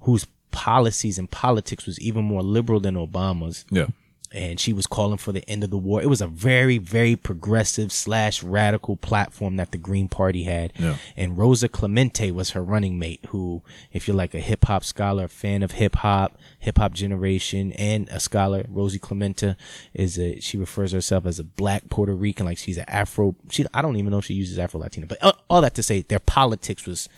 whose 0.00 0.26
policies 0.50 1.18
and 1.18 1.30
politics 1.30 1.86
was 1.86 2.00
even 2.00 2.24
more 2.24 2.42
liberal 2.42 2.80
than 2.80 2.94
Obama's 2.94 3.64
Yeah. 3.70 3.86
And 4.32 4.60
she 4.60 4.72
was 4.72 4.86
calling 4.86 5.18
for 5.18 5.32
the 5.32 5.48
end 5.48 5.64
of 5.64 5.70
the 5.70 5.78
war. 5.78 6.02
It 6.02 6.08
was 6.08 6.20
a 6.20 6.26
very, 6.26 6.78
very 6.78 7.16
progressive 7.16 7.90
slash 7.92 8.42
radical 8.42 8.96
platform 8.96 9.56
that 9.56 9.72
the 9.72 9.78
Green 9.78 10.08
Party 10.08 10.44
had. 10.44 10.72
Yeah. 10.78 10.96
And 11.16 11.38
Rosa 11.38 11.68
Clemente 11.68 12.30
was 12.30 12.50
her 12.50 12.62
running 12.62 12.98
mate, 12.98 13.24
who, 13.28 13.62
if 13.92 14.06
you're 14.06 14.16
like 14.16 14.34
a 14.34 14.40
hip 14.40 14.66
hop 14.66 14.84
scholar, 14.84 15.24
a 15.24 15.28
fan 15.28 15.62
of 15.62 15.72
hip 15.72 15.96
hop, 15.96 16.38
hip 16.58 16.78
hop 16.78 16.92
generation, 16.92 17.72
and 17.72 18.08
a 18.10 18.20
scholar, 18.20 18.64
Rosie 18.68 18.98
Clemente 18.98 19.56
is 19.94 20.18
a, 20.18 20.40
she 20.40 20.56
refers 20.56 20.92
herself 20.92 21.24
as 21.24 21.38
a 21.38 21.44
black 21.44 21.88
Puerto 21.88 22.14
Rican, 22.14 22.46
like 22.46 22.58
she's 22.58 22.78
an 22.78 22.84
Afro, 22.88 23.34
she, 23.50 23.64
I 23.72 23.82
don't 23.82 23.96
even 23.96 24.10
know 24.10 24.18
if 24.18 24.26
she 24.26 24.34
uses 24.34 24.58
Afro 24.58 24.80
Latina, 24.80 25.06
but 25.06 25.22
all, 25.22 25.38
all 25.48 25.60
that 25.62 25.74
to 25.76 25.82
say, 25.82 26.02
their 26.02 26.18
politics 26.18 26.86
was, 26.86 27.08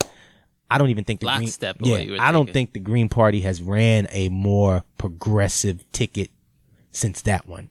I 0.70 0.78
don't 0.78 0.90
even 0.90 1.04
think 1.04 1.20
the 1.20 1.26
Green, 1.26 1.40
Lockstep 1.40 1.80
of 1.80 1.86
yeah, 1.86 1.92
what 1.94 2.06
you 2.06 2.12
were 2.12 2.20
I 2.20 2.30
don't 2.30 2.50
think 2.50 2.72
the 2.72 2.78
Green 2.78 3.08
Party 3.08 3.40
has 3.40 3.60
ran 3.60 4.06
a 4.12 4.28
more 4.28 4.84
progressive 4.98 5.90
ticket 5.90 6.30
since 6.92 7.22
that 7.22 7.46
one. 7.48 7.70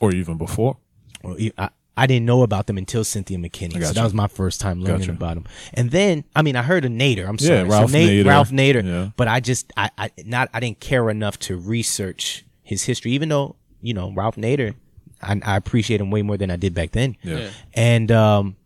Or 0.00 0.12
even 0.12 0.36
before. 0.38 0.76
Or 1.22 1.38
e- 1.38 1.52
I, 1.56 1.70
I 1.96 2.06
didn't 2.06 2.26
know 2.26 2.42
about 2.42 2.66
them 2.66 2.76
until 2.76 3.04
Cynthia 3.04 3.38
McKinney. 3.38 3.82
So 3.82 3.92
that 3.94 4.04
was 4.04 4.12
my 4.12 4.28
first 4.28 4.60
time 4.60 4.82
learning 4.82 5.00
Gotcha. 5.00 5.12
about 5.12 5.34
them. 5.36 5.44
And 5.72 5.90
then, 5.90 6.24
I 6.34 6.42
mean, 6.42 6.54
I 6.54 6.62
heard 6.62 6.84
of 6.84 6.90
Nader. 6.92 7.26
I'm 7.26 7.38
sorry, 7.38 7.60
Yeah, 7.60 7.64
Ralph 7.68 7.90
so 7.90 7.96
Nate, 7.96 8.24
Nader. 8.24 8.28
Ralph 8.28 8.50
Nader. 8.50 8.84
Yeah. 8.84 9.10
But 9.16 9.28
I 9.28 9.40
just, 9.40 9.72
I, 9.76 9.90
I 9.96 10.10
not, 10.26 10.50
I 10.52 10.60
didn't 10.60 10.80
care 10.80 11.08
enough 11.08 11.38
to 11.40 11.56
research 11.56 12.44
his 12.62 12.82
history, 12.82 13.12
even 13.12 13.30
though 13.30 13.56
you 13.80 13.94
know 13.94 14.12
Ralph 14.12 14.36
Nader. 14.36 14.74
I, 15.22 15.40
I 15.42 15.56
appreciate 15.56 16.00
him 16.02 16.10
way 16.10 16.20
more 16.20 16.36
than 16.36 16.50
I 16.50 16.56
did 16.56 16.74
back 16.74 16.90
then. 16.92 17.16
Yeah. 17.22 17.38
Yeah. 17.38 17.50
And 17.72 18.12
um, 18.12 18.56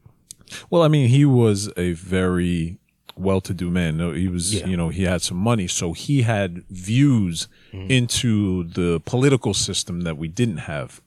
Well, 0.68 0.82
I 0.82 0.88
mean, 0.88 1.08
he 1.08 1.24
was 1.24 1.70
a 1.76 1.92
very 1.92 2.78
well-to-do 3.16 3.70
man. 3.70 3.98
He 4.14 4.28
was, 4.28 4.54
Yeah. 4.54 4.66
you 4.66 4.76
know, 4.76 4.88
he 4.88 5.02
had 5.04 5.22
some 5.22 5.36
money, 5.38 5.66
so 5.68 5.92
he 5.92 6.22
had 6.22 6.62
views 6.70 7.48
Mm-hmm. 7.72 7.90
into 7.90 8.64
the 8.64 9.00
political 9.04 9.54
system 9.54 10.00
that 10.02 10.16
we 10.18 10.26
didn't 10.28 10.58
have. 10.58 11.00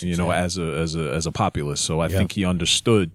You 0.00 0.16
know, 0.16 0.28
Yeah. 0.30 0.44
as 0.44 0.56
a 0.56 0.62
as 0.84 0.94
a 0.96 1.12
as 1.12 1.26
a 1.26 1.32
populace. 1.32 1.80
So 1.80 2.00
I 2.00 2.08
think 2.08 2.32
he 2.32 2.44
understood 2.46 3.10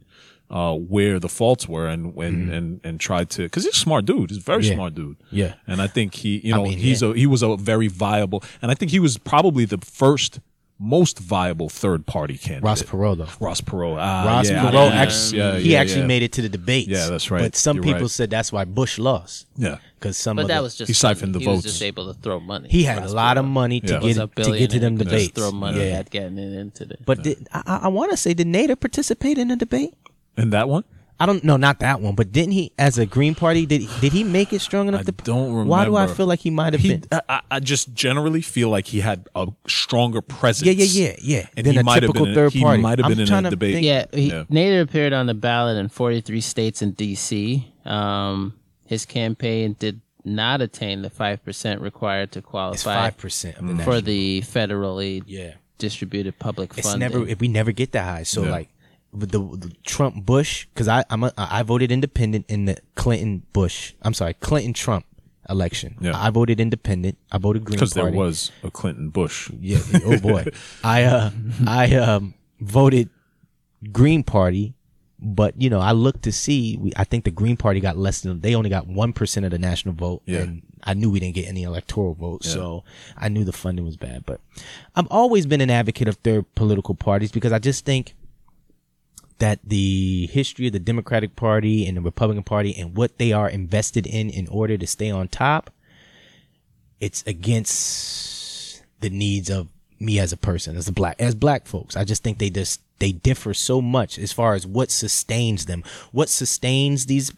uh, 0.51 0.75
where 0.75 1.19
the 1.19 1.29
faults 1.29 1.67
were 1.67 1.87
and 1.87 2.13
and 2.17 2.53
and, 2.53 2.79
and 2.83 2.99
tried 2.99 3.29
to 3.31 3.43
because 3.43 3.63
he's 3.65 3.73
a 3.75 3.79
smart 3.79 4.05
dude. 4.05 4.29
He's 4.29 4.37
a 4.37 4.41
very 4.41 4.61
Mm-hmm. 4.61 4.69
Yeah. 4.71 4.75
smart 4.75 4.93
dude. 4.95 5.17
Yeah. 5.31 5.53
and 5.65 5.81
I 5.81 5.87
think 5.87 6.13
he, 6.15 6.39
you 6.43 6.53
know, 6.53 6.63
mean, 6.65 6.77
he's 6.77 7.01
yeah. 7.01 7.09
a 7.09 7.13
he 7.15 7.25
was 7.25 7.41
a 7.41 7.55
very 7.57 7.87
viable, 7.87 8.43
and 8.61 8.69
I 8.71 8.75
think 8.75 8.91
he 8.91 8.99
was 8.99 9.17
probably 9.17 9.65
the 9.65 9.79
first 9.79 10.39
most 10.79 11.19
viable 11.19 11.69
third 11.69 12.05
party 12.05 12.37
candidate. 12.37 12.63
Ross 12.65 12.81
Perot, 12.81 13.17
though. 13.17 13.27
Ross 13.39 13.61
Perot. 13.61 13.97
Ah, 13.99 14.25
Ross 14.25 14.49
yeah, 14.49 14.63
Perot 14.65 14.73
yeah, 14.89 15.01
actually, 15.01 15.37
yeah, 15.37 15.57
he 15.57 15.71
yeah, 15.73 15.79
actually 15.79 16.01
yeah. 16.01 16.07
made 16.07 16.23
it 16.23 16.31
to 16.33 16.41
the 16.41 16.49
debates. 16.49 16.89
Yeah, 16.89 17.07
that's 17.07 17.31
right. 17.31 17.41
But 17.43 17.55
some 17.55 17.77
You're 17.77 17.83
people 17.85 18.01
right. 18.01 18.09
said 18.09 18.29
that's 18.29 18.51
why 18.51 18.65
Bush 18.65 18.97
lost. 18.99 19.47
Yeah. 19.55 19.77
because 19.99 20.17
some 20.17 20.35
But 20.35 20.43
of 20.43 20.47
that 20.49 20.57
the- 20.57 20.63
was 20.63 20.75
just 20.75 20.87
He 20.89 20.93
siphoned 20.93 21.31
money. 21.31 21.33
the 21.33 21.39
he 21.39 21.45
votes. 21.45 21.63
was 21.63 21.73
just 21.73 21.83
able 21.83 22.13
to 22.13 22.19
throw 22.19 22.39
money. 22.39 22.67
he 22.69 22.83
had 22.83 22.97
a 22.97 23.01
Ross 23.01 23.13
lot 23.13 23.37
of 23.37 23.45
money 23.45 23.79
to 23.81 23.93
Yeah. 23.93 23.99
get 23.99 24.35
to 24.43 24.57
get 24.57 24.69
to 24.71 24.79
them 24.79 24.97
debates. 24.97 25.23
Just 25.27 25.35
throw 25.35 25.51
money 25.51 25.79
yeah. 25.87 25.99
at 25.99 26.09
getting 26.09 26.37
it 26.37 26.53
into 26.59 26.85
the. 26.85 26.97
But 27.05 27.23
did, 27.23 27.47
I, 27.53 27.81
I 27.83 27.87
want 27.87 28.11
to 28.11 28.17
say, 28.17 28.33
did 28.33 28.47
Nader 28.47 28.77
participate 28.79 29.37
in 29.37 29.47
the 29.49 29.55
debate? 29.55 29.93
In 30.35 30.49
that 30.49 30.67
one? 30.67 30.83
I 31.23 31.25
don't 31.25 31.43
know, 31.43 31.55
not 31.57 31.79
that 31.79 32.01
one, 32.01 32.15
but 32.15 32.31
didn't 32.33 32.51
he, 32.51 32.73
as 32.77 32.97
a 32.97 33.05
Green 33.05 33.33
Party, 33.33 33.65
did 33.65 33.87
did 34.01 34.11
he 34.11 34.23
make 34.25 34.51
it 34.51 34.59
strong 34.59 34.89
enough 34.89 35.01
I 35.01 35.03
to? 35.05 35.11
don't 35.13 35.51
remember. 35.51 35.69
Why 35.69 35.85
do 35.85 35.95
I 35.95 36.07
feel 36.07 36.25
like 36.25 36.39
he 36.39 36.49
might 36.49 36.73
have 36.73 36.81
He, 36.81 36.97
been? 36.97 37.05
I, 37.11 37.21
I- 37.29 37.41
I 37.51 37.59
just 37.59 37.93
generally 37.93 38.41
feel 38.41 38.69
like 38.69 38.87
he 38.87 38.99
had 38.99 39.27
a 39.35 39.47
stronger 39.67 40.21
presence. 40.21 40.67
Yeah, 40.67 40.73
yeah, 40.83 41.11
yeah, 41.11 41.15
yeah. 41.21 41.47
And 41.55 41.65
Than 41.65 41.73
he 41.75 41.79
a 41.79 41.83
might 41.83 42.03
have 42.03 42.09
typical 42.09 42.25
been. 42.25 42.35
third 42.35 42.51
he 42.53 42.61
party. 42.61 42.81
might 42.81 42.97
have 42.99 43.05
I'm 43.05 43.11
been 43.11 43.19
in 43.21 43.27
trying 43.27 43.45
a 43.45 43.49
debate. 43.51 43.75
think- 43.75 43.85
Yeah, 43.85 44.05
he, 44.11 44.29
Yeah. 44.29 44.43
Nader 44.51 44.81
appeared 44.81 45.13
on 45.13 45.27
the 45.27 45.33
ballot 45.33 45.77
in 45.77 45.87
43 45.89 46.41
states 46.41 46.81
and 46.81 46.97
D.C. 46.97 47.71
Um, 47.85 48.53
his 48.85 49.05
campaign 49.05 49.75
did 49.79 50.01
not 50.25 50.61
attain 50.61 51.01
the 51.03 51.09
five 51.09 51.43
percent 51.43 51.81
required 51.81 52.31
to 52.31 52.41
qualify 52.41 52.95
five 52.95 53.17
percent 53.17 53.57
for 53.57 53.63
national. 53.63 54.01
the 54.01 54.41
federally 54.41 55.21
yeah. 55.27 55.53
distributed 55.77 56.39
public 56.39 56.71
It's 56.77 56.89
funding. 56.89 57.11
never 57.11 57.35
we 57.39 57.47
never 57.47 57.71
get 57.71 57.91
that 57.93 58.03
high. 58.03 58.23
So 58.23 58.43
Yeah. 58.45 58.51
like 58.51 58.69
with 59.13 59.31
the, 59.31 59.39
the 59.39 59.73
Trump 59.83 60.25
Bush 60.25 60.65
because 60.73 60.87
I 60.87 61.03
I'm 61.09 61.23
a, 61.23 61.33
I 61.37 61.63
voted 61.63 61.91
independent 61.91 62.45
in 62.49 62.65
the 62.65 62.77
Clinton 62.95 63.43
Bush. 63.53 63.93
I'm 64.01 64.13
sorry, 64.13 64.33
Clinton 64.35 64.73
Trump 64.73 65.05
election. 65.49 65.95
Yeah. 65.99 66.13
I 66.15 66.29
voted 66.29 66.59
independent. 66.59 67.17
I 67.31 67.37
voted 67.37 67.65
Green 67.65 67.77
Party. 67.77 67.85
Because 67.85 67.93
there 67.93 68.11
was 68.11 68.51
a 68.63 68.71
Clinton 68.71 69.09
Bush. 69.09 69.49
Yeah. 69.59 69.79
Oh 70.05 70.19
boy. 70.19 70.45
I 70.83 71.03
uh 71.03 71.31
I 71.67 71.95
um 71.95 72.33
voted 72.59 73.09
Green 73.91 74.23
Party, 74.23 74.73
but 75.19 75.59
you 75.61 75.69
know 75.69 75.79
I 75.79 75.91
looked 75.91 76.23
to 76.23 76.31
see. 76.31 76.77
We, 76.77 76.91
I 76.95 77.03
think 77.03 77.25
the 77.25 77.31
Green 77.31 77.57
Party 77.57 77.79
got 77.79 77.97
less 77.97 78.21
than 78.21 78.39
they 78.41 78.55
only 78.55 78.69
got 78.69 78.87
one 78.87 79.13
percent 79.13 79.45
of 79.45 79.51
the 79.51 79.59
national 79.59 79.93
vote, 79.95 80.21
Yeah. 80.25 80.39
and 80.39 80.61
I 80.83 80.93
knew 80.93 81.09
we 81.09 81.19
didn't 81.19 81.35
get 81.35 81.47
any 81.47 81.63
electoral 81.63 82.13
votes, 82.13 82.49
so 82.51 82.83
I 83.17 83.29
knew 83.29 83.43
the 83.43 83.53
funding 83.53 83.85
was 83.85 83.95
bad. 83.97 84.25
But 84.25 84.41
I've 84.95 85.07
always 85.07 85.45
been 85.45 85.61
an 85.61 85.69
advocate 85.69 86.07
of 86.07 86.15
third 86.17 86.53
political 86.55 86.95
parties 86.95 87.31
because 87.31 87.51
I 87.51 87.59
just 87.59 87.85
think 87.85 88.15
that 89.39 89.59
the 89.63 90.27
history 90.31 90.67
of 90.67 90.73
the 90.73 90.79
Democratic 90.79 91.35
Party 91.35 91.85
and 91.85 91.97
the 91.97 92.01
Republican 92.01 92.43
Party 92.43 92.75
and 92.75 92.95
what 92.95 93.17
they 93.17 93.31
are 93.33 93.49
invested 93.49 94.07
in 94.07 94.29
in 94.29 94.47
order 94.47 94.77
to 94.77 94.87
stay 94.87 95.09
on 95.09 95.27
top, 95.27 95.69
it's 96.99 97.23
against 97.27 98.83
the 98.99 99.09
needs 99.09 99.49
of 99.49 99.67
me 99.99 100.19
as 100.19 100.31
a 100.31 100.37
person, 100.37 100.77
as 100.77 100.87
a 100.87 100.91
black, 100.91 101.15
as 101.19 101.35
black 101.35 101.67
folks. 101.67 101.95
I 101.95 102.03
just 102.03 102.23
think 102.23 102.37
they 102.37 102.49
just 102.49 102.81
they 102.99 103.11
differ 103.11 103.53
so 103.53 103.81
much 103.81 104.17
as 104.17 104.31
far 104.31 104.53
as 104.53 104.65
what 104.65 104.91
sustains 104.91 105.65
them, 105.65 105.83
what 106.11 106.29
sustains 106.29 107.05
these 107.05 107.31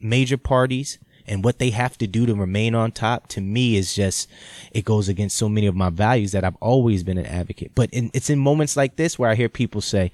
major 0.00 0.38
parties. 0.38 0.98
And 1.26 1.44
what 1.44 1.60
they 1.60 1.70
have 1.70 1.96
to 1.98 2.08
do 2.08 2.26
to 2.26 2.34
remain 2.34 2.74
on 2.74 2.90
top 2.90 3.28
to 3.28 3.40
me 3.40 3.76
is 3.76 3.94
just, 3.94 4.28
it 4.72 4.84
goes 4.84 5.08
against 5.08 5.36
so 5.36 5.48
many 5.48 5.68
of 5.68 5.76
my 5.76 5.88
values 5.88 6.32
that 6.32 6.42
I've 6.42 6.56
always 6.56 7.04
been 7.04 7.18
an 7.18 7.26
advocate. 7.26 7.70
But 7.76 7.90
in, 7.92 8.10
it's 8.12 8.30
in 8.30 8.40
moments 8.40 8.76
like 8.76 8.96
this 8.96 9.16
where 9.16 9.30
I 9.30 9.36
hear 9.36 9.48
people 9.48 9.80
say, 9.80 10.10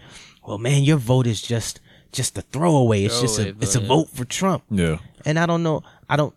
well, 0.46 0.58
man, 0.58 0.82
your 0.84 0.96
vote 0.98 1.26
is 1.26 1.42
just, 1.42 1.80
just 2.12 2.38
a 2.38 2.42
throwaway. 2.42 3.04
It's 3.04 3.20
just 3.20 3.38
a, 3.38 3.48
it's 3.60 3.74
a 3.74 3.80
vote, 3.80 3.82
yeah. 3.82 3.88
vote 3.88 4.10
for 4.10 4.24
Trump. 4.24 4.64
Yeah. 4.70 4.98
And 5.24 5.38
I 5.38 5.46
don't 5.46 5.62
know, 5.62 5.82
I 6.08 6.16
don't, 6.16 6.34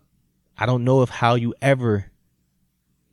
I 0.58 0.66
don't 0.66 0.84
know 0.84 1.02
if 1.02 1.08
how 1.10 1.36
you 1.36 1.54
ever 1.62 2.06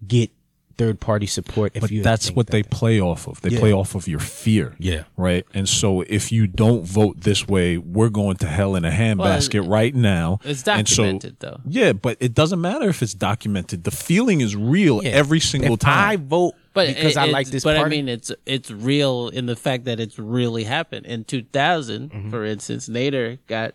get 0.06 0.32
third 0.78 1.00
party 1.00 1.26
support. 1.26 1.72
If 1.76 1.82
But 1.82 1.90
you 1.92 2.04
that's 2.04 2.30
what 2.32 2.48
that- 2.48 2.52
they 2.52 2.62
play 2.62 3.02
off 3.02 3.28
of. 3.28 3.42
They 3.42 3.50
Yeah. 3.50 3.60
play 3.60 3.74
off 3.74 3.96
of 3.96 4.08
your 4.08 4.20
fear. 4.20 4.76
Yeah. 4.78 5.06
Right. 5.16 5.44
And 5.54 5.68
so 5.68 6.02
if 6.02 6.32
you 6.32 6.46
don't 6.46 6.84
vote 6.86 7.22
this 7.22 7.48
way, 7.48 7.78
we're 7.80 8.10
going 8.10 8.38
to 8.38 8.48
hell 8.48 8.76
in 8.76 8.86
a 8.86 8.92
handbasket 8.92 9.68
right 9.68 9.96
now. 9.96 10.40
It's 10.44 10.68
And 10.68 10.88
so- 10.88 11.04
documented, 11.04 11.38
though. 11.40 11.62
Yeah, 11.68 11.94
but 11.94 12.18
it 12.20 12.36
doesn't 12.36 12.62
matter 12.62 12.90
if 12.90 13.02
it's 13.02 13.16
documented. 13.16 13.86
The 13.86 13.92
feeling 13.92 14.42
is 14.42 14.56
real 14.56 15.02
Yeah. 15.04 15.10
every 15.12 15.40
single 15.40 15.74
if 15.76 15.86
I 15.88 16.16
vote 16.18 16.54
But 16.78 16.88
because 16.96 17.18
it- 17.18 17.20
I 17.20 17.26
like 17.26 17.48
this 17.48 17.64
But 17.64 17.76
party. 17.78 17.86
I 17.86 17.90
mean, 17.98 18.08
it's 18.10 18.32
it's 18.46 18.72
real 18.72 19.28
in 19.30 19.46
the 19.48 19.56
fact 19.56 19.86
that 19.86 20.00
it's 20.00 20.18
really 20.18 20.64
happened. 20.64 21.06
In 21.06 21.24
2000, 21.26 22.12
Mm-hmm. 22.12 22.30
for 22.30 22.46
instance, 22.46 22.88
Nader 22.88 23.40
got 23.48 23.74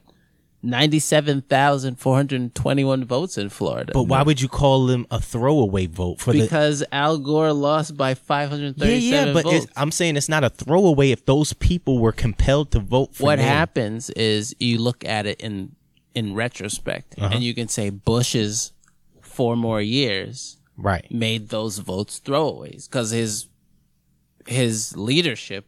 97,421 0.64 3.04
votes 3.04 3.36
in 3.38 3.48
Florida. 3.48 3.90
but 3.92 4.04
why 4.04 4.22
would 4.22 4.40
you 4.40 4.48
call 4.48 4.86
them 4.86 5.06
a 5.10 5.20
throwaway 5.20 5.86
vote 5.86 6.20
for 6.20 6.32
the? 6.32 6.40
because 6.40 6.84
Al 6.92 7.18
Gore 7.18 7.52
lost 7.52 7.96
by 7.96 8.14
537 8.14 9.02
Yeah, 9.02 9.24
yeah, 9.26 9.32
but. 9.32 9.44
I'm 9.76 9.90
saying 9.90 10.16
it's 10.16 10.28
not 10.28 10.44
a 10.44 10.50
throwaway 10.50 11.10
if 11.10 11.24
those 11.26 11.52
people 11.52 11.98
were 11.98 12.12
compelled 12.12 12.70
to 12.72 12.78
vote 12.80 13.14
for 13.14 13.24
what 13.24 13.38
happens 13.40 14.10
is 14.10 14.54
you 14.60 14.78
look 14.78 15.04
at 15.04 15.26
it 15.26 15.40
in 15.40 15.74
in 16.14 16.34
retrospect 16.34 17.14
Uh-huh. 17.18 17.30
and 17.32 17.42
you 17.42 17.54
can 17.54 17.68
say 17.68 17.88
Bush's 17.90 18.72
four 19.20 19.56
more 19.56 19.80
years 19.80 20.58
Right. 20.76 21.10
made 21.10 21.48
those 21.50 21.78
votes 21.78 22.20
throwaways 22.24 22.88
because 22.88 23.10
his 23.10 23.46
his 24.46 24.96
leadership 24.96 25.66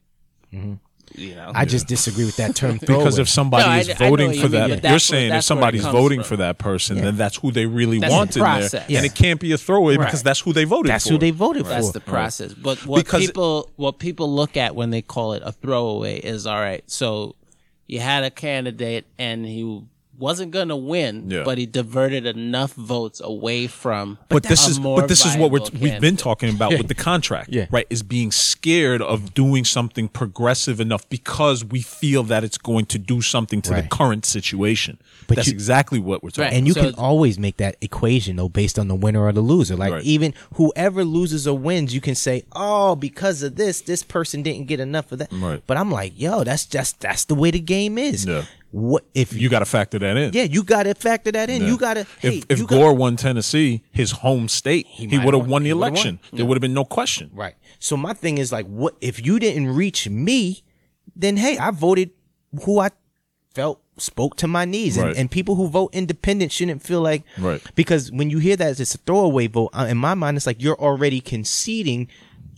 mm-hmm. 0.52 0.74
you 1.14 1.34
know 1.36 1.52
I 1.54 1.64
just 1.64 1.86
disagree 1.86 2.24
with 2.24 2.36
that 2.38 2.56
term. 2.56 2.78
because 2.80 3.18
if 3.18 3.28
somebody 3.28 3.68
No, 3.68 3.76
is 3.76 3.90
I 3.90 3.94
voting 4.08 4.28
what 4.28 4.36
you 4.36 4.42
for 4.42 4.48
mean, 4.48 4.52
that, 4.52 4.60
but 4.62 4.68
you're 4.68 4.76
that's 4.78 4.92
where- 4.92 4.98
saying 4.98 5.26
if 5.26 5.30
that's 5.32 5.50
where 5.50 5.58
it 5.58 5.60
somebody's 5.60 5.84
voting 5.84 6.20
from. 6.20 6.28
for 6.28 6.36
that 6.38 6.58
person, 6.58 6.96
then 6.96 7.16
that's 7.16 7.36
who 7.36 7.52
they 7.52 7.66
really 7.66 7.98
That's 8.00 8.12
the 8.12 8.16
want 8.16 8.36
in 8.36 8.42
there, 8.42 8.50
process. 8.60 8.90
and 8.90 9.06
it 9.06 9.14
can't 9.14 9.38
be 9.38 9.52
a 9.52 9.58
throwaway 9.58 9.96
because 9.96 10.22
that's 10.22 10.40
who 10.40 10.52
they 10.52 10.64
voted 10.64 10.90
that's 10.90 11.06
for. 11.06 11.12
who 11.12 11.18
they 11.18 11.30
voted 11.30 11.66
that's 11.66 11.86
for. 11.88 11.92
That's 11.92 11.92
the 11.92 12.00
process 12.10 12.54
but 12.54 12.84
what 12.86 13.04
Because- 13.04 13.26
people 13.26 13.70
what 13.76 13.98
people 13.98 14.34
look 14.34 14.56
at 14.56 14.74
when 14.74 14.90
they 14.90 15.02
call 15.02 15.34
it 15.34 15.42
a 15.44 15.52
throwaway 15.52 16.18
is 16.18 16.46
all 16.46 16.58
right 16.58 16.82
so 16.90 17.36
you 17.86 18.00
had 18.00 18.24
a 18.24 18.30
candidate 18.30 19.06
and 19.18 19.44
he 19.44 19.84
wasn't 20.18 20.50
going 20.52 20.68
to 20.68 20.76
win 20.76 21.30
Yeah. 21.30 21.42
but 21.44 21.58
he 21.58 21.66
diverted 21.66 22.26
enough 22.26 22.72
votes 22.74 23.20
away 23.22 23.66
from 23.66 24.18
but 24.28 24.42
this 24.44 24.66
a 24.66 24.70
is 24.70 24.80
more 24.80 25.00
but 25.00 25.08
this 25.08 25.24
is 25.26 25.36
what 25.36 25.50
we're, 25.50 25.60
viable 25.60 25.78
we've 25.80 26.00
been 26.00 26.16
talking 26.16 26.50
about 26.54 26.72
with 26.72 26.88
the 26.88 26.94
contract 26.94 27.50
Yeah. 27.50 27.66
right 27.70 27.86
is 27.90 28.02
being 28.02 28.30
scared 28.30 29.02
of 29.02 29.34
doing 29.34 29.64
something 29.64 30.08
progressive 30.08 30.80
enough 30.80 31.08
because 31.08 31.64
we 31.64 31.80
feel 31.82 32.22
that 32.24 32.44
it's 32.44 32.58
going 32.58 32.86
to 32.86 32.98
do 32.98 33.20
something 33.20 33.60
to 33.62 33.70
the 33.74 33.82
current 33.82 34.24
situation 34.24 34.98
But 35.26 35.36
that's 35.36 35.48
you- 35.48 35.54
exactly 35.54 35.98
what 35.98 36.22
we're 36.22 36.30
talking 36.30 36.44
Right. 36.44 36.52
and 36.54 36.66
you 36.66 36.74
So- 36.74 36.82
can 36.82 36.94
always 36.94 37.38
make 37.38 37.56
that 37.58 37.76
equation 37.80 38.36
though 38.36 38.48
based 38.48 38.78
on 38.78 38.88
the 38.88 38.94
winner 38.94 39.22
or 39.24 39.32
the 39.32 39.40
loser. 39.40 39.76
Like 39.76 39.92
Right. 39.92 40.02
even 40.04 40.34
whoever 40.54 41.04
loses 41.04 41.46
or 41.46 41.56
wins, 41.58 41.94
you 41.94 42.00
can 42.00 42.14
say, 42.14 42.44
"Oh, 42.52 42.94
because 42.96 43.42
of 43.42 43.56
this, 43.56 43.80
this 43.80 44.02
person 44.02 44.42
didn't 44.42 44.66
get 44.66 44.80
enough 44.80 45.12
of 45.12 45.18
that." 45.18 45.32
Right. 45.32 45.62
But 45.66 45.76
I'm 45.76 45.90
like, 45.90 46.12
"Yo, 46.16 46.44
that's 46.44 46.66
just 46.66 47.00
that's 47.00 47.24
the 47.24 47.34
way 47.34 47.50
the 47.50 47.60
game 47.60 47.96
is." 47.98 48.26
Yeah. 48.26 48.42
What 48.74 49.04
if 49.14 49.32
you 49.32 49.48
got 49.48 49.60
to 49.60 49.66
factor 49.66 50.00
that 50.00 50.16
in 50.16 50.32
Yeah, 50.32 50.42
you 50.42 50.64
got 50.64 50.82
to 50.82 50.94
factor 50.96 51.30
that 51.30 51.48
in. 51.48 51.62
Yeah. 51.62 51.68
You 51.68 51.78
got 51.78 51.94
to. 51.94 52.06
Hey, 52.18 52.38
if 52.38 52.46
if 52.48 52.58
you 52.58 52.66
got- 52.66 52.76
Gore 52.76 52.92
won 52.92 53.14
Tennessee, 53.14 53.84
his 53.92 54.10
home 54.10 54.48
state, 54.48 54.86
he, 54.88 55.06
might 55.06 55.24
would 55.24 55.32
have 55.34 55.42
won- 55.42 55.50
won 55.50 55.62
the 55.62 55.70
election. 55.70 56.18
won. 56.32 56.36
There 56.38 56.44
would 56.44 56.56
have 56.56 56.60
been 56.60 56.74
no 56.74 56.84
question. 56.84 57.30
Right. 57.32 57.54
So 57.78 57.96
my 57.96 58.14
thing 58.14 58.38
is 58.38 58.50
like, 58.50 58.66
what 58.66 58.96
if 59.00 59.24
you 59.24 59.38
didn't 59.38 59.68
reach 59.68 60.08
me? 60.08 60.64
Then 61.14 61.36
hey, 61.36 61.56
I 61.56 61.70
voted 61.70 62.10
who 62.64 62.80
I 62.80 62.90
felt 63.54 63.80
spoke 63.96 64.34
to 64.38 64.48
my 64.48 64.64
needs, 64.64 64.98
Right. 64.98 65.10
and, 65.10 65.16
and 65.18 65.30
people 65.30 65.54
who 65.54 65.68
vote 65.68 65.90
independent 65.94 66.50
shouldn't 66.50 66.82
feel 66.82 67.00
like 67.00 67.22
Right. 67.38 67.62
because 67.76 68.10
when 68.10 68.28
you 68.28 68.38
hear 68.40 68.56
that 68.56 68.80
it's 68.80 68.92
a 68.96 68.98
throwaway 68.98 69.46
vote, 69.46 69.70
uh, 69.72 69.86
in 69.88 69.98
my 69.98 70.14
mind, 70.14 70.36
it's 70.36 70.46
like 70.48 70.60
you're 70.60 70.80
already 70.80 71.20
conceding 71.20 72.08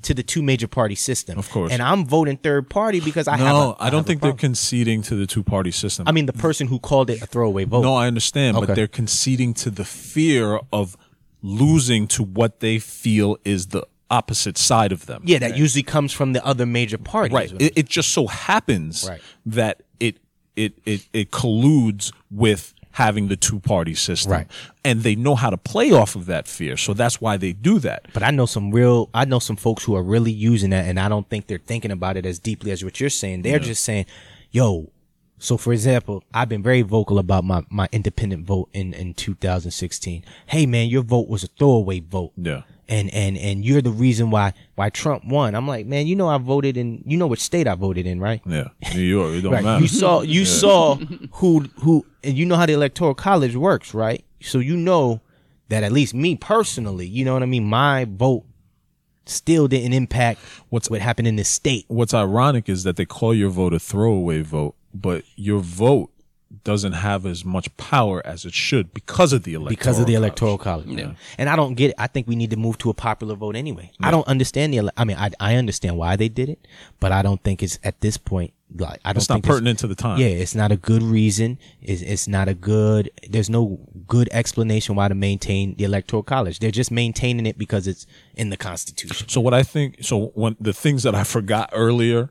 to 0.06 0.14
the 0.14 0.22
two 0.22 0.42
major 0.42 0.68
party 0.68 0.94
system. 0.94 1.38
Of 1.38 1.50
course. 1.50 1.72
and 1.72 1.80
I'm 1.82 2.04
voting 2.06 2.36
third 2.38 2.64
party 2.70 3.00
because 3.00 3.26
I 3.28 3.36
have. 3.36 3.46
No, 3.54 3.76
a- 3.78 3.84
I 3.86 3.90
don't 3.90 4.06
think 4.06 4.20
they're 4.22 4.32
conceding 4.48 5.02
to 5.02 5.14
the 5.16 5.26
two 5.26 5.42
party 5.42 5.70
system. 5.70 6.06
I 6.08 6.12
mean, 6.12 6.26
the 6.26 6.32
person 6.46 6.66
who 6.68 6.78
called 6.78 7.10
it 7.10 7.22
a 7.22 7.26
throwaway 7.26 7.64
vote. 7.64 7.82
no, 7.82 7.94
I 7.94 8.06
understand, 8.06 8.56
Okay. 8.56 8.66
but 8.66 8.74
they're 8.76 8.86
conceding 9.02 9.52
to 9.62 9.70
the 9.70 9.84
fear 9.84 10.60
of 10.72 10.96
losing 11.42 12.06
to 12.08 12.22
what 12.22 12.60
they 12.60 12.78
feel 12.78 13.36
is 13.44 13.68
the 13.68 13.86
opposite 14.10 14.56
side 14.56 14.92
of 14.92 15.06
them. 15.06 15.22
yeah, 15.26 15.38
that 15.38 15.56
usually 15.56 15.82
comes 15.82 16.12
from 16.12 16.32
the 16.32 16.44
other 16.46 16.64
major 16.66 16.98
party. 16.98 17.34
right. 17.34 17.52
It, 17.60 17.72
it 17.76 17.86
just 17.88 18.10
so 18.12 18.26
happens 18.28 19.06
Right. 19.08 19.20
that 19.46 19.82
it 20.00 20.18
it 20.54 20.78
it 20.84 21.06
it 21.12 21.30
colludes 21.32 22.12
with 22.30 22.72
having 22.96 23.28
the 23.28 23.36
two 23.36 23.60
party 23.60 23.94
system, 23.94 24.32
Right. 24.32 24.46
and 24.82 25.02
they 25.02 25.14
know 25.14 25.34
how 25.34 25.50
to 25.50 25.58
play 25.58 25.92
off 25.92 26.16
of 26.16 26.24
that 26.26 26.48
fear. 26.48 26.78
So 26.78 26.94
that's 26.94 27.20
why 27.20 27.36
they 27.36 27.52
do 27.52 27.78
that. 27.80 28.06
But 28.14 28.22
I 28.22 28.30
know 28.30 28.46
some 28.46 28.70
real, 28.70 29.10
I 29.12 29.26
know 29.26 29.38
some 29.38 29.56
folks 29.56 29.84
who 29.84 29.94
are 29.96 30.02
really 30.02 30.32
using 30.32 30.70
that, 30.70 30.86
and 30.86 30.98
I 30.98 31.10
don't 31.10 31.28
think 31.28 31.46
they're 31.46 31.58
thinking 31.72 31.90
about 31.90 32.16
it 32.16 32.24
as 32.24 32.38
deeply 32.38 32.70
as 32.70 32.82
what 32.82 32.98
you're 32.98 33.10
saying. 33.10 33.42
They're 33.42 33.58
just 33.58 33.84
saying, 33.84 34.06
"Yo." 34.50 34.92
So, 35.38 35.58
for 35.58 35.74
example, 35.74 36.24
I've 36.32 36.48
been 36.48 36.62
very 36.62 36.80
vocal 36.80 37.18
about 37.18 37.44
my 37.44 37.62
my 37.68 37.86
independent 37.92 38.46
vote 38.46 38.70
in 38.72 38.94
in 38.94 39.12
2016. 39.12 40.24
Hey, 40.46 40.64
man, 40.64 40.88
your 40.88 41.02
vote 41.02 41.28
was 41.28 41.44
a 41.44 41.48
throwaway 41.48 42.00
vote. 42.00 42.32
Yeah. 42.38 42.62
And 42.88 43.12
and 43.12 43.36
and 43.36 43.64
you're 43.64 43.82
the 43.82 43.90
reason 43.90 44.30
why 44.30 44.52
why 44.76 44.90
Trump 44.90 45.24
won. 45.24 45.56
I'm 45.56 45.66
like, 45.66 45.86
man, 45.86 46.06
you 46.06 46.14
know 46.14 46.28
I 46.28 46.38
voted 46.38 46.76
in, 46.76 47.02
you 47.04 47.16
know 47.16 47.26
which 47.26 47.40
state 47.40 47.66
I 47.66 47.74
voted 47.74 48.06
in, 48.06 48.20
right? 48.20 48.40
Yeah, 48.46 48.68
New 48.94 49.00
York. 49.00 49.32
It 49.34 49.40
don't 49.40 49.52
Right. 49.54 49.64
matter. 49.64 49.82
You 49.82 49.88
saw 49.88 50.20
you 50.22 50.44
saw 50.44 50.94
who 51.32 51.66
who 51.80 52.06
and 52.22 52.38
you 52.38 52.46
know 52.46 52.54
how 52.54 52.64
the 52.66 52.74
electoral 52.74 53.14
college 53.14 53.56
works, 53.56 53.92
right? 53.92 54.24
So 54.40 54.60
you 54.60 54.76
know 54.76 55.20
that 55.68 55.82
at 55.82 55.90
least 55.90 56.14
me 56.14 56.36
personally, 56.36 57.06
you 57.08 57.24
know 57.24 57.32
what 57.34 57.42
I 57.42 57.46
mean, 57.46 57.64
my 57.64 58.04
vote 58.04 58.44
still 59.24 59.66
didn't 59.66 59.92
impact 59.92 60.38
What's- 60.68 60.88
what 60.88 61.00
happened 61.00 61.26
in 61.26 61.34
this 61.34 61.48
state. 61.48 61.84
What's 61.88 62.14
ironic 62.14 62.68
is 62.68 62.84
that 62.84 62.94
they 62.94 63.04
call 63.04 63.34
your 63.34 63.50
vote 63.50 63.74
a 63.74 63.80
throwaway 63.80 64.42
vote, 64.42 64.76
but 64.94 65.24
your 65.34 65.58
vote 65.58 66.10
doesn't 66.64 66.92
have 66.92 67.26
as 67.26 67.44
much 67.44 67.74
power 67.76 68.24
as 68.24 68.44
it 68.44 68.54
should 68.54 68.94
because 68.94 69.32
of 69.32 69.42
the 69.42 69.54
electoral 69.54 69.68
Because 69.76 69.98
of 69.98 70.06
the 70.06 70.12
college. 70.14 70.22
electoral 70.26 70.58
college. 70.58 70.86
Yeah. 70.88 71.12
And 71.38 71.48
I 71.48 71.56
don't 71.56 71.74
get 71.74 71.90
it. 71.90 71.96
I 71.98 72.06
think 72.06 72.28
we 72.28 72.36
need 72.36 72.50
to 72.50 72.56
move 72.56 72.78
to 72.78 72.90
a 72.90 72.94
popular 72.94 73.34
vote 73.34 73.56
anyway. 73.56 73.90
I 74.00 74.10
don't 74.10 74.26
understand 74.28 74.72
the 74.72 74.78
ele- 74.78 74.90
I 74.96 75.04
mean 75.04 75.16
I 75.16 75.30
I 75.40 75.56
understand 75.56 75.96
why 75.96 76.16
they 76.16 76.28
did 76.28 76.48
it, 76.48 76.66
but 77.00 77.10
I 77.12 77.22
don't 77.22 77.42
think 77.42 77.62
it's 77.62 77.78
at 77.82 78.00
this 78.00 78.16
point 78.16 78.52
like 78.76 79.00
I 79.04 79.12
don't 79.12 79.18
It's 79.20 79.28
not 79.28 79.36
think 79.36 79.44
pertinent 79.46 79.78
to 79.80 79.86
the 79.86 79.94
time. 79.94 80.18
Yeah, 80.20 80.26
it's 80.26 80.54
not 80.54 80.72
a 80.72 80.76
good 80.76 81.02
reason. 81.02 81.58
It's, 81.82 82.02
it's 82.02 82.26
not 82.28 82.48
a 82.48 82.54
good. 82.54 83.10
There's 83.28 83.48
no 83.50 83.78
good 84.08 84.28
explanation 84.32 84.96
why 84.96 85.06
to 85.08 85.14
maintain 85.14 85.74
the 85.76 85.84
electoral 85.84 86.22
college. 86.24 86.58
They're 86.58 86.70
just 86.72 86.90
maintaining 86.90 87.46
it 87.46 87.58
because 87.58 87.86
it's 87.86 88.06
in 88.34 88.50
the 88.50 88.56
Constitution. 88.56 89.28
So 89.28 89.40
what 89.40 89.54
I 89.54 89.62
think, 89.62 89.98
so 90.02 90.26
one 90.34 90.56
the 90.60 90.72
things 90.72 91.02
that 91.04 91.14
I 91.14 91.22
forgot 91.24 91.70
earlier, 91.72 92.30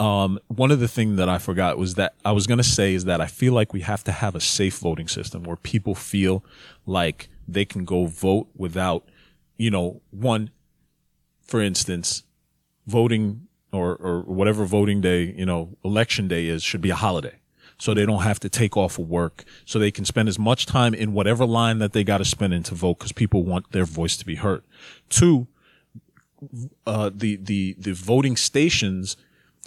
um, 0.00 0.38
one 0.48 0.70
of 0.70 0.80
the 0.80 0.88
things 0.88 1.16
that 1.16 1.28
I 1.28 1.38
forgot 1.38 1.76
was 1.78 1.94
that 1.94 2.14
I 2.24 2.32
was 2.32 2.46
gonna 2.46 2.62
say 2.62 2.94
is 2.94 3.04
that 3.06 3.20
I 3.20 3.26
feel 3.26 3.52
like 3.52 3.72
we 3.72 3.80
have 3.80 4.04
to 4.04 4.12
have 4.12 4.34
a 4.34 4.40
safe 4.40 4.78
voting 4.78 5.08
system 5.08 5.42
where 5.42 5.56
people 5.56 5.94
feel 5.94 6.44
like 6.86 7.28
they 7.46 7.64
can 7.64 7.84
go 7.84 8.06
vote 8.06 8.48
without, 8.54 9.08
you 9.56 9.70
know, 9.70 10.00
one, 10.10 10.50
for 11.42 11.60
instance, 11.60 12.22
voting 12.86 13.48
or 13.72 13.96
or 13.96 14.22
whatever 14.22 14.64
voting 14.64 15.00
day, 15.00 15.34
you 15.36 15.46
know, 15.46 15.76
election 15.84 16.28
day 16.28 16.46
is 16.46 16.62
should 16.62 16.80
be 16.80 16.90
a 16.90 16.96
holiday. 16.96 17.38
So 17.80 17.94
they 17.94 18.06
don't 18.06 18.22
have 18.22 18.40
to 18.40 18.48
take 18.48 18.76
off 18.76 18.98
of 18.98 19.08
work. 19.08 19.44
So 19.64 19.78
they 19.78 19.92
can 19.92 20.04
spend 20.04 20.28
as 20.28 20.38
much 20.38 20.66
time 20.66 20.94
in 20.94 21.12
whatever 21.12 21.46
line 21.46 21.78
that 21.78 21.92
they 21.92 22.02
got 22.02 22.18
to 22.18 22.24
spend 22.24 22.52
in 22.52 22.64
to 22.64 22.74
vote 22.74 22.98
because 22.98 23.12
people 23.12 23.44
want 23.44 23.70
their 23.70 23.84
voice 23.84 24.16
to 24.16 24.26
be 24.26 24.34
heard. 24.34 24.64
Two, 25.08 25.46
uh, 26.86 27.10
the 27.14 27.36
the 27.36 27.76
the 27.78 27.92
voting 27.92 28.36
stations, 28.36 29.16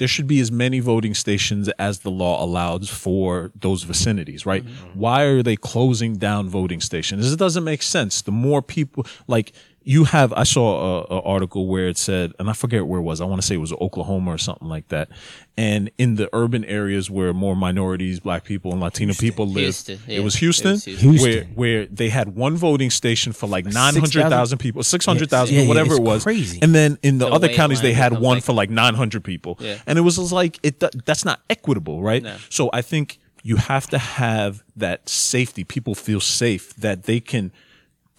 there 0.01 0.07
should 0.07 0.25
be 0.25 0.39
as 0.39 0.51
many 0.51 0.79
voting 0.79 1.13
stations 1.13 1.69
as 1.77 1.99
the 1.99 2.09
law 2.09 2.43
allows 2.43 2.89
for 2.89 3.51
those 3.53 3.83
vicinities, 3.83 4.47
right? 4.47 4.65
Mm-hmm. 4.65 4.99
Why 4.99 5.25
are 5.25 5.43
they 5.43 5.55
closing 5.55 6.15
down 6.15 6.49
voting 6.49 6.81
stations? 6.81 7.31
It 7.31 7.37
doesn't 7.37 7.63
make 7.63 7.83
sense. 7.83 8.23
The 8.23 8.31
more 8.31 8.63
people, 8.63 9.05
like 9.27 9.53
you 9.83 10.03
have, 10.03 10.31
I 10.33 10.43
saw 10.43 11.01
a, 11.09 11.15
a 11.17 11.21
article 11.23 11.65
where 11.67 11.87
it 11.87 11.97
said, 11.97 12.33
and 12.37 12.49
I 12.49 12.53
forget 12.53 12.85
where 12.85 12.99
it 12.99 13.03
was. 13.03 13.19
I 13.19 13.25
want 13.25 13.41
to 13.41 13.47
say 13.47 13.55
it 13.55 13.57
was 13.57 13.73
Oklahoma 13.73 14.31
or 14.31 14.37
something 14.37 14.67
like 14.67 14.87
that. 14.89 15.09
And 15.57 15.89
in 15.97 16.15
the 16.15 16.29
urban 16.33 16.63
areas 16.65 17.09
where 17.09 17.33
more 17.33 17.55
minorities, 17.55 18.19
black 18.19 18.43
people, 18.43 18.71
and 18.71 18.79
Latino 18.79 19.13
people 19.13 19.47
live, 19.47 19.63
Houston, 19.63 19.99
it 20.07 20.13
yeah. 20.13 20.19
was 20.19 20.35
It 20.35 20.39
Houston, 20.39 20.71
was 20.73 20.85
Houston. 20.85 21.09
Houston. 21.09 21.31
where 21.55 21.77
where 21.79 21.85
they 21.87 22.09
had 22.09 22.35
one 22.35 22.55
voting 22.57 22.91
station 22.91 23.33
for 23.33 23.47
like 23.47 23.65
900000 23.65 24.29
thousand 24.29 24.57
people, 24.59 24.83
six 24.83 25.05
hundred 25.05 25.29
thousand, 25.31 25.55
Yeah, 25.55 25.61
yeah, 25.63 25.67
whatever 25.67 25.95
it 25.95 26.01
was, 26.03 26.23
crazy. 26.23 26.59
and 26.61 26.75
then 26.75 26.99
in 27.01 27.17
the, 27.17 27.25
The 27.27 27.31
other 27.33 27.49
counties 27.49 27.81
they 27.81 27.93
had 27.93 28.13
one 28.13 28.37
like- 28.37 28.43
for 28.43 28.53
like 28.53 28.69
900 28.69 29.23
people 29.23 29.57
Yeah. 29.59 29.77
and 29.87 29.97
it 29.97 30.01
was 30.01 30.17
just 30.17 30.31
like 30.31 30.59
it 30.63 30.79
that's 31.05 31.25
not 31.25 31.41
equitable 31.49 32.01
right 32.03 32.21
No. 32.23 32.35
so 32.49 32.69
i 32.73 32.81
think 32.81 33.17
you 33.43 33.55
have 33.55 33.87
to 33.89 33.97
have 33.97 34.63
that 34.75 35.09
safety 35.09 35.63
people 35.63 35.95
feel 35.95 36.19
safe 36.19 36.75
that 36.75 37.03
they 37.03 37.19
can 37.19 37.51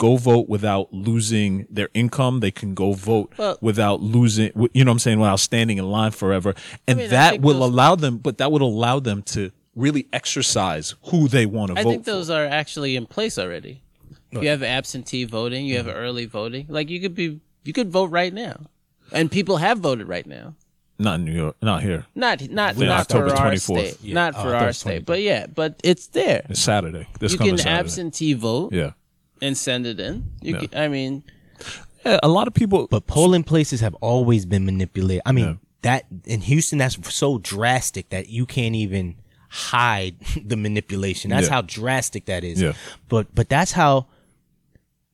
go 0.06 0.16
vote 0.16 0.46
without 0.48 0.86
losing 0.92 1.66
their 1.76 1.88
income 1.94 2.34
they 2.40 2.50
can 2.60 2.74
go 2.74 2.88
vote 2.92 3.28
Well- 3.38 3.58
without 3.60 3.98
losing 4.16 4.50
you 4.74 4.84
know 4.84 4.90
what 4.90 4.94
i'm 4.96 4.98
saying 5.06 5.18
without 5.20 5.40
standing 5.50 5.78
in 5.78 5.86
line 5.98 6.10
forever 6.22 6.50
and 6.88 6.98
mean, 6.98 7.10
that 7.10 7.40
will 7.40 7.60
those- 7.60 7.70
allow 7.70 7.94
them 8.04 8.14
but 8.18 8.38
that 8.38 8.50
would 8.52 8.62
allow 8.62 8.98
them 9.00 9.22
to 9.34 9.50
really 9.84 10.04
exercise 10.12 10.94
who 11.10 11.28
they 11.28 11.46
want 11.46 11.68
to 11.72 11.78
I 11.78 11.82
vote 11.82 11.88
I 11.88 11.92
think 11.92 12.04
for. 12.04 12.10
those 12.12 12.28
are 12.30 12.44
actually 12.44 12.92
in 13.00 13.06
place 13.06 13.38
already. 13.38 13.74
You 14.32 14.48
have 14.48 14.62
absentee 14.62 15.24
voting, 15.24 15.66
you 15.66 15.76
have 15.76 15.88
early 15.88 16.26
voting. 16.26 16.64
Like 16.68 16.88
you 16.90 17.00
could 17.04 17.14
be 17.14 17.40
You 17.64 17.72
could 17.72 17.90
vote 17.98 18.10
right 18.20 18.32
now, 18.46 18.56
and 19.12 19.30
people 19.30 19.56
have 19.66 19.78
voted 19.88 20.06
right 20.08 20.26
now. 20.26 20.46
Not 20.98 21.14
in 21.20 21.24
New 21.24 21.36
York. 21.42 21.56
Not 21.62 21.82
here. 21.88 22.06
Not 22.14 22.36
not 22.50 22.76
Yeah, 22.76 22.86
not 22.92 23.00
October 23.02 23.30
24th. 23.30 23.98
Yeah. 24.02 24.14
not 24.20 24.30
Oh, 24.36 24.42
for 24.42 24.48
I 24.48 24.52
thought 24.52 24.62
it 24.62 24.66
our 24.66 24.72
state, 24.72 25.04
but 25.06 25.20
yeah, 25.30 25.46
but 25.60 25.70
it's 25.90 26.06
there. 26.18 26.40
It's 26.50 26.60
Saturday. 26.72 27.06
This 27.20 27.32
you 27.32 27.38
can 27.38 27.56
Saturday. 27.58 27.78
absentee 27.80 28.34
vote 28.34 28.72
Yeah. 28.72 28.92
And 29.42 29.56
send 29.58 29.86
it 29.86 30.00
in. 30.00 30.30
You 30.40 30.54
Yeah. 30.54 30.66
can, 30.66 30.78
I 30.80 30.88
mean, 30.88 31.22
yeah. 32.06 32.18
A 32.22 32.28
lot 32.28 32.48
of 32.48 32.54
people. 32.54 32.86
But 32.90 33.06
polling 33.06 33.44
places 33.44 33.80
have 33.80 33.94
always 33.96 34.46
been 34.46 34.64
manipulated. 34.64 35.22
I 35.26 35.32
mean, 35.32 35.44
Yeah. 35.44 35.54
that 35.82 36.06
in 36.24 36.40
Houston, 36.42 36.78
that's 36.78 36.96
so 37.14 37.38
drastic 37.38 38.08
that 38.10 38.28
you 38.30 38.46
can't 38.46 38.74
even 38.74 39.16
hide 39.50 40.16
the 40.44 40.56
manipulation. 40.56 41.30
That's 41.30 41.48
Yeah. 41.48 41.54
how 41.54 41.62
drastic 41.62 42.24
that 42.26 42.42
is. 42.44 42.62
Yeah. 42.62 42.72
But 43.08 43.34
but 43.34 43.48
that's 43.50 43.72
how 43.72 44.06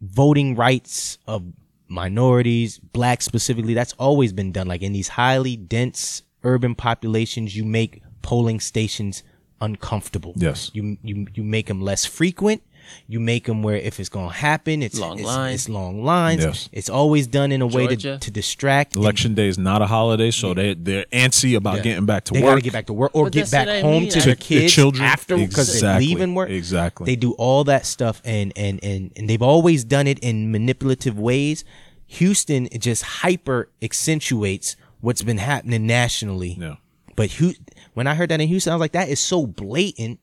voting 0.01 0.55
rights 0.55 1.18
of 1.26 1.43
minorities, 1.89 2.79
blacks 2.79 3.24
specifically, 3.24 3.74
that's 3.74 3.95
always 3.95 4.33
been 4.33 4.53
done. 4.53 4.68
Like 4.68 4.83
in 4.83 4.93
these 4.93 5.09
highly 5.09 5.57
dense 5.57 6.22
urban 6.45 6.74
populations, 6.74 7.57
you 7.57 7.64
make 7.64 8.03
polling 8.22 8.61
stations 8.61 9.22
uncomfortable. 9.61 10.35
Yes. 10.37 10.70
You 10.74 10.97
you 11.03 11.26
you 11.35 11.43
make 11.43 11.66
them 11.66 11.81
less 11.81 12.05
frequent. 12.05 12.62
You 13.07 13.20
make 13.20 13.45
them 13.47 13.62
where 13.62 13.76
if 13.76 13.99
it's 14.01 14.09
gonna 14.09 14.32
happen, 14.32 14.82
it's 14.82 14.99
Long 14.99 15.18
it's, 15.18 15.26
lines. 15.26 15.55
It's 15.55 15.68
long 15.68 16.05
lines. 16.05 16.43
Yes. 16.45 16.68
It's 16.72 16.89
always 16.91 17.26
done 17.26 17.53
in 17.53 17.62
a 17.62 17.66
way 17.66 17.86
to, 17.86 17.97
Georgia. 17.97 18.18
to 18.20 18.30
distract. 18.30 18.97
Election 18.97 19.34
day 19.34 19.49
is 19.49 19.59
not 19.59 19.82
a 19.82 19.86
holiday, 19.86 20.30
so 20.30 20.55
they 20.55 20.74
they're 20.74 21.07
antsy 21.12 21.57
about 21.57 21.76
Yeah. 21.78 21.82
getting 21.82 22.07
back 22.07 22.24
to 22.24 22.32
They 22.34 22.43
work. 22.43 22.51
gotta 22.53 22.61
get 22.62 22.72
back 22.72 22.86
to 22.86 22.93
work 22.93 23.11
or 23.14 23.24
But 23.24 23.32
get 23.32 23.41
that's 23.41 23.51
back 23.51 23.66
what 23.66 23.76
I 23.76 23.80
home 23.80 24.03
mean. 24.05 24.11
to 24.12 24.18
I- 24.20 24.24
their 24.24 24.34
The 24.34 24.41
kids 24.41 24.72
children. 24.72 25.05
after 25.05 25.36
because 25.36 25.66
they're 25.68 25.76
Exactly. 25.76 26.07
leaving 26.07 26.34
work. 26.34 26.51
Exactly. 26.51 27.07
They 27.07 27.16
do 27.16 27.32
all 27.32 27.64
that 27.64 27.86
stuff 27.86 28.20
and 28.24 28.53
and 28.57 28.78
and 28.82 29.11
and 29.16 29.28
they've 29.28 29.43
always 29.43 29.84
done 29.84 30.07
it 30.07 30.18
in 30.20 30.51
manipulative 30.53 31.18
ways. 31.18 31.64
Houston 32.07 32.68
just 32.78 33.03
hyper 33.03 33.68
accentuates 33.82 34.76
what's 35.01 35.22
been 35.22 35.39
happening 35.39 35.86
nationally. 35.86 36.57
Yeah. 36.59 36.76
But 37.16 37.32
Hu- 37.32 37.55
when 37.95 38.07
I 38.07 38.14
heard 38.14 38.28
that 38.30 38.41
in 38.41 38.49
Houston, 38.49 38.72
I 38.72 38.76
was 38.76 38.80
like, 38.80 38.93
that 38.93 39.09
is 39.09 39.20
so 39.20 39.47
blatant. 39.47 40.20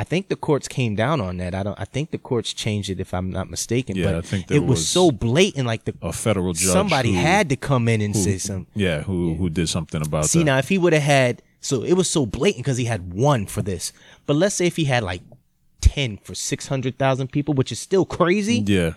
I 0.00 0.04
think 0.04 0.28
the 0.28 0.36
courts 0.36 0.66
came 0.66 0.94
down 0.94 1.20
on 1.20 1.36
that. 1.42 1.54
I 1.54 1.62
don't. 1.62 1.78
I 1.78 1.84
think 1.84 2.10
the 2.10 2.16
courts 2.18 2.54
changed 2.54 2.88
it, 2.88 3.00
if 3.00 3.12
I'm 3.12 3.30
not 3.30 3.50
mistaken. 3.50 3.96
Yeah, 3.96 4.06
but 4.06 4.14
I 4.14 4.20
think 4.22 4.50
it 4.50 4.60
was, 4.60 4.78
was 4.78 4.88
so 4.88 5.10
blatant. 5.10 5.66
Like 5.66 5.84
the 5.84 5.94
A 6.00 6.12
federal 6.12 6.54
judge. 6.54 6.72
somebody 6.72 7.12
who- 7.12 7.20
had 7.20 7.50
to 7.50 7.56
come 7.56 7.86
in 7.86 8.00
and 8.00 8.14
who- 8.14 8.22
say 8.22 8.38
something. 8.38 8.66
Yeah, 8.74 9.02
who 9.02 9.34
who 9.34 9.50
did 9.50 9.68
something 9.68 10.00
about 10.00 10.24
it. 10.24 10.28
See 10.28 10.38
that? 10.40 10.44
now, 10.46 10.58
if 10.58 10.68
he 10.70 10.78
would 10.78 10.94
have 10.94 11.02
had, 11.02 11.42
so 11.60 11.82
it 11.82 11.92
was 11.94 12.08
so 12.08 12.24
blatant 12.24 12.64
because 12.64 12.78
he 12.78 12.86
had 12.86 13.12
one 13.12 13.44
for 13.46 13.60
this. 13.62 13.92
But 14.26 14.36
let's 14.36 14.54
say 14.54 14.66
if 14.66 14.76
he 14.76 14.84
had 14.84 15.02
like 15.02 15.20
ten 15.82 16.18
for 16.24 16.34
six 16.34 16.68
hundred 16.68 16.96
thousand 16.96 17.28
people, 17.30 17.52
which 17.52 17.70
is 17.70 17.78
still 17.78 18.06
crazy. 18.06 18.62
yeah, 18.66 18.92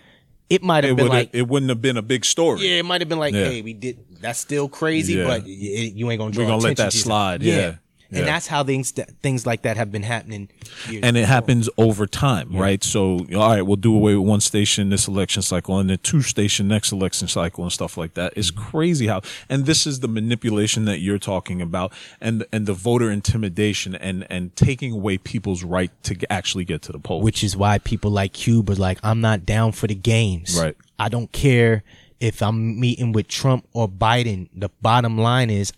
It 0.49 0.63
might 0.63 0.83
have 0.85 0.95
been 0.95 1.07
like, 1.07 1.31
it 1.33 1.47
wouldn't 1.49 1.69
have 1.69 1.81
been 1.81 1.97
a 1.97 2.01
big 2.01 2.23
story. 2.23 2.61
yeah, 2.61 2.79
it 2.79 2.85
might 2.85 3.01
have 3.01 3.09
been 3.09 3.19
like, 3.19 3.33
Yeah. 3.33 3.45
hey, 3.49 3.61
we 3.61 3.73
did. 3.73 3.97
That's 4.21 4.39
still 4.39 4.69
crazy, 4.69 5.15
Yeah. 5.15 5.25
but 5.25 5.41
y- 5.43 5.91
you 5.95 6.09
ain't 6.11 6.19
gonna 6.19 6.31
draw. 6.31 6.43
We're 6.45 6.49
gonna 6.51 6.63
let 6.63 6.77
that 6.77 6.93
slide, 6.93 7.43
yeah. 7.43 7.75
And 8.13 8.25
Yeah. 8.25 8.31
that's 8.31 8.47
how 8.47 8.63
things 8.63 8.91
things 9.21 9.45
like 9.45 9.63
that 9.63 9.77
have 9.77 9.91
been 9.91 10.03
happening. 10.03 10.49
and 10.87 11.03
it 11.03 11.13
before. 11.13 11.25
happens 11.25 11.69
over 11.77 12.05
time, 12.05 12.55
right? 12.55 12.83
So, 12.83 13.25
all 13.35 13.49
right, 13.49 13.61
we'll 13.61 13.75
do 13.75 13.95
away 13.95 14.15
with 14.15 14.27
one 14.27 14.41
station 14.41 14.89
this 14.89 15.07
election 15.07 15.41
cycle 15.41 15.79
and 15.79 15.89
then 15.89 15.99
two 16.03 16.21
station 16.21 16.67
next 16.67 16.91
election 16.91 17.27
cycle 17.27 17.63
and 17.63 17.71
stuff 17.73 17.97
like 17.97 18.13
that. 18.13 18.33
It's 18.35 18.51
mm-hmm. 18.51 18.63
crazy 18.63 19.07
how, 19.07 19.21
and 19.49 19.65
this 19.65 19.87
is 19.87 19.99
the 20.01 20.07
manipulation 20.07 20.85
that 20.85 20.99
you're 20.99 21.19
talking 21.19 21.61
about, 21.61 21.91
and 22.21 22.45
and 22.51 22.65
the 22.67 22.73
voter 22.73 23.09
intimidation 23.09 23.95
and 23.95 24.25
and 24.29 24.55
taking 24.55 24.91
away 24.93 25.17
people's 25.17 25.63
right 25.63 25.91
to 26.03 26.15
actually 26.31 26.65
get 26.65 26.81
to 26.83 26.91
the 26.91 26.99
polls. 26.99 27.23
which 27.23 27.43
is 27.43 27.57
why 27.57 27.77
people 27.79 28.11
like 28.11 28.33
Cube 28.33 28.69
are 28.69 28.75
like, 28.75 28.99
I'm 29.03 29.21
not 29.21 29.45
down 29.45 29.71
for 29.71 29.87
the 29.87 29.95
games. 29.95 30.57
Right. 30.59 30.75
I 30.99 31.09
don't 31.09 31.31
care 31.31 31.83
if 32.19 32.41
I'm 32.41 32.79
meeting 32.79 33.11
with 33.11 33.27
Trump 33.27 33.67
or 33.73 33.89
Biden. 33.89 34.47
The 34.55 34.69
bottom 34.81 35.17
line 35.17 35.49
is, 35.49 35.73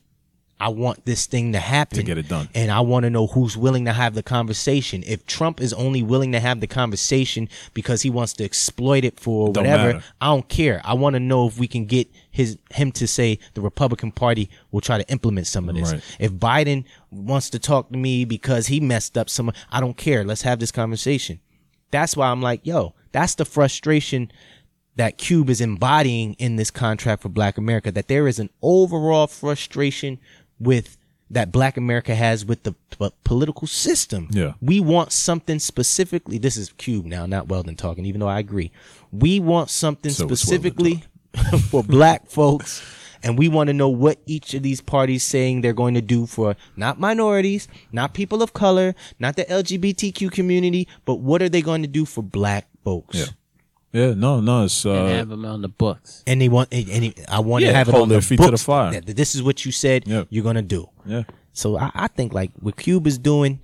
I 0.58 0.70
want 0.70 1.06
this 1.06 1.26
thing 1.26 1.52
to 1.52 1.60
happen 1.60 1.98
To 1.98 2.04
get 2.04 2.18
it 2.18 2.30
done. 2.30 2.48
and 2.56 2.72
I 2.72 2.80
want 2.80 3.04
to 3.04 3.10
know 3.10 3.28
who's 3.28 3.58
willing 3.58 3.84
to 3.86 3.92
have 3.92 4.16
the 4.16 4.24
conversation. 4.24 5.04
If 5.06 5.26
Trump 5.26 5.60
is 5.60 5.74
only 5.74 6.02
willing 6.02 6.32
to 6.32 6.40
have 6.40 6.62
the 6.62 6.68
conversation 6.68 7.50
because 7.74 8.04
he 8.04 8.10
wants 8.10 8.32
to 8.34 8.46
exploit 8.46 9.04
it 9.04 9.20
for 9.20 9.52
Don't 9.52 9.66
whatever, 9.66 9.94
matter. 9.96 10.04
I 10.22 10.28
don't 10.28 10.48
care. 10.48 10.82
I 10.86 10.94
want 10.94 11.16
to 11.16 11.20
know 11.20 11.46
if 11.48 11.60
we 11.60 11.68
can 11.68 11.86
get 11.86 12.08
his 12.32 12.58
him 12.74 12.94
to 12.94 13.06
say 13.06 13.38
the 13.54 13.60
Republican 13.62 14.12
Party 14.14 14.50
will 14.72 14.80
try 14.82 14.98
to 14.98 15.08
implement 15.12 15.48
some 15.48 15.68
of 15.68 15.76
this. 15.76 15.92
Right. 15.92 16.02
If 16.20 16.32
Biden 16.32 16.86
wants 17.12 17.50
to 17.50 17.60
talk 17.60 17.90
to 17.92 17.98
me 17.98 18.24
because 18.24 18.68
he 18.68 18.80
messed 18.80 19.18
up 19.18 19.30
some, 19.30 19.52
I 19.72 19.82
don't 19.82 19.98
care. 19.98 20.24
Let's 20.24 20.44
have 20.44 20.60
this 20.60 20.72
conversation. 20.72 21.42
That's 21.92 22.16
why 22.16 22.28
I'm 22.28 22.42
like, 22.42 22.66
yo, 22.66 22.94
that's 23.12 23.36
the 23.36 23.46
frustration 23.46 24.32
that 24.98 25.18
Cube 25.18 25.50
is 25.50 25.60
embodying 25.60 26.36
in 26.36 26.56
this 26.56 26.72
contract 26.72 27.22
for 27.22 27.28
Black 27.30 27.58
America. 27.58 27.92
That 27.92 28.08
there 28.08 28.26
is 28.30 28.40
an 28.40 28.50
overall 28.62 29.28
frustration 29.28 30.20
with 30.60 30.98
that 31.30 31.52
Black 31.52 31.76
America 31.76 32.14
has 32.14 32.46
with 32.46 32.64
the 32.64 32.74
p- 32.98 33.10
political 33.24 33.68
system. 33.68 34.28
Yeah. 34.32 34.54
we 34.62 34.80
want 34.80 35.12
something 35.12 35.60
specifically. 35.60 36.38
This 36.38 36.56
is 36.56 36.72
Cube 36.78 37.06
now, 37.06 37.26
not 37.26 37.48
Weldon 37.48 37.76
talking. 37.76 38.06
Even 38.06 38.20
though 38.22 38.28
I 38.28 38.40
agree, 38.40 38.72
we 39.12 39.40
want 39.40 39.70
something 39.70 40.12
So 40.12 40.28
specifically 40.28 41.04
for 41.70 41.84
Black 41.84 42.28
folks. 42.28 42.84
And 43.24 43.40
we 43.40 43.50
want 43.50 43.70
to 43.70 43.74
know 43.74 43.90
what 43.90 44.20
each 44.28 44.54
of 44.54 44.62
these 44.62 44.82
parties 44.82 45.24
saying 45.24 45.62
they're 45.62 45.74
going 45.74 45.96
to 45.96 46.02
do 46.02 46.28
for 46.28 46.56
not 46.76 47.00
minorities, 47.00 47.68
not 47.92 48.14
people 48.14 48.44
of 48.44 48.54
color, 48.54 48.94
not 49.18 49.36
the 49.36 49.46
LGBTQ 49.46 50.32
community, 50.32 50.88
but 51.06 51.16
what 51.16 51.42
are 51.42 51.50
they 51.50 51.64
going 51.64 51.82
to 51.82 51.88
do 51.88 52.06
for 52.06 52.22
black 52.22 52.68
folks? 52.84 53.18
Yeah. 53.18 53.26
Yeah, 53.96 54.14
no, 54.14 54.42
no, 54.42 54.66
it's 54.66 54.84
and 54.86 54.94
uh, 54.98 55.08
have 55.08 55.30
them 55.30 55.46
on 55.46 55.62
the 55.62 55.70
books. 55.70 56.24
And 56.28 56.42
they 56.42 56.50
want, 56.50 56.68
and 56.74 56.90
and 56.90 57.14
I 57.30 57.40
want 57.40 57.64
Yeah, 57.64 57.72
to 57.72 57.78
have 57.78 57.88
it 57.88 57.92
hold 57.92 58.04
on 58.04 58.10
their 58.10 58.20
the 58.20 58.26
feet 58.26 58.40
to 58.42 58.52
the 58.52 58.58
fire. 58.58 58.92
that 58.92 59.16
this 59.16 59.36
is 59.36 59.42
what 59.42 59.64
you 59.66 59.72
said 59.72 60.04
Yeah. 60.06 60.24
you're 60.30 60.44
going 60.44 60.56
to 60.58 60.62
do. 60.62 60.90
yeah. 61.06 61.24
So 61.54 61.78
I, 61.78 61.90
I 61.96 62.08
think 62.10 62.34
like 62.34 62.52
what 62.60 62.76
Cube 62.76 63.08
is 63.08 63.18
doing, 63.18 63.60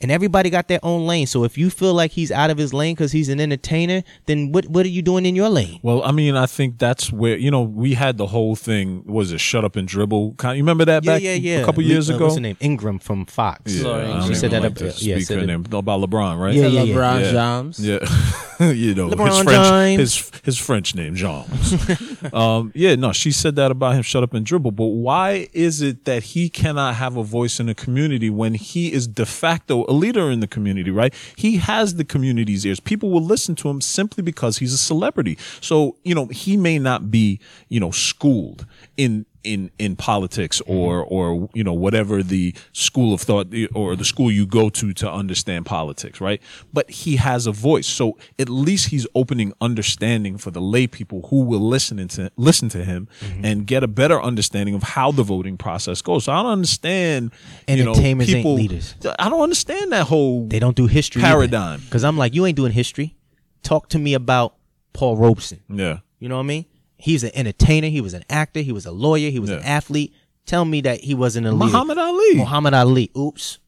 and 0.00 0.10
everybody 0.12 0.50
got 0.50 0.66
their 0.68 0.80
own 0.84 1.06
lane. 1.06 1.26
So 1.26 1.42
if 1.44 1.58
you 1.58 1.70
feel 1.70 1.94
like 1.94 2.10
he's 2.12 2.30
out 2.30 2.50
of 2.50 2.58
his 2.58 2.72
lane 2.74 2.94
because 2.94 3.10
he's 3.12 3.28
an 3.28 3.40
entertainer, 3.40 4.02
then 4.26 4.52
what 4.52 4.66
what 4.66 4.84
are 4.86 4.88
you 4.88 5.02
doing 5.02 5.26
in 5.26 5.34
your 5.34 5.48
lane? 5.48 5.80
Well, 5.82 6.02
I 6.04 6.12
mean, 6.12 6.36
I 6.36 6.46
think 6.46 6.78
that's 6.78 7.12
where 7.12 7.36
you 7.36 7.50
know 7.50 7.62
we 7.62 7.94
had 7.94 8.18
the 8.18 8.26
whole 8.28 8.54
thing. 8.54 9.02
Was 9.06 9.32
it 9.32 9.40
shut 9.40 9.64
up 9.64 9.74
and 9.74 9.86
dribble? 9.88 10.34
Kind 10.34 10.56
you 10.58 10.62
remember 10.62 10.84
that 10.84 11.04
Yeah, 11.04 11.12
back 11.14 11.22
yeah, 11.22 11.34
yeah. 11.34 11.58
a 11.62 11.64
couple 11.64 11.82
Le- 11.82 11.88
years 11.88 12.08
uh, 12.10 12.14
ago? 12.14 12.24
What's 12.26 12.36
her 12.36 12.40
name? 12.42 12.56
Ingraham 12.60 12.98
from 13.00 13.26
Fox. 13.26 13.74
Yeah, 13.74 13.84
Laura 13.88 14.04
I 14.04 14.18
don't 14.18 14.28
She 14.28 14.34
said 14.36 14.50
that 14.52 14.62
like 14.62 14.80
up- 14.80 14.94
yeah, 14.98 15.18
said 15.18 15.38
it- 15.38 15.46
name 15.46 15.64
about 15.72 16.00
LeBron, 16.00 16.38
right? 16.38 16.54
Yeah, 16.54 16.66
yeah, 16.68 16.82
yeah. 16.84 16.94
LeBron 16.94 17.20
Yeah. 17.22 17.32
James. 17.32 17.78
Yeah, 17.80 17.98
you 18.74 18.94
know 18.94 19.08
LeBron 19.08 19.28
his 19.28 19.42
French, 19.42 19.68
James. 19.68 20.00
his 20.00 20.40
his 20.44 20.58
French 20.58 20.94
name, 20.94 21.14
James. 21.14 22.32
um, 22.32 22.70
yeah, 22.74 22.94
no, 22.94 23.12
she 23.12 23.32
said 23.32 23.56
that 23.56 23.70
about 23.70 23.94
him, 23.94 24.02
shut 24.02 24.22
up 24.22 24.34
and 24.34 24.46
dribble. 24.46 24.72
But 24.72 24.86
why 24.86 25.48
is 25.52 25.82
it 25.82 26.04
that 26.04 26.22
he 26.22 26.48
cannot 26.48 26.94
have 26.96 27.16
a 27.16 27.24
voice 27.24 27.58
in 27.58 27.66
the 27.66 27.74
community 27.74 28.30
when 28.30 28.54
he 28.54 28.92
is 28.92 29.08
de 29.08 29.26
facto 29.26 29.84
a 29.88 29.92
leader 29.92 30.30
in 30.30 30.40
the 30.40 30.46
community? 30.46 30.90
Right? 30.90 31.12
He 31.36 31.56
has 31.56 31.96
the 31.96 32.04
community's 32.04 32.64
ears. 32.64 32.78
People 32.78 33.10
will 33.10 33.24
listen 33.24 33.54
to 33.56 33.68
him 33.68 33.80
simply 33.80 34.22
because 34.22 34.58
he's 34.58 34.72
a 34.72 34.78
celebrity. 34.78 35.38
So 35.60 35.96
you 36.04 36.14
know, 36.14 36.26
he 36.26 36.56
may 36.56 36.78
not 36.78 37.10
be 37.10 37.40
you 37.68 37.80
know 37.80 37.90
schooled 37.90 38.66
in 38.96 39.26
in 39.44 39.70
in 39.78 39.96
politics 39.96 40.60
mm-hmm. 40.60 40.72
or 40.72 41.04
or 41.04 41.48
you 41.54 41.64
know 41.64 41.72
whatever 41.72 42.22
the 42.22 42.54
school 42.72 43.14
of 43.14 43.20
thought 43.20 43.52
or 43.74 43.96
the 43.96 44.04
school 44.04 44.30
you 44.30 44.46
go 44.46 44.68
to 44.68 44.92
to 44.92 45.10
understand 45.10 45.66
politics 45.66 46.20
right 46.20 46.40
but 46.72 46.90
he 46.90 47.16
has 47.16 47.46
a 47.46 47.52
voice 47.52 47.86
so 47.86 48.16
at 48.38 48.48
least 48.48 48.88
he's 48.88 49.06
opening 49.14 49.52
understanding 49.60 50.38
for 50.38 50.50
the 50.50 50.60
lay 50.60 50.86
people 50.86 51.26
who 51.30 51.42
will 51.42 51.60
listen 51.60 52.06
to 52.08 52.30
listen 52.36 52.68
to 52.68 52.84
him 52.84 53.08
mm-hmm. 53.20 53.44
and 53.44 53.66
get 53.66 53.82
a 53.82 53.88
better 53.88 54.20
understanding 54.20 54.74
of 54.74 54.82
how 54.82 55.10
the 55.10 55.22
voting 55.22 55.56
process 55.56 56.02
goes 56.02 56.24
so 56.24 56.32
i 56.32 56.42
don't 56.42 56.52
understand 56.52 57.30
you 57.68 57.84
know 57.84 57.92
Entertainers 57.92 58.28
ain't 58.28 58.36
people 58.38 58.54
leaders. 58.54 58.94
i 59.18 59.28
don't 59.28 59.42
understand 59.42 59.92
that 59.92 60.06
whole 60.06 60.46
They 60.46 60.58
don't 60.58 60.76
do 60.76 60.86
history 60.86 61.22
Paradigm. 61.22 61.80
Because 61.80 62.04
I'm 62.04 62.18
like, 62.18 62.34
you 62.34 62.46
ain't 62.46 62.56
doing 62.56 62.72
history. 62.72 63.16
Talk 63.62 63.88
to 63.90 63.98
me 63.98 64.14
about 64.14 64.54
Paul 64.92 65.16
Robeson. 65.16 65.60
yeah 65.68 65.98
You 66.18 66.28
know 66.28 66.36
what 66.36 66.44
I 66.44 66.46
mean? 66.46 66.66
He's 67.02 67.24
an 67.24 67.32
entertainer. 67.34 67.88
He 67.88 68.00
was 68.00 68.14
an 68.14 68.22
actor. 68.30 68.60
He 68.60 68.70
was 68.70 68.86
a 68.86 68.92
lawyer. 68.92 69.28
He 69.30 69.40
was 69.40 69.50
an 69.50 69.58
athlete. 69.64 70.14
Tell 70.46 70.64
me 70.64 70.80
that 70.82 71.00
he 71.00 71.14
wasn't 71.14 71.48
a 71.48 71.50
leader. 71.50 71.72
muhammad 71.72 71.98
ali 71.98 72.34
Muhammad 72.36 72.74
Ali. 72.74 73.10
Oops. 73.18 73.58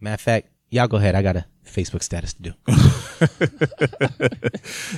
Matter 0.00 0.14
of 0.14 0.20
fact, 0.20 0.48
y'all 0.70 0.86
go 0.86 0.96
ahead. 0.96 1.16
I 1.16 1.22
got 1.22 1.34
a 1.34 1.44
Facebook 1.66 2.04
status 2.04 2.34
to 2.34 2.42
do. 2.42 2.52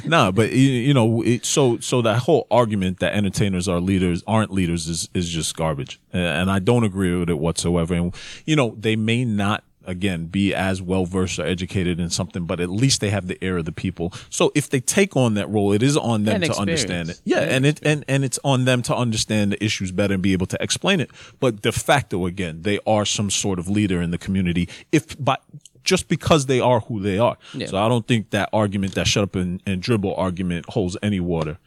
nah, 0.09 0.31
but 0.31 0.53
you, 0.53 0.59
you 0.59 0.93
know, 0.93 1.23
it, 1.23 1.47
so 1.47 1.79
so 1.79 2.03
that 2.03 2.19
whole 2.19 2.47
argument 2.51 3.01
that 3.01 3.15
entertainers 3.15 3.67
are 3.67 3.81
leaders 3.81 4.23
aren't 4.27 4.51
leaders 4.51 4.87
is 4.87 5.09
is 5.15 5.31
just 5.31 5.57
garbage, 5.57 5.99
and 6.12 6.51
I 6.51 6.59
don't 6.59 6.85
agree 6.85 7.19
with 7.19 7.31
it 7.31 7.39
whatsoever. 7.39 7.95
And 7.95 8.15
you 8.45 8.57
know, 8.57 8.75
they 8.79 8.95
may 8.95 9.25
not 9.25 9.65
again 9.87 10.26
be 10.26 10.55
as 10.55 10.80
well 10.82 11.05
versed 11.05 11.39
or 11.39 11.47
educated 11.47 12.01
in 12.01 12.11
something, 12.11 12.47
but 12.47 12.61
at 12.61 12.70
least 12.70 13.01
they 13.01 13.11
have 13.11 13.26
the 13.26 13.43
ear 13.45 13.59
of 13.59 13.64
the 13.64 13.72
people. 13.72 14.12
So 14.30 14.53
if 14.55 14.70
they 14.70 14.80
take 14.80 15.16
on 15.16 15.35
that 15.35 15.49
role, 15.49 15.72
it 15.72 15.82
is 15.82 15.97
on 15.97 16.24
them 16.24 16.43
And 16.43 16.53
to 16.53 16.57
understand 16.57 17.11
it. 17.11 17.20
Yeah, 17.24 17.41
And 17.41 17.51
and 17.53 17.66
it 17.66 17.80
and 17.85 18.05
and 18.09 18.24
it's 18.24 18.39
on 18.45 18.64
them 18.64 18.82
to 18.82 18.95
understand 18.95 19.53
the 19.53 19.64
issues 19.64 19.93
better 19.93 20.14
and 20.14 20.22
be 20.22 20.32
able 20.32 20.47
to 20.47 20.62
explain 20.62 21.01
it. 21.01 21.11
But 21.41 21.62
de 21.62 21.72
facto, 21.72 22.26
again, 22.26 22.62
they 22.62 22.78
are 22.87 23.05
some 23.05 23.30
sort 23.30 23.59
of 23.59 23.68
leader 23.68 24.01
in 24.01 24.11
the 24.11 24.18
community. 24.18 24.68
If 24.93 25.22
by 25.22 25.37
just 25.85 26.09
because 26.09 26.47
they 26.47 26.61
are 26.61 26.80
who 26.80 27.01
they 27.01 27.18
are. 27.18 27.37
Yeah. 27.53 27.66
So 27.66 27.76
I 27.76 27.89
don't 27.89 28.09
think 28.09 28.30
that 28.30 28.49
argument, 28.53 28.95
that 28.95 29.07
shut 29.07 29.22
up 29.22 29.37
and, 29.37 29.62
and 29.66 29.82
dribble 29.82 30.14
argument, 30.14 30.66
holds 30.70 30.97
any 31.03 31.20
water 31.20 31.59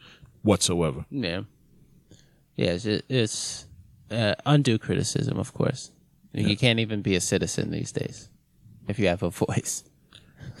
whatsoever. 0.42 1.06
Yeah. 1.10 1.42
Yeah, 2.56 2.70
it's, 2.72 2.84
it's 2.84 3.66
uh, 4.10 4.34
undue 4.44 4.78
criticism, 4.78 5.38
of 5.38 5.54
course. 5.54 5.92
You 6.32 6.56
can't 6.56 6.78
even 6.78 7.02
be 7.02 7.16
a 7.16 7.20
citizen 7.20 7.70
these 7.70 7.92
days 7.92 8.28
if 8.86 8.98
you 8.98 9.08
have 9.08 9.22
a 9.22 9.30
voice. 9.46 9.84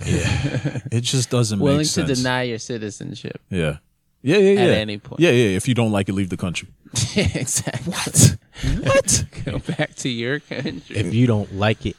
Yeah. 0.04 0.80
it 0.92 1.00
just 1.00 1.30
doesn't 1.30 1.58
Willing 1.58 1.78
make 1.78 1.86
to 1.86 1.92
sense. 2.06 2.18
deny 2.18 2.42
your 2.44 2.58
citizenship. 2.58 3.40
Yeah. 3.50 3.78
Yeah, 4.22 4.38
yeah, 4.38 4.52
yeah. 4.52 4.60
At 4.62 4.70
any 4.78 4.98
point. 4.98 5.20
Yeah, 5.20 5.30
yeah. 5.30 5.56
If 5.56 5.68
you 5.68 5.74
don't 5.74 5.92
like 5.92 6.08
it, 6.08 6.12
leave 6.12 6.28
the 6.28 6.36
country. 6.36 6.68
exactly. 7.16 7.92
What? 7.92 9.24
Go 9.44 9.58
back 9.60 9.94
to 9.96 10.08
your 10.08 10.40
country. 10.40 10.96
If 10.96 11.14
you 11.14 11.26
don't 11.26 11.54
like 11.54 11.86
it, 11.86 11.96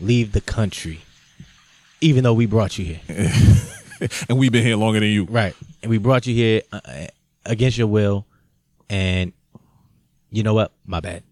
leave 0.00 0.32
the 0.32 0.40
country. 0.42 1.00
Even 2.00 2.24
though 2.24 2.34
we 2.34 2.46
brought 2.46 2.78
you 2.78 2.84
here. 2.96 3.30
and 4.28 4.38
we've 4.38 4.52
been 4.52 4.64
here 4.64 4.76
longer 4.76 5.00
than 5.00 5.08
you. 5.08 5.24
Right. 5.24 5.54
And 5.82 5.90
we 5.90 5.98
brought 5.98 6.26
you 6.26 6.34
here 6.34 6.62
uh, 6.72 7.06
against 7.46 7.78
your 7.78 7.86
will. 7.86 8.26
And 8.90 9.32
you 10.30 10.42
know 10.42 10.54
what? 10.54 10.72
My 10.84 11.00
bad. 11.00 11.22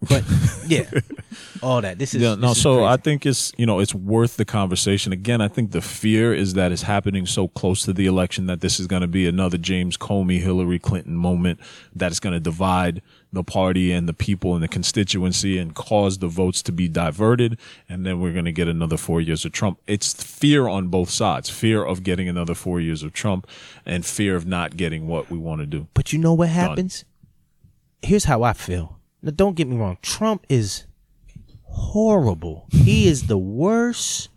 But 0.00 0.24
yeah, 0.66 0.88
all 1.62 1.80
that. 1.80 1.98
This 1.98 2.14
is 2.14 2.22
Yeah, 2.22 2.36
no. 2.36 2.52
is 2.52 2.62
So 2.62 2.84
I 2.84 2.96
think 2.96 3.26
it's 3.26 3.52
you 3.56 3.66
know 3.66 3.80
it's 3.80 3.94
worth 3.94 4.36
the 4.36 4.44
conversation. 4.44 5.12
Again, 5.12 5.40
I 5.40 5.48
think 5.48 5.72
the 5.72 5.80
fear 5.80 6.32
is 6.32 6.54
that 6.54 6.70
it's 6.70 6.82
happening 6.82 7.26
so 7.26 7.48
close 7.48 7.82
to 7.82 7.92
the 7.92 8.06
election 8.06 8.46
that 8.46 8.60
this 8.60 8.78
is 8.78 8.86
going 8.86 9.02
to 9.02 9.08
be 9.08 9.26
another 9.26 9.58
James 9.58 9.96
Comey, 9.96 10.40
Hillary 10.40 10.78
Clinton 10.78 11.16
moment 11.16 11.58
that 11.94 12.12
is 12.12 12.20
going 12.20 12.32
to 12.32 12.40
divide 12.40 13.02
the 13.32 13.42
party 13.42 13.92
and 13.92 14.08
the 14.08 14.14
people 14.14 14.54
and 14.54 14.62
the 14.62 14.68
constituency 14.68 15.58
and 15.58 15.74
cause 15.74 16.18
the 16.18 16.28
votes 16.28 16.62
to 16.62 16.72
be 16.72 16.88
diverted, 16.88 17.58
and 17.88 18.06
then 18.06 18.20
we're 18.20 18.32
going 18.32 18.44
to 18.44 18.52
get 18.52 18.68
another 18.68 18.96
four 18.96 19.20
years 19.20 19.44
of 19.44 19.50
Trump. 19.50 19.80
It's 19.88 20.22
fear 20.22 20.68
on 20.68 20.88
both 20.88 21.10
sides: 21.10 21.50
fear 21.50 21.84
of 21.84 22.04
getting 22.04 22.28
another 22.28 22.54
four 22.54 22.80
years 22.80 23.02
of 23.02 23.12
Trump, 23.12 23.48
and 23.84 24.06
fear 24.06 24.36
of 24.36 24.46
not 24.46 24.76
getting 24.76 25.08
what 25.08 25.28
we 25.28 25.38
want 25.38 25.60
to 25.60 25.66
do. 25.66 25.88
But 25.92 26.12
you 26.12 26.20
know 26.20 26.34
what 26.34 26.50
happens? 26.50 27.04
Here's 28.00 28.24
how 28.24 28.44
I 28.44 28.52
feel. 28.52 28.97
Now, 29.22 29.32
don't 29.34 29.56
get 29.56 29.66
me 29.68 29.76
wrong. 29.76 29.98
Trump 30.02 30.46
is 30.48 30.84
horrible. 31.62 32.66
He 32.70 33.08
is 33.12 33.26
the 33.26 33.38
worst. 33.38 34.28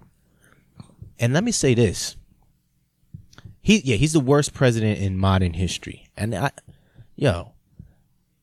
And 1.19 1.34
let 1.34 1.43
me 1.43 1.51
say 1.51 1.73
this. 1.73 2.15
He 3.61 3.79
yeah, 3.82 3.95
he's 3.95 4.13
the 4.13 4.19
worst 4.19 4.53
president 4.53 4.99
in 4.99 5.17
modern 5.17 5.53
history. 5.53 6.07
And 6.17 6.34
I 6.34 6.49
yo, 7.15 7.51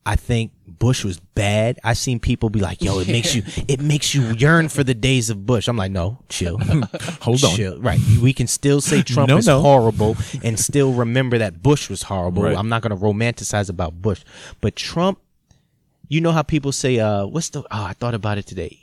I 0.05 0.15
think 0.15 0.53
Bush 0.65 1.03
was 1.03 1.19
bad. 1.19 1.77
I've 1.83 1.97
seen 1.97 2.21
people 2.21 2.49
be 2.49 2.61
like, 2.61 2.81
"Yo, 2.81 2.99
it 2.99 3.09
makes 3.09 3.35
you 3.35 3.43
it 3.67 3.81
makes 3.81 4.15
you 4.15 4.21
yearn 4.35 4.69
for 4.69 4.81
the 4.81 4.93
days 4.93 5.29
of 5.29 5.45
Bush." 5.45 5.67
I'm 5.67 5.75
like, 5.75 5.91
"No, 5.91 6.19
chill." 6.29 6.57
Hold 7.21 7.43
on. 7.43 7.55
Chill. 7.57 7.81
Right. 7.81 7.99
We 8.21 8.31
can 8.31 8.47
still 8.47 8.79
say 8.79 9.01
Trump 9.03 9.27
No, 9.27 9.37
is 9.37 9.47
no. 9.47 9.59
horrible 9.59 10.15
and 10.41 10.57
still 10.57 10.93
remember 10.93 11.37
that 11.39 11.61
Bush 11.61 11.89
was 11.89 12.03
horrible. 12.03 12.43
Right. 12.43 12.55
I'm 12.57 12.69
not 12.69 12.81
going 12.81 12.97
to 12.97 13.03
romanticize 13.03 13.69
about 13.69 14.01
Bush. 14.01 14.23
But 14.61 14.77
Trump, 14.77 15.19
you 16.09 16.19
know 16.21 16.31
how 16.31 16.41
people 16.41 16.71
say, 16.71 16.99
uh, 16.99 17.25
what's 17.25 17.49
the, 17.49 17.61
oh, 17.61 17.65
I 17.71 17.93
thought 17.93 18.15
about 18.15 18.37
it 18.37 18.47
today. 18.47 18.79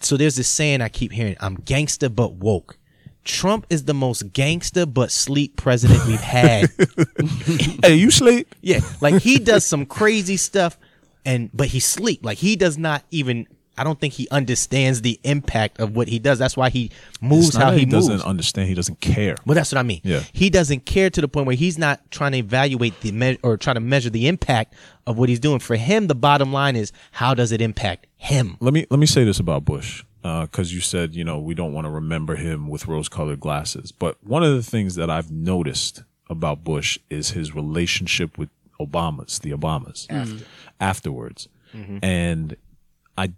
So 0.00 0.16
there's 0.16 0.36
this 0.36 0.48
saying 0.48 0.80
I 0.80 0.88
keep 0.88 1.12
hearing, 1.12 1.36
I'm 1.40 1.56
gangster 1.56 2.08
but 2.08 2.34
woke. 2.34 2.78
Trump 3.24 3.66
is 3.68 3.84
the 3.84 3.94
most 3.94 4.32
gangster 4.32 4.86
but 4.86 5.10
sleep 5.10 5.56
president 5.56 6.06
we've 6.06 6.20
had. 6.20 6.70
Hey, 7.82 7.94
you 7.96 8.10
sleep? 8.10 8.54
yeah. 8.62 8.80
Like 9.00 9.20
he 9.22 9.38
does 9.38 9.66
some 9.66 9.84
crazy 9.86 10.36
stuff 10.36 10.78
and, 11.24 11.50
but 11.52 11.68
he 11.68 11.80
sleep. 11.80 12.24
Like 12.24 12.38
he 12.38 12.54
does 12.56 12.78
not 12.78 13.02
even, 13.10 13.46
I 13.78 13.84
don't 13.84 14.00
think 14.00 14.14
he 14.14 14.26
understands 14.30 15.02
the 15.02 15.20
impact 15.24 15.80
of 15.80 15.94
what 15.94 16.08
he 16.08 16.18
does. 16.18 16.38
That's 16.38 16.56
why 16.56 16.70
he 16.70 16.90
moves 17.20 17.48
It's 17.48 17.56
not 17.56 17.64
how 17.64 17.70
that 17.70 17.78
he, 17.78 17.84
he 17.84 17.86
moves. 17.86 18.08
doesn't 18.08 18.26
understand. 18.26 18.68
He 18.68 18.74
doesn't 18.74 19.00
care. 19.00 19.36
Well, 19.44 19.54
that's 19.54 19.72
what 19.72 19.78
I 19.78 19.82
mean. 19.82 20.00
Yeah. 20.02 20.22
He 20.32 20.50
doesn't 20.50 20.86
care 20.86 21.10
to 21.10 21.20
the 21.20 21.28
point 21.28 21.46
where 21.46 21.56
he's 21.56 21.78
not 21.78 22.10
trying 22.10 22.32
to 22.32 22.38
evaluate 22.38 23.00
the 23.00 23.12
me- 23.12 23.38
or 23.42 23.56
trying 23.56 23.74
to 23.76 23.80
measure 23.80 24.10
the 24.10 24.28
impact 24.28 24.74
of 25.06 25.18
what 25.18 25.28
he's 25.28 25.40
doing. 25.40 25.58
For 25.58 25.76
him, 25.76 26.06
the 26.06 26.14
bottom 26.14 26.52
line 26.52 26.76
is 26.76 26.92
how 27.12 27.34
does 27.34 27.52
it 27.52 27.60
impact 27.60 28.06
him? 28.16 28.56
let 28.60 28.72
me 28.72 28.86
let 28.90 28.98
me 28.98 29.06
say 29.06 29.24
this 29.24 29.38
about 29.38 29.64
Bush 29.64 30.02
uh, 30.24 30.42
because 30.46 30.72
you 30.74 30.80
said 30.80 31.14
you 31.14 31.22
know 31.22 31.38
we 31.38 31.54
don't 31.54 31.72
want 31.72 31.84
to 31.84 31.90
remember 31.90 32.36
him 32.36 32.68
with 32.68 32.86
rose-colored 32.86 33.40
glasses, 33.40 33.92
but 33.92 34.16
one 34.24 34.42
of 34.42 34.54
the 34.54 34.62
things 34.62 34.94
that 34.94 35.10
I've 35.10 35.30
noticed 35.30 36.02
about 36.28 36.64
Bush 36.64 36.98
is 37.10 37.30
his 37.30 37.54
relationship 37.54 38.36
with 38.38 38.48
Obama's, 38.80 39.38
the 39.38 39.52
Obamas, 39.52 40.08
afterwards, 40.80 41.48
mm-hmm. 41.74 41.98
and 42.02 42.56
I 43.16 43.32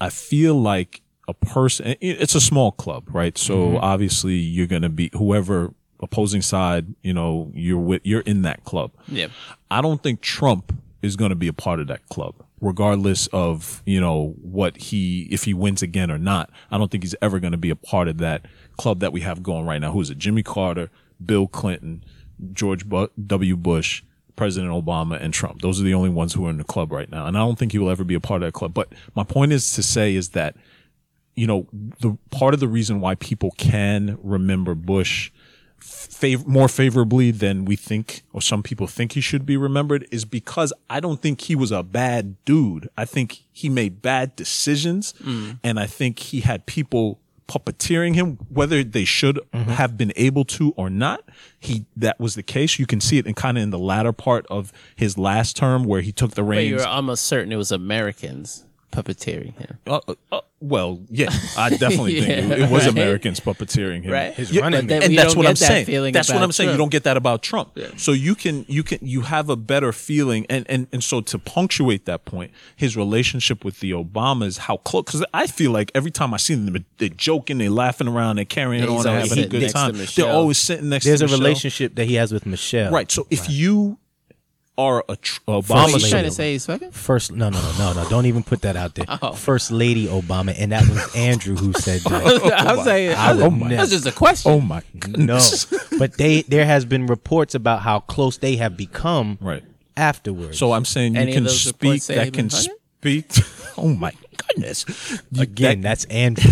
I 0.00 0.10
feel 0.10 0.60
like 0.60 1.02
a 1.28 1.34
person. 1.34 1.96
It's 2.00 2.34
a 2.34 2.40
small 2.40 2.72
club, 2.72 3.08
right? 3.12 3.36
So 3.36 3.56
mm-hmm. 3.56 3.76
obviously 3.78 4.34
you're 4.34 4.66
gonna 4.66 4.88
be 4.88 5.10
whoever 5.12 5.72
opposing 6.00 6.42
side, 6.42 6.94
you 7.02 7.12
know, 7.12 7.50
you're 7.54 7.78
with, 7.78 8.02
you're 8.04 8.20
in 8.20 8.42
that 8.42 8.64
club. 8.64 8.92
Yeah. 9.08 9.28
I 9.70 9.80
don't 9.80 10.02
think 10.02 10.20
Trump 10.20 10.74
is 11.02 11.16
going 11.16 11.30
to 11.30 11.36
be 11.36 11.48
a 11.48 11.52
part 11.52 11.80
of 11.80 11.86
that 11.88 12.06
club, 12.08 12.34
regardless 12.60 13.26
of, 13.28 13.82
you 13.86 14.00
know, 14.00 14.34
what 14.40 14.76
he, 14.76 15.22
if 15.30 15.44
he 15.44 15.54
wins 15.54 15.82
again 15.82 16.10
or 16.10 16.18
not. 16.18 16.50
I 16.70 16.78
don't 16.78 16.90
think 16.90 17.04
he's 17.04 17.14
ever 17.22 17.38
going 17.38 17.52
to 17.52 17.58
be 17.58 17.70
a 17.70 17.76
part 17.76 18.08
of 18.08 18.18
that 18.18 18.46
club 18.76 19.00
that 19.00 19.12
we 19.12 19.22
have 19.22 19.42
going 19.42 19.66
right 19.66 19.80
now. 19.80 19.92
Who 19.92 20.00
is 20.00 20.10
it? 20.10 20.18
Jimmy 20.18 20.42
Carter, 20.42 20.90
Bill 21.24 21.46
Clinton, 21.46 22.04
George 22.52 22.86
Bu- 22.88 23.08
W. 23.26 23.56
Bush, 23.56 24.02
President 24.36 24.72
Obama, 24.72 25.20
and 25.20 25.32
Trump. 25.34 25.62
Those 25.62 25.80
are 25.80 25.84
the 25.84 25.94
only 25.94 26.10
ones 26.10 26.34
who 26.34 26.46
are 26.46 26.50
in 26.50 26.58
the 26.58 26.64
club 26.64 26.92
right 26.92 27.10
now. 27.10 27.26
And 27.26 27.36
I 27.36 27.40
don't 27.40 27.58
think 27.58 27.72
he 27.72 27.78
will 27.78 27.90
ever 27.90 28.04
be 28.04 28.14
a 28.14 28.20
part 28.20 28.42
of 28.42 28.46
that 28.46 28.52
club. 28.52 28.74
But 28.74 28.92
my 29.14 29.24
point 29.24 29.52
is 29.52 29.74
to 29.74 29.82
say 29.82 30.14
is 30.14 30.30
that, 30.30 30.56
you 31.34 31.46
know, 31.46 31.66
the 32.00 32.16
part 32.30 32.54
of 32.54 32.60
the 32.60 32.68
reason 32.68 33.00
why 33.00 33.14
people 33.16 33.50
can 33.56 34.18
remember 34.22 34.74
Bush 34.74 35.30
fav- 35.80 36.46
more 36.46 36.68
favorably 36.68 37.30
than 37.30 37.64
we 37.64 37.76
think 37.76 38.22
or 38.32 38.40
some 38.40 38.62
people 38.62 38.86
think 38.86 39.12
he 39.12 39.20
should 39.20 39.46
be 39.46 39.56
remembered 39.56 40.06
is 40.10 40.24
because 40.24 40.72
I 40.88 41.00
don't 41.00 41.20
think 41.20 41.42
he 41.42 41.54
was 41.54 41.72
a 41.72 41.82
bad 41.82 42.42
dude. 42.44 42.88
I 42.96 43.04
think 43.04 43.44
he 43.52 43.68
made 43.68 44.02
bad 44.02 44.36
decisions 44.36 45.14
mm. 45.22 45.58
and 45.62 45.78
I 45.78 45.86
think 45.86 46.18
he 46.18 46.40
had 46.40 46.66
people 46.66 47.20
puppeteering 47.48 48.14
him 48.14 48.38
whether 48.48 48.82
they 48.82 49.04
should 49.04 49.40
mm-hmm. 49.52 49.70
have 49.70 49.96
been 49.96 50.12
able 50.16 50.44
to 50.44 50.72
or 50.76 50.90
not. 50.90 51.24
He 51.58 51.86
that 51.96 52.20
was 52.20 52.34
the 52.34 52.42
case. 52.42 52.78
You 52.78 52.86
can 52.86 53.00
see 53.00 53.18
it 53.18 53.26
in 53.26 53.34
kind 53.34 53.56
of 53.56 53.62
in 53.62 53.70
the 53.70 53.78
latter 53.78 54.12
part 54.12 54.46
of 54.48 54.72
his 54.94 55.16
last 55.16 55.56
term 55.56 55.84
where 55.84 56.00
he 56.00 56.12
took 56.12 56.32
the 56.32 56.42
But 56.42 56.48
reins. 56.48 56.70
you're 56.70 56.86
almost 56.86 57.24
certain 57.24 57.52
it 57.52 57.56
was 57.56 57.72
Americans 57.72 58.65
puppeteering 58.96 59.54
him. 59.58 59.78
Uh, 59.86 60.00
uh, 60.08 60.14
uh, 60.32 60.40
well, 60.60 61.00
yeah, 61.10 61.28
I 61.56 61.70
definitely 61.70 62.20
think 62.20 62.50
it, 62.52 62.58
it 62.60 62.70
was 62.70 62.84
right. 62.84 62.92
Americans 62.92 63.40
puppeteering 63.40 64.02
him. 64.04 64.12
Right. 64.12 64.32
His 64.32 64.50
Yeah, 64.50 64.62
running 64.62 64.86
mate. 64.86 65.02
and 65.04 65.18
that's 65.18 65.36
what 65.36 65.46
I'm 65.46 65.52
that 65.52 65.58
saying. 65.86 66.12
That's 66.12 66.32
what 66.32 66.42
I'm 66.42 66.50
saying. 66.52 66.70
You 66.70 66.76
don't 66.78 66.90
get 66.90 67.04
that 67.04 67.16
about 67.16 67.42
Trump. 67.42 67.78
So 67.98 68.12
you 68.12 68.34
can 68.34 68.64
you 68.68 68.82
can 68.82 68.98
you 69.02 69.20
have 69.22 69.50
a 69.50 69.56
better 69.56 69.92
feeling, 69.92 70.46
and 70.48 70.64
and 70.68 70.86
and 70.92 71.04
so 71.04 71.20
to 71.20 71.38
punctuate 71.38 72.06
that 72.06 72.24
point, 72.24 72.52
his 72.74 72.96
relationship 72.96 73.64
with 73.64 73.80
the 73.80 73.90
Obamas, 73.92 74.58
how 74.58 74.78
close? 74.78 75.04
Because 75.04 75.24
I 75.34 75.46
feel 75.46 75.72
like 75.72 75.90
every 75.94 76.10
time 76.10 76.32
I 76.32 76.38
see 76.38 76.54
them, 76.54 76.84
they're 76.98 77.08
joking, 77.10 77.58
they're 77.58 77.68
laughing 77.70 78.08
around, 78.08 78.36
they're 78.36 78.44
carrying 78.46 78.82
Yeah, 78.84 78.90
on, 78.90 79.02
they're 79.04 79.12
always 79.12 79.28
having 79.30 79.32
a 79.32 79.34
sitting 79.34 79.50
good 79.50 79.60
next 79.60 79.72
to 79.72 79.78
time. 79.78 79.92
They're 79.92 80.00
Michelle. 80.02 80.30
always 80.36 80.58
sitting 80.58 80.88
next. 80.88 81.04
There's 81.04 81.18
to 81.20 81.24
a 81.26 81.28
Michelle. 81.28 81.40
relationship 81.40 81.94
that 81.96 82.06
he 82.06 82.14
has 82.14 82.32
with 82.32 82.46
Michelle. 82.46 82.92
right? 82.92 83.10
So 83.10 83.26
if 83.30 83.50
you 83.50 83.98
are 84.78 85.04
a 85.08 85.16
tr- 85.16 85.40
What 85.46 85.64
Obama 85.64 85.88
you 85.88 85.94
lady. 85.94 86.10
trying 86.10 86.24
to 86.24 86.30
say 86.30 86.52
he's 86.52 86.66
fucking? 86.66 86.90
First, 86.90 87.32
no, 87.32 87.48
no, 87.48 87.60
no, 87.60 87.92
no, 87.94 88.02
no. 88.02 88.08
Don't 88.10 88.26
even 88.26 88.42
put 88.42 88.62
that 88.62 88.76
out 88.76 88.94
there. 88.94 89.06
Oh. 89.22 89.32
First 89.32 89.70
Lady 89.70 90.06
Obama, 90.06 90.54
and 90.58 90.72
that 90.72 90.82
was 90.88 91.14
Andrew 91.16 91.56
who 91.56 91.72
said 91.72 92.00
that. 92.02 92.52
I 92.66 92.74
was 92.76 92.84
saying, 92.84 93.14
I 93.16 93.32
would 93.34 93.42
oh 93.42 93.48
never- 93.50 93.76
that's 93.76 93.90
oh 93.92 93.94
just 93.94 94.06
a 94.06 94.12
question. 94.12 94.52
oh 94.52 94.60
my 94.60 94.82
no, 95.16 95.40
but 95.98 96.18
they 96.18 96.42
there 96.42 96.66
has 96.66 96.84
been 96.84 97.06
reports 97.06 97.54
about 97.54 97.80
how 97.80 98.00
close 98.00 98.36
they 98.38 98.56
have 98.56 98.76
become 98.76 99.38
right? 99.40 99.62
afterwards. 99.96 100.58
So 100.58 100.72
I'm 100.72 100.84
saying 100.84 101.14
you 101.14 101.20
Any 101.20 101.30
of 101.32 101.34
can 101.36 101.44
those 101.44 101.60
speak 101.60 102.02
say 102.02 102.16
that 102.16 102.32
can 102.32 102.50
speak. 102.50 103.30
Oh 103.78 103.88
my 103.94 104.10
goodness! 104.38 104.86
You- 105.30 105.42
again, 105.42 105.82
that- 105.82 105.88
that's 106.00 106.04
Andrew. 106.06 106.50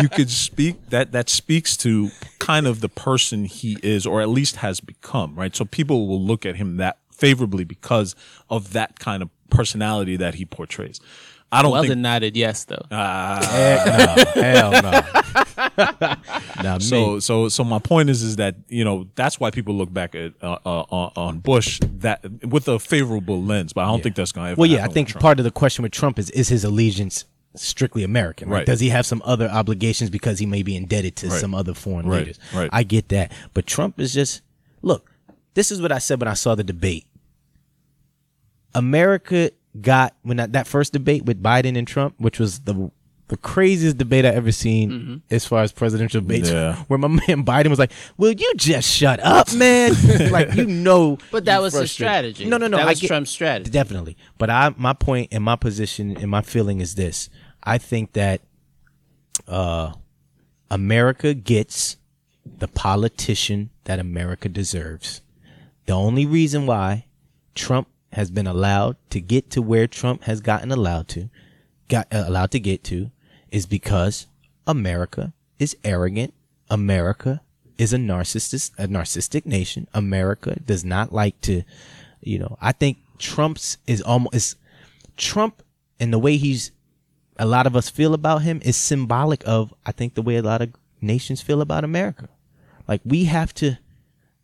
you 0.00 0.08
could 0.08 0.30
speak 0.30 0.88
that 0.88 1.12
that 1.12 1.28
speaks 1.28 1.76
to 1.78 2.10
kind 2.38 2.66
of 2.66 2.80
the 2.80 2.88
person 2.88 3.44
he 3.44 3.76
is, 3.82 4.06
or 4.06 4.22
at 4.22 4.28
least 4.30 4.56
has 4.56 4.80
become, 4.80 5.34
right? 5.34 5.54
So 5.54 5.64
people 5.66 6.08
will 6.08 6.20
look 6.22 6.46
at 6.46 6.56
him 6.56 6.78
that 6.78 6.98
favorably 7.22 7.62
because 7.64 8.16
of 8.50 8.72
that 8.72 8.98
kind 8.98 9.22
of 9.22 9.30
personality 9.48 10.16
that 10.16 10.34
he 10.34 10.44
portrays. 10.44 10.98
I 11.52 11.62
don't 11.62 11.70
Weldon 11.72 11.90
think 11.90 12.00
nodded 12.00 12.36
yes, 12.36 12.64
though. 12.64 12.82
Heck 12.90 13.86
no, 13.86 14.42
hell 14.42 14.72
no. 14.82 16.16
Now 16.62 16.78
so. 16.78 17.14
me. 17.14 17.20
So 17.20 17.48
so 17.48 17.62
my 17.62 17.78
point 17.78 18.08
is 18.10 18.22
is 18.22 18.36
that 18.36 18.56
you 18.68 18.84
know 18.84 19.06
that's 19.14 19.38
why 19.38 19.50
people 19.50 19.74
look 19.74 19.92
back 19.92 20.14
at 20.14 20.32
uh, 20.42 20.58
uh, 20.64 20.84
on 20.90 21.12
on 21.16 21.38
Bush 21.40 21.78
that 21.98 22.24
with 22.46 22.68
a 22.68 22.78
favorable 22.78 23.42
lens, 23.42 23.72
but 23.72 23.82
I 23.82 23.86
don't 23.88 24.02
think 24.02 24.16
that's 24.16 24.32
going 24.32 24.46
to. 24.46 24.50
Ever 24.52 24.60
Well, 24.60 24.70
yeah, 24.70 24.84
I 24.84 24.88
think 24.88 25.12
part 25.20 25.38
of 25.38 25.44
the 25.44 25.50
question 25.50 25.82
with 25.82 25.92
Trump 25.92 26.18
is 26.18 26.30
is 26.30 26.48
his 26.48 26.64
allegiance 26.64 27.26
strictly 27.54 28.02
American? 28.02 28.48
Right? 28.48 28.58
Right. 28.58 28.66
Does 28.66 28.80
he 28.80 28.88
have 28.88 29.04
some 29.04 29.20
other 29.24 29.48
obligations 29.48 30.08
because 30.10 30.38
he 30.38 30.46
may 30.46 30.62
be 30.62 30.74
indebted 30.74 31.16
to 31.16 31.28
Right. 31.28 31.40
some 31.40 31.54
other 31.54 31.74
foreign 31.74 32.06
Right, 32.08 32.20
leaders? 32.20 32.38
right. 32.54 32.70
I 32.72 32.82
get 32.82 33.10
that, 33.10 33.30
but 33.54 33.66
Trump 33.66 34.00
is 34.00 34.14
just 34.14 34.40
look. 34.80 35.10
This 35.54 35.70
is 35.70 35.82
what 35.82 35.92
I 35.92 35.98
said 35.98 36.18
when 36.18 36.28
I 36.28 36.34
saw 36.34 36.54
the 36.54 36.64
debate. 36.64 37.04
America 38.74 39.50
got 39.80 40.14
when 40.22 40.36
that, 40.38 40.52
that 40.52 40.66
first 40.66 40.92
debate 40.92 41.24
with 41.24 41.42
Biden 41.42 41.76
and 41.78 41.86
Trump, 41.86 42.14
which 42.18 42.38
was 42.38 42.60
the 42.60 42.90
the 43.28 43.36
craziest 43.38 43.96
debate 43.96 44.26
I 44.26 44.28
ever 44.28 44.52
seen 44.52 44.90
Mm-hmm. 44.90 45.16
as 45.34 45.46
far 45.46 45.62
as 45.62 45.72
presidential 45.72 46.20
debates. 46.20 46.50
Yeah. 46.50 46.76
Where 46.88 46.98
my 46.98 47.08
man 47.28 47.44
Biden 47.44 47.68
was 47.68 47.78
like, 47.78 47.92
"Will 48.18 48.32
you 48.32 48.52
just 48.56 48.88
shut 48.90 49.20
up, 49.20 49.52
man?" 49.54 49.94
like 50.30 50.54
you 50.54 50.66
know. 50.66 51.16
But 51.30 51.46
that 51.46 51.56
you 51.56 51.62
was 51.62 51.72
his 51.72 51.80
frustrated. 51.96 52.34
strategy. 52.36 52.44
No, 52.50 52.58
no, 52.58 52.66
no. 52.66 52.76
That 52.76 52.86
I 52.86 52.90
was 52.90 53.00
get- 53.00 53.08
Trump's 53.08 53.30
strategy. 53.30 53.70
Definitely. 53.70 54.16
But 54.36 54.50
I 54.50 54.74
my 54.76 54.92
point 54.92 55.28
and 55.32 55.42
my 55.42 55.56
position 55.56 56.16
and 56.18 56.30
my 56.30 56.42
feeling 56.42 56.80
is 56.80 56.94
this. 56.94 57.30
I 57.62 57.78
think 57.78 58.12
that 58.12 58.42
uh 59.48 59.92
America 60.70 61.34
gets 61.34 61.96
the 62.44 62.68
politician 62.68 63.70
that 63.84 63.98
America 63.98 64.48
deserves. 64.48 65.20
The 65.86 65.92
only 65.92 66.26
reason 66.26 66.66
why 66.66 67.06
Trump 67.54 67.88
has 68.12 68.30
been 68.30 68.46
allowed 68.46 68.96
to 69.10 69.20
get 69.20 69.50
to 69.50 69.62
where 69.62 69.86
Trump 69.86 70.24
has 70.24 70.40
gotten 70.40 70.70
allowed 70.70 71.08
to 71.08 71.30
got 71.88 72.06
uh, 72.12 72.24
allowed 72.26 72.50
to 72.50 72.60
get 72.60 72.84
to 72.84 73.10
is 73.50 73.66
because 73.66 74.26
America 74.66 75.32
is 75.58 75.76
arrogant. 75.84 76.32
America 76.70 77.42
is 77.76 77.92
a 77.92 77.96
narcissist 77.96 78.72
a 78.78 78.88
narcissistic 78.88 79.46
nation. 79.46 79.88
America 79.92 80.58
does 80.64 80.84
not 80.84 81.12
like 81.12 81.40
to 81.42 81.62
you 82.20 82.38
know, 82.38 82.56
I 82.60 82.72
think 82.72 82.98
Trump's 83.18 83.78
is 83.86 84.00
almost 84.02 84.34
is 84.34 84.56
Trump 85.16 85.62
and 86.00 86.12
the 86.12 86.18
way 86.18 86.36
he's 86.36 86.70
a 87.38 87.46
lot 87.46 87.66
of 87.66 87.74
us 87.74 87.88
feel 87.88 88.14
about 88.14 88.42
him 88.42 88.60
is 88.64 88.76
symbolic 88.76 89.42
of 89.46 89.74
I 89.84 89.92
think 89.92 90.14
the 90.14 90.22
way 90.22 90.36
a 90.36 90.42
lot 90.42 90.62
of 90.62 90.72
nations 91.00 91.40
feel 91.40 91.60
about 91.60 91.84
America. 91.84 92.28
Like 92.88 93.00
we 93.04 93.24
have 93.24 93.52
to 93.54 93.78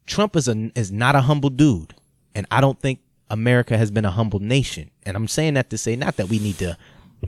Trump 0.06 0.36
is 0.36 0.48
a 0.48 0.70
is 0.74 0.90
not 0.90 1.14
a 1.14 1.22
humble 1.22 1.50
dude, 1.50 1.94
and 2.34 2.46
I 2.50 2.60
don't 2.60 2.80
think 2.80 3.00
America 3.30 3.76
has 3.76 3.90
been 3.90 4.04
a 4.04 4.10
humble 4.10 4.40
nation. 4.40 4.90
And 5.04 5.16
I'm 5.16 5.28
saying 5.28 5.54
that 5.54 5.70
to 5.70 5.78
say 5.78 5.96
not 5.96 6.16
that 6.16 6.28
we 6.28 6.38
need 6.38 6.58
to 6.58 6.76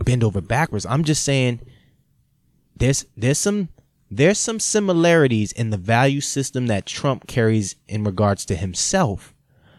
bend 0.05 0.25
over 0.25 0.41
backwards. 0.41 0.87
I'm 0.87 1.05
just 1.05 1.23
saying 1.23 1.61
there's 2.77 3.07
there's 3.17 3.39
some 3.39 3.69
there's 4.11 4.39
some 4.39 4.59
similarities 4.59 5.53
in 5.53 5.71
the 5.71 5.77
value 5.77 6.21
system 6.21 6.67
that 6.67 6.87
Trump 6.87 7.27
carries 7.27 7.77
in 7.89 8.05
regards 8.05 8.45
to 8.47 8.57
himself 8.57 9.35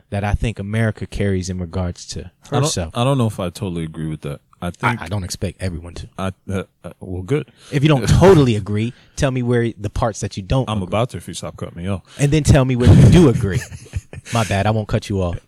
that 0.09 0.23
I 0.23 0.33
think 0.33 0.59
America 0.59 1.05
carries 1.05 1.49
in 1.49 1.57
regards 1.57 2.05
to 2.07 2.31
I 2.45 2.49
don't, 2.49 2.63
herself. 2.63 2.97
I 2.97 3.03
don't 3.03 3.17
know 3.17 3.27
if 3.27 3.39
I 3.39 3.49
totally 3.49 3.83
agree 3.83 4.07
with 4.07 4.21
that. 4.21 4.41
I 4.61 4.71
I, 4.83 4.97
I 5.01 5.07
don't 5.07 5.23
expect 5.23 5.61
everyone 5.61 5.95
to. 5.95 6.09
I, 6.17 6.31
uh, 6.49 6.63
uh, 6.83 6.93
well, 6.99 7.23
good. 7.23 7.51
If 7.71 7.81
you 7.81 7.89
don't 7.89 8.07
totally 8.19 8.55
agree, 8.55 8.93
tell 9.15 9.31
me 9.31 9.41
where 9.41 9.73
the 9.77 9.89
parts 9.89 10.19
that 10.19 10.37
you 10.37 10.43
don't. 10.43 10.69
I'm 10.69 10.77
agree. 10.77 10.87
about 10.87 11.09
to 11.11 11.17
if 11.17 11.27
you 11.27 11.33
stop 11.33 11.57
cutting 11.57 11.81
me 11.81 11.89
off. 11.89 12.03
and 12.19 12.31
then 12.31 12.43
tell 12.43 12.63
me 12.63 12.75
where 12.75 12.93
you 12.93 13.09
do 13.09 13.29
agree. 13.29 13.61
My 14.33 14.43
bad. 14.43 14.67
I 14.67 14.71
won't 14.71 14.87
cut 14.87 15.09
you 15.09 15.21
off. 15.21 15.39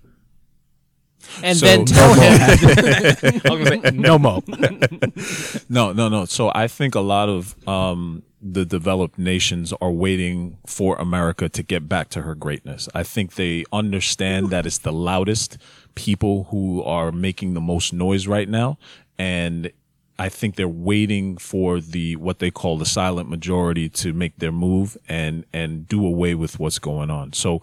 And 1.42 1.58
So- 1.58 1.66
then 1.66 1.86
tell 1.86 2.14
him 2.14 2.40
was 2.50 3.70
gonna 3.70 3.82
say, 3.82 3.92
no 3.92 4.18
more. 4.20 4.42
No, 5.70 5.92
no, 5.94 6.10
no. 6.10 6.26
So 6.26 6.52
I 6.54 6.68
think 6.68 6.96
a 6.96 7.00
lot 7.00 7.30
of 7.30 7.56
um, 7.68 8.24
the 8.42 8.66
developed 8.66 9.18
nations 9.18 9.74
are 9.82 9.92
waiting 9.92 10.58
for 10.68 10.96
America 10.98 11.50
to 11.50 11.64
get 11.64 11.88
back 11.90 12.10
to 12.10 12.22
her 12.24 12.36
greatness. 12.36 12.90
I 12.94 13.04
think 13.04 13.36
they 13.36 13.64
understand 13.72 14.50
that 14.50 14.66
it's 14.66 14.80
the 14.80 14.92
loudest 14.94 15.58
people 15.96 16.46
who 16.46 16.84
are 16.84 17.12
making 17.12 17.54
the 17.54 17.62
most 17.62 17.94
noise 17.94 18.28
right 18.28 18.50
now, 18.50 18.78
and 19.18 19.72
I 20.20 20.30
think 20.30 20.56
they're 20.56 20.68
waiting 20.68 21.38
for 21.38 21.80
the 21.80 22.16
what 22.18 22.40
they 22.40 22.52
call 22.52 22.78
the 22.78 22.86
silent 22.86 23.30
majority 23.30 23.90
to 23.90 24.14
make 24.14 24.38
their 24.38 24.52
move 24.52 24.98
and 25.08 25.46
and 25.54 25.88
do 25.88 26.06
away 26.06 26.36
with 26.36 26.60
what's 26.60 26.80
going 26.80 27.10
on. 27.10 27.34
So 27.34 27.62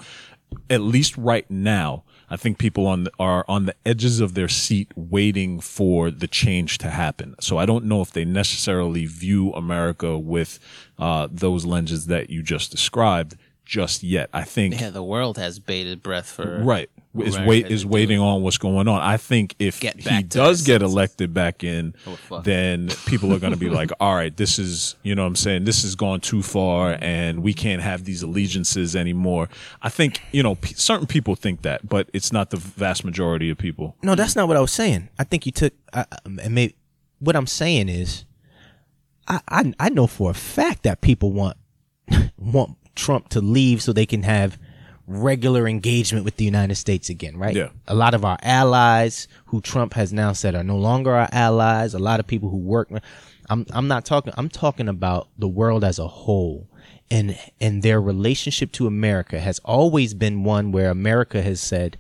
at 0.69 0.81
least 0.81 1.17
right 1.17 1.49
now, 1.51 2.03
I 2.31 2.37
think 2.37 2.59
people 2.59 2.87
on 2.87 3.05
the, 3.05 3.13
are 3.19 3.45
on 3.49 3.67
the 3.67 3.75
edges 3.85 4.21
of 4.21 4.35
their 4.35 4.49
seat 4.49 4.93
waiting 4.95 5.61
for 5.61 6.11
the 6.11 6.29
change 6.29 6.79
to 6.79 6.91
happen. 6.91 7.35
So 7.41 7.59
I 7.59 7.67
don't 7.67 7.87
know 7.87 8.01
if 8.01 8.13
they 8.13 8.25
necessarily 8.25 9.05
view 9.07 9.53
America 9.53 10.17
with 10.17 10.61
uh, 10.99 11.27
those 11.31 11.67
lenses 11.67 12.07
that 12.07 12.31
you 12.31 12.43
just 12.43 12.71
described 12.71 13.37
just 13.71 14.03
yet. 14.03 14.29
I 14.33 14.43
think 14.43 14.81
yeah, 14.81 14.91
the 14.91 15.03
world 15.03 15.39
has 15.39 15.61
bated 15.61 16.03
breath 16.03 16.29
for 16.29 16.59
right 16.65 16.91
is 17.21 17.37
America 17.37 17.49
wait 17.49 17.67
is 17.71 17.83
do 17.83 17.89
waiting 17.89 18.19
on 18.19 18.43
what's 18.43 18.59
going 18.59 18.89
on. 18.89 19.01
I 19.01 19.17
think 19.17 19.55
if 19.61 19.79
Get 19.79 20.01
he 20.01 20.25
does 20.25 20.65
their 20.65 20.79
get 20.81 20.83
elected 20.85 21.33
back 21.33 21.63
in, 21.63 21.95
Oh, 22.05 22.41
then 22.41 22.89
people 23.07 23.33
are 23.33 23.39
going 23.39 23.53
to 23.53 23.59
be 23.59 23.69
like, 23.71 23.93
"All 24.01 24.17
right, 24.17 24.37
this 24.37 24.59
is 24.59 24.97
you 25.05 25.15
know 25.15 25.23
what 25.23 25.29
I'm 25.29 25.37
saying 25.37 25.65
this 25.65 25.83
has 25.83 25.95
gone 25.95 26.19
too 26.21 26.43
far, 26.43 26.99
and 27.01 27.45
we 27.45 27.55
can't 27.55 27.81
have 27.81 28.05
these 28.05 28.23
allegiances 28.23 28.97
anymore." 28.97 29.49
I 29.83 29.89
think 29.89 30.21
you 30.33 30.43
know 30.43 30.57
p- 30.57 30.75
certain 30.75 31.07
people 31.07 31.37
think 31.37 31.63
that, 31.63 31.89
but 31.89 32.11
it's 32.13 32.33
not 32.33 32.51
the 32.51 32.57
vast 32.57 33.05
majority 33.05 33.51
of 33.51 33.57
people. 33.59 33.95
No, 34.03 34.17
that's 34.17 34.35
not 34.35 34.49
what 34.49 34.57
I 34.57 34.61
was 34.61 34.73
saying. 34.73 35.09
I 35.17 35.23
think 35.23 35.47
you 35.47 35.53
took. 35.53 35.73
I, 35.95 36.01
I- 36.01 36.19
and 36.43 36.55
maybe 36.57 36.75
what 37.21 37.37
I'm 37.37 37.47
saying 37.47 37.89
is, 37.89 38.25
I, 39.29 39.41
I 39.49 39.73
I 39.79 39.89
know 39.91 40.09
for 40.09 40.31
a 40.33 40.35
fact 40.35 40.83
that 40.83 41.01
people 41.03 41.31
want 41.33 41.57
want 42.37 42.77
Trump 42.95 43.29
to 43.31 43.41
leave 43.41 43.83
so 43.83 43.93
they 43.93 44.07
can 44.07 44.23
have 44.23 44.59
regular 45.07 45.67
engagement 45.67 46.25
with 46.25 46.37
the 46.37 46.45
United 46.45 46.77
States 46.77 47.09
again, 47.09 47.37
right? 47.37 47.57
Yeah. 47.57 47.71
A 47.89 47.95
lot 47.95 48.15
of 48.15 48.25
our 48.25 48.39
allies 48.43 49.27
who 49.47 49.61
Trump 49.61 49.95
has 49.95 50.13
now 50.13 50.33
said 50.33 50.55
are 50.55 50.63
no 50.63 50.77
longer 50.77 51.13
our 51.13 51.29
allies, 51.33 51.95
a 51.95 51.99
lot 51.99 52.21
of 52.21 52.27
people 52.27 52.49
who 52.49 52.59
work 52.59 52.91
I'm 53.51 53.67
I'm 53.73 53.89
not 53.89 54.05
talking 54.05 54.33
I'm 54.37 54.49
talking 54.49 54.89
about 54.89 55.29
the 55.37 55.49
world 55.49 55.85
as 55.85 55.99
a 55.99 56.07
whole. 56.07 56.69
And 57.11 57.37
and 57.61 57.83
their 57.83 58.01
relationship 58.01 58.71
to 58.73 58.87
America 58.87 59.41
has 59.41 59.59
always 59.65 60.15
been 60.15 60.45
one 60.45 60.71
where 60.71 60.91
America 60.91 61.43
has 61.43 61.61
said, 61.61 61.99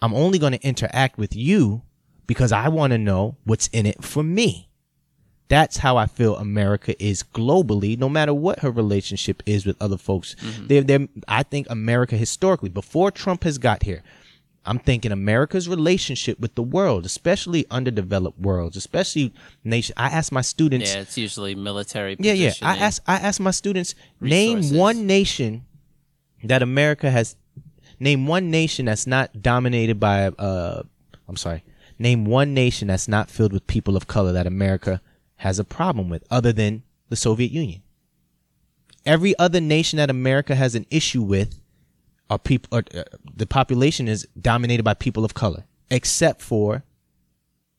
I'm 0.00 0.14
only 0.14 0.38
going 0.38 0.52
to 0.52 0.64
interact 0.64 1.18
with 1.18 1.34
you 1.34 1.82
because 2.28 2.52
I 2.52 2.68
want 2.68 2.92
to 2.92 2.98
know 2.98 3.36
what's 3.44 3.66
in 3.68 3.86
it 3.86 4.04
for 4.04 4.22
me. 4.22 4.68
That's 5.48 5.76
how 5.76 5.96
I 5.96 6.06
feel 6.06 6.36
America 6.36 7.00
is 7.02 7.22
globally, 7.22 7.96
no 7.96 8.08
matter 8.08 8.34
what 8.34 8.60
her 8.60 8.70
relationship 8.70 9.42
is 9.46 9.64
with 9.64 9.76
other 9.80 9.96
folks. 9.96 10.34
They're, 10.66 10.82
they're, 10.82 11.06
I 11.28 11.44
think 11.44 11.68
America 11.70 12.16
historically, 12.16 12.68
before 12.68 13.12
Trump 13.12 13.44
has 13.44 13.56
got 13.58 13.84
here, 13.84 14.02
I'm 14.64 14.80
thinking 14.80 15.12
America's 15.12 15.68
relationship 15.68 16.40
with 16.40 16.56
the 16.56 16.62
world, 16.62 17.06
especially 17.06 17.64
underdeveloped 17.70 18.40
worlds, 18.40 18.76
especially 18.76 19.32
nation. 19.62 19.94
I 19.96 20.08
ask 20.08 20.32
my 20.32 20.40
students, 20.40 20.92
yeah, 20.92 21.02
it's 21.02 21.16
usually 21.16 21.54
military. 21.54 22.16
yeah, 22.18 22.32
yeah. 22.32 22.52
I 22.62 22.76
ask 22.76 23.00
I 23.06 23.14
ask 23.14 23.40
my 23.40 23.52
students 23.52 23.94
Resources. 24.18 24.72
name 24.72 24.80
one 24.80 25.06
nation 25.06 25.64
that 26.42 26.62
America 26.62 27.10
has 27.12 27.36
name 28.00 28.26
one 28.26 28.50
nation 28.50 28.86
that's 28.86 29.06
not 29.06 29.40
dominated 29.40 30.00
by 30.00 30.26
uh 30.30 30.82
I'm 31.28 31.36
sorry. 31.36 31.62
Name 31.98 32.24
one 32.24 32.52
nation 32.52 32.88
that's 32.88 33.06
not 33.06 33.30
filled 33.30 33.52
with 33.52 33.66
people 33.68 33.96
of 33.96 34.08
color 34.08 34.32
that 34.32 34.48
America 34.48 35.00
has 35.36 35.58
a 35.58 35.64
problem 35.64 36.08
with 36.08 36.24
other 36.30 36.52
than 36.52 36.82
the 37.08 37.16
Soviet 37.16 37.50
Union. 37.50 37.82
Every 39.04 39.38
other 39.38 39.60
nation 39.60 39.98
that 39.98 40.10
America 40.10 40.54
has 40.54 40.74
an 40.74 40.86
issue 40.90 41.22
with 41.22 41.60
are 42.28 42.38
people 42.38 42.78
uh, 42.78 43.02
the 43.36 43.46
population 43.46 44.08
is 44.08 44.26
dominated 44.40 44.82
by 44.82 44.94
people 44.94 45.24
of 45.24 45.34
color 45.34 45.64
except 45.90 46.40
for 46.42 46.82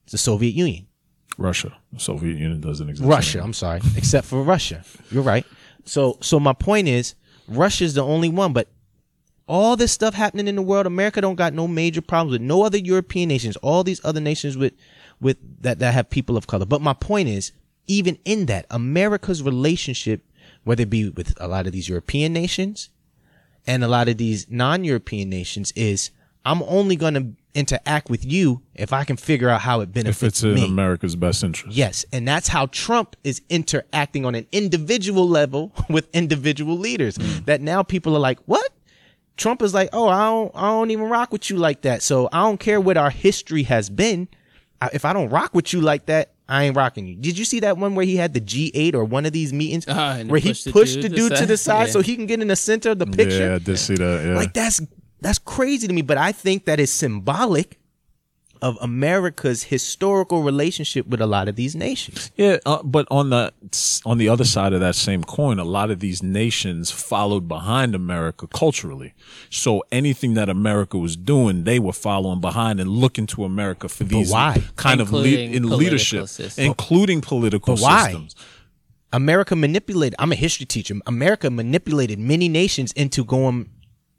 the 0.09 0.17
Soviet 0.17 0.53
Union. 0.55 0.87
Russia, 1.37 1.77
the 1.93 1.99
Soviet 1.99 2.37
Union 2.37 2.61
doesn't 2.61 2.89
exist. 2.89 3.07
Russia. 3.07 3.37
anymore. 3.37 3.47
I'm 3.47 3.53
sorry, 3.53 3.81
except 3.95 4.25
for 4.25 4.41
Russia. 4.41 4.83
You're 5.11 5.23
right. 5.23 5.45
So, 5.85 6.17
so 6.21 6.39
my 6.39 6.53
point 6.53 6.87
is, 6.87 7.15
Russia's 7.47 7.93
the 7.93 8.03
only 8.03 8.29
one. 8.29 8.53
But 8.53 8.69
all 9.47 9.75
this 9.75 9.91
stuff 9.91 10.13
happening 10.13 10.47
in 10.47 10.55
the 10.55 10.61
world, 10.61 10.87
America 10.87 11.21
don't 11.21 11.35
got 11.35 11.53
no 11.53 11.67
major 11.67 12.01
problems 12.01 12.33
with 12.33 12.41
no 12.41 12.63
other 12.63 12.77
European 12.77 13.29
nations. 13.29 13.55
All 13.57 13.83
these 13.83 14.03
other 14.03 14.19
nations 14.19 14.57
with, 14.57 14.73
with 15.19 15.37
that 15.61 15.79
that 15.79 15.93
have 15.93 16.09
people 16.09 16.37
of 16.37 16.47
color. 16.47 16.65
But 16.65 16.81
my 16.81 16.93
point 16.93 17.29
is, 17.29 17.51
even 17.87 18.17
in 18.25 18.45
that, 18.47 18.65
America's 18.69 19.41
relationship, 19.41 20.23
whether 20.63 20.83
it 20.83 20.89
be 20.89 21.09
with 21.09 21.33
a 21.39 21.47
lot 21.47 21.65
of 21.65 21.73
these 21.73 21.89
European 21.89 22.33
nations 22.33 22.89
and 23.65 23.83
a 23.83 23.87
lot 23.87 24.07
of 24.07 24.17
these 24.17 24.49
non-European 24.49 25.29
nations, 25.29 25.71
is 25.75 26.11
I'm 26.45 26.63
only 26.63 26.95
going 26.95 27.13
to 27.15 27.33
interact 27.53 28.09
with 28.09 28.23
you 28.23 28.61
if 28.75 28.93
I 28.93 29.03
can 29.03 29.17
figure 29.17 29.49
out 29.49 29.61
how 29.61 29.81
it 29.81 29.91
benefits 29.91 30.21
If 30.21 30.27
it's 30.27 30.43
in 30.43 30.53
me. 30.53 30.65
America's 30.65 31.15
best 31.15 31.43
interest, 31.43 31.75
Yes, 31.75 32.05
and 32.13 32.27
that's 32.27 32.47
how 32.47 32.67
Trump 32.67 33.15
is 33.23 33.41
interacting 33.49 34.25
on 34.25 34.35
an 34.35 34.45
individual 34.51 35.27
level 35.27 35.73
with 35.89 36.07
individual 36.13 36.77
leaders. 36.77 37.17
Mm. 37.17 37.45
That 37.45 37.61
now 37.61 37.83
people 37.83 38.15
are 38.15 38.19
like, 38.19 38.39
"What?" 38.45 38.71
Trump 39.35 39.61
is 39.61 39.73
like, 39.73 39.89
"Oh, 39.91 40.07
I 40.07 40.25
don't, 40.25 40.51
I 40.55 40.61
don't 40.69 40.91
even 40.91 41.09
rock 41.09 41.31
with 41.31 41.49
you 41.49 41.57
like 41.57 41.81
that. 41.81 42.01
So 42.01 42.29
I 42.31 42.43
don't 42.43 42.59
care 42.59 42.79
what 42.79 42.95
our 42.97 43.09
history 43.09 43.63
has 43.63 43.89
been. 43.89 44.27
I, 44.81 44.89
if 44.93 45.05
I 45.05 45.13
don't 45.13 45.29
rock 45.29 45.53
with 45.53 45.73
you 45.73 45.81
like 45.81 46.05
that, 46.07 46.31
I 46.47 46.65
ain't 46.65 46.75
rocking 46.75 47.07
you." 47.07 47.15
Did 47.15 47.37
you 47.37 47.45
see 47.45 47.59
that 47.61 47.77
one 47.77 47.95
where 47.95 48.05
he 48.05 48.15
had 48.15 48.33
the 48.33 48.41
G8 48.41 48.93
or 48.93 49.03
one 49.03 49.25
of 49.25 49.31
these 49.33 49.51
meetings 49.53 49.87
uh, 49.87 50.17
and 50.19 50.29
where 50.29 50.39
he 50.39 50.49
pushed 50.71 51.01
the 51.01 51.03
dude 51.03 51.03
the 51.03 51.09
to 51.09 51.15
dude 51.15 51.31
the 51.31 51.35
to 51.37 51.45
the 51.45 51.57
side? 51.57 51.85
side 51.87 51.93
so 51.93 52.01
he 52.01 52.15
can 52.15 52.25
get 52.25 52.41
in 52.41 52.47
the 52.47 52.55
center 52.55 52.91
of 52.91 52.99
the 52.99 53.07
picture? 53.07 53.47
yeah, 53.49 53.55
I 53.55 53.59
did 53.59 53.77
see 53.77 53.95
that. 53.95 54.25
Yeah, 54.25 54.35
Like 54.35 54.53
that's 54.53 54.81
that's 55.21 55.39
crazy 55.39 55.87
to 55.87 55.93
me, 55.93 56.01
but 56.03 56.17
I 56.17 56.31
think 56.31 56.65
that 56.65 56.79
is 56.79 56.91
symbolic 56.91 57.76
of 58.61 58.77
America's 58.81 59.63
historical 59.63 60.43
relationship 60.43 61.07
with 61.07 61.21
a 61.21 61.25
lot 61.27 61.47
of 61.47 61.55
these 61.55 61.75
nations. 61.75 62.31
Yeah, 62.35 62.57
uh, 62.65 62.81
but 62.83 63.07
on 63.11 63.29
the 63.29 63.53
on 64.05 64.17
the 64.17 64.29
other 64.29 64.43
side 64.45 64.73
of 64.73 64.79
that 64.79 64.95
same 64.95 65.23
coin, 65.23 65.59
a 65.59 65.63
lot 65.63 65.91
of 65.91 65.99
these 65.99 66.21
nations 66.23 66.91
followed 66.91 67.47
behind 67.47 67.95
America 67.95 68.47
culturally. 68.47 69.13
So 69.49 69.83
anything 69.91 70.33
that 70.35 70.49
America 70.49 70.97
was 70.97 71.15
doing, 71.15 71.63
they 71.63 71.79
were 71.79 71.93
following 71.93 72.41
behind 72.41 72.79
and 72.79 72.89
looking 72.89 73.27
to 73.27 73.43
America 73.43 73.89
for 73.89 74.03
these 74.03 74.31
why? 74.31 74.61
kind 74.75 75.01
of 75.01 75.11
lead, 75.13 75.53
in 75.55 75.69
leadership, 75.69 76.27
systems. 76.27 76.57
including 76.57 77.21
political 77.21 77.75
But 77.75 77.81
why? 77.81 78.03
systems. 78.05 78.35
America 79.13 79.55
manipulated. 79.55 80.15
I'm 80.19 80.31
a 80.31 80.35
history 80.35 80.65
teacher. 80.65 80.95
America 81.05 81.49
manipulated 81.49 82.19
many 82.19 82.49
nations 82.49 82.91
into 82.93 83.23
going 83.23 83.69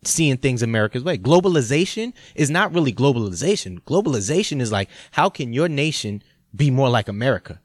seeing 0.08 0.36
things 0.36 0.62
America's 0.62 1.04
way. 1.04 1.18
Globalization 1.18 2.12
is 2.34 2.50
not 2.50 2.72
really 2.74 2.92
globalization. 2.92 3.80
Globalization 3.82 4.60
is 4.60 4.72
like 4.72 4.88
how 5.12 5.28
can 5.28 5.52
your 5.52 5.68
nation 5.68 6.22
be 6.54 6.70
more 6.70 6.88
like 6.88 7.08
America? 7.08 7.60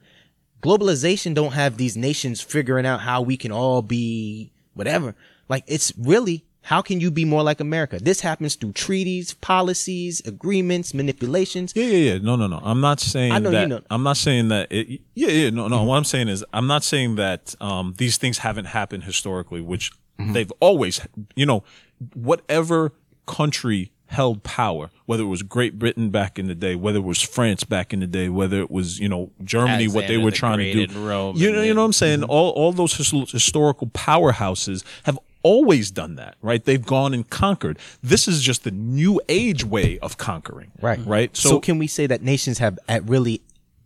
Globalization 0.62 1.34
don't 1.34 1.54
have 1.54 1.78
these 1.78 1.98
nations 1.98 2.40
figuring 2.42 2.86
out 2.86 3.02
how 3.02 3.22
we 3.22 3.36
can 3.38 3.52
all 3.52 3.82
be 3.82 4.52
whatever. 4.74 5.16
Like 5.50 5.64
it's 5.68 5.92
really 5.98 6.46
how 6.66 6.82
can 6.82 7.02
you 7.02 7.12
be 7.12 7.26
more 7.26 7.44
like 7.44 7.60
America? 7.60 8.00
This 8.00 8.22
happens 8.22 8.56
through 8.56 8.72
treaties, 8.72 9.34
policies, 9.34 10.22
agreements, 10.26 10.94
manipulations. 10.94 11.74
Yeah, 11.76 11.84
yeah, 11.84 12.14
yeah. 12.14 12.18
No, 12.20 12.38
no, 12.38 12.48
no. 12.48 12.62
I'm 12.64 12.80
not 12.80 13.02
saying 13.02 13.34
I 13.34 13.40
know 13.40 13.50
you 13.50 13.56
that. 13.58 13.68
know. 13.68 13.82
I'm 13.92 14.04
not 14.04 14.16
saying 14.16 14.48
that. 14.48 14.72
It, 14.72 15.02
yeah, 15.14 15.28
yeah. 15.28 15.50
No, 15.50 15.68
no. 15.68 15.84
What 15.84 15.98
I'm 15.98 16.06
saying 16.06 16.30
is, 16.30 16.46
I'm 16.54 16.68
not 16.68 16.86
saying 16.86 17.16
that 17.18 17.54
um, 17.60 17.96
these 17.98 18.16
things 18.16 18.38
haven't 18.38 18.66
happened 18.66 19.04
historically, 19.04 19.62
which 19.62 19.92
Mm-hmm. 20.20 20.34
they've 20.34 20.52
always. 20.60 21.02
You 21.36 21.48
know, 21.48 21.64
whatever 22.14 22.94
country 23.26 23.92
held 24.08 24.44
power, 24.44 24.92
whether 25.06 25.24
it 25.24 25.28
was 25.28 25.42
Great 25.42 25.80
Britain 25.80 26.10
back 26.10 26.38
in 26.38 26.48
the 26.48 26.56
day, 26.56 26.76
whether 26.76 27.00
it 27.00 27.04
was 27.04 27.22
France 27.22 27.64
back 27.64 27.94
in 27.94 28.00
the 28.00 28.08
day, 28.08 28.30
whether 28.30 28.60
it 28.60 28.72
was 28.72 29.00
you 29.00 29.10
know 29.10 29.32
Germany, 29.44 29.88
what 29.88 30.08
they 30.08 30.18
were 30.18 30.32
the 30.32 30.38
trying 30.38 30.60
to 30.60 30.88
do. 30.88 31.08
Rome 31.08 31.36
you 31.36 31.52
know, 31.52 31.62
you 31.62 31.74
know 31.74 31.82
what 31.82 31.88
I'm 31.88 31.94
saying? 31.94 32.24
All 32.24 32.52
all 32.52 32.72
those 32.72 32.96
his, 32.96 33.12
historical 33.32 33.88
powerhouses 33.88 34.84
have 35.04 35.18
always 35.44 35.92
done 35.92 36.16
that, 36.16 36.36
right? 36.42 36.64
They've 36.64 36.86
gone 36.86 37.14
and 37.14 37.30
conquered. 37.30 37.78
This 38.02 38.28
is 38.28 38.42
just 38.42 38.64
the 38.64 38.72
new 38.72 39.22
age 39.30 39.64
way 39.64 40.00
of 40.00 40.18
conquering, 40.18 40.72
Right. 40.82 41.00
Right. 41.06 41.36
So, 41.36 41.60
can 41.60 41.78
we 41.78 41.88
say 41.88 42.08
that 42.08 42.24
nations 42.24 42.60
have 42.60 42.80
at 42.88 43.08
really 43.08 43.42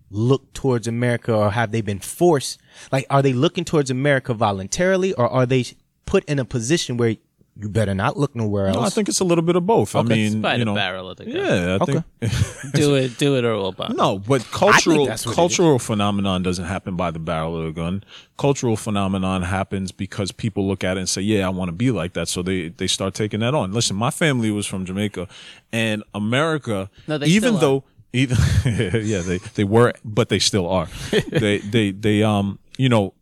looked 0.09 0.53
towards 0.53 0.87
America 0.87 1.33
or 1.33 1.51
have 1.51 1.71
they 1.71 1.81
been 1.81 1.99
forced? 1.99 2.59
Like, 2.91 3.05
are 3.09 3.21
they 3.21 3.33
looking 3.33 3.65
towards 3.65 3.89
America 3.89 4.33
voluntarily 4.33 5.13
or 5.13 5.27
are 5.27 5.45
they 5.45 5.65
put 6.05 6.23
in 6.25 6.39
a 6.39 6.45
position 6.45 6.95
where 6.95 7.17
you 7.59 7.69
better 7.69 7.93
not 7.93 8.17
look 8.17 8.35
nowhere 8.35 8.67
else? 8.67 8.75
No, 8.77 8.83
I 8.83 8.89
think 8.89 9.09
it's 9.09 9.19
a 9.19 9.23
little 9.23 9.43
bit 9.43 9.55
of 9.55 9.65
both. 9.65 9.95
I 9.95 10.01
mean, 10.03 10.41
By 10.41 10.55
you 10.55 10.65
know, 10.65 10.75
barrel 10.75 11.09
of 11.09 11.17
the 11.17 11.25
gun. 11.25 11.35
yeah, 11.35 11.77
I 11.79 11.83
Okay. 11.83 12.03
think 12.19 12.73
Do 12.73 12.95
it, 12.95 13.17
do 13.17 13.35
it, 13.37 13.45
or 13.45 13.55
we'll 13.57 13.71
bomb. 13.71 13.95
no, 13.95 14.19
but 14.19 14.43
cultural 14.51 15.05
that's 15.05 15.25
what 15.25 15.31
it 15.33 15.35
cultural 15.35 15.79
phenomenon 15.79 16.43
doesn't 16.43 16.65
happen 16.65 16.95
by 16.95 17.11
the 17.11 17.19
barrel 17.19 17.57
of 17.57 17.65
the 17.65 17.71
gun. 17.71 18.03
Cultural 18.37 18.75
phenomenon 18.75 19.41
happens 19.43 19.91
because 19.91 20.31
people 20.31 20.67
look 20.67 20.83
at 20.83 20.97
it 20.97 20.99
and 21.01 21.09
say, 21.09 21.21
"Yeah, 21.21 21.45
I 21.45 21.49
want 21.49 21.69
to 21.69 21.73
be 21.73 21.91
like 21.91 22.13
that," 22.13 22.27
so 22.27 22.41
they 22.41 22.69
they 22.69 22.87
start 22.87 23.13
taking 23.13 23.39
that 23.39 23.53
on. 23.55 23.71
Listen, 23.73 23.95
my 23.95 24.11
family 24.11 24.51
was 24.51 24.65
from 24.67 24.85
Jamaica, 24.85 25.27
and 25.71 26.03
America, 26.13 26.89
No, 27.07 27.17
they 27.17 27.27
even 27.27 27.55
still 27.55 27.57
are. 27.57 27.59
though 27.61 27.83
even 28.13 28.37
yeah 28.65 29.21
they 29.21 29.37
they 29.55 29.63
were, 29.63 29.93
but 30.05 30.29
they 30.29 30.39
still 30.39 30.67
are. 30.69 30.87
they 31.31 31.57
they 31.59 31.91
they 31.91 32.23
um 32.23 32.59
you 32.77 32.89
know 32.89 33.13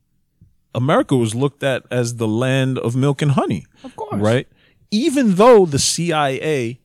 America 0.75 1.15
was 1.15 1.33
looked 1.33 1.63
at 1.63 1.83
as 1.89 2.15
the 2.17 2.27
land 2.27 2.77
of 2.79 2.95
milk 2.95 3.21
and 3.21 3.31
honey. 3.31 3.65
Of 3.83 3.95
course. 3.95 4.21
Right? 4.21 4.47
Even 4.91 5.35
though 5.35 5.65
the 5.65 5.79
CIA, 5.79 6.79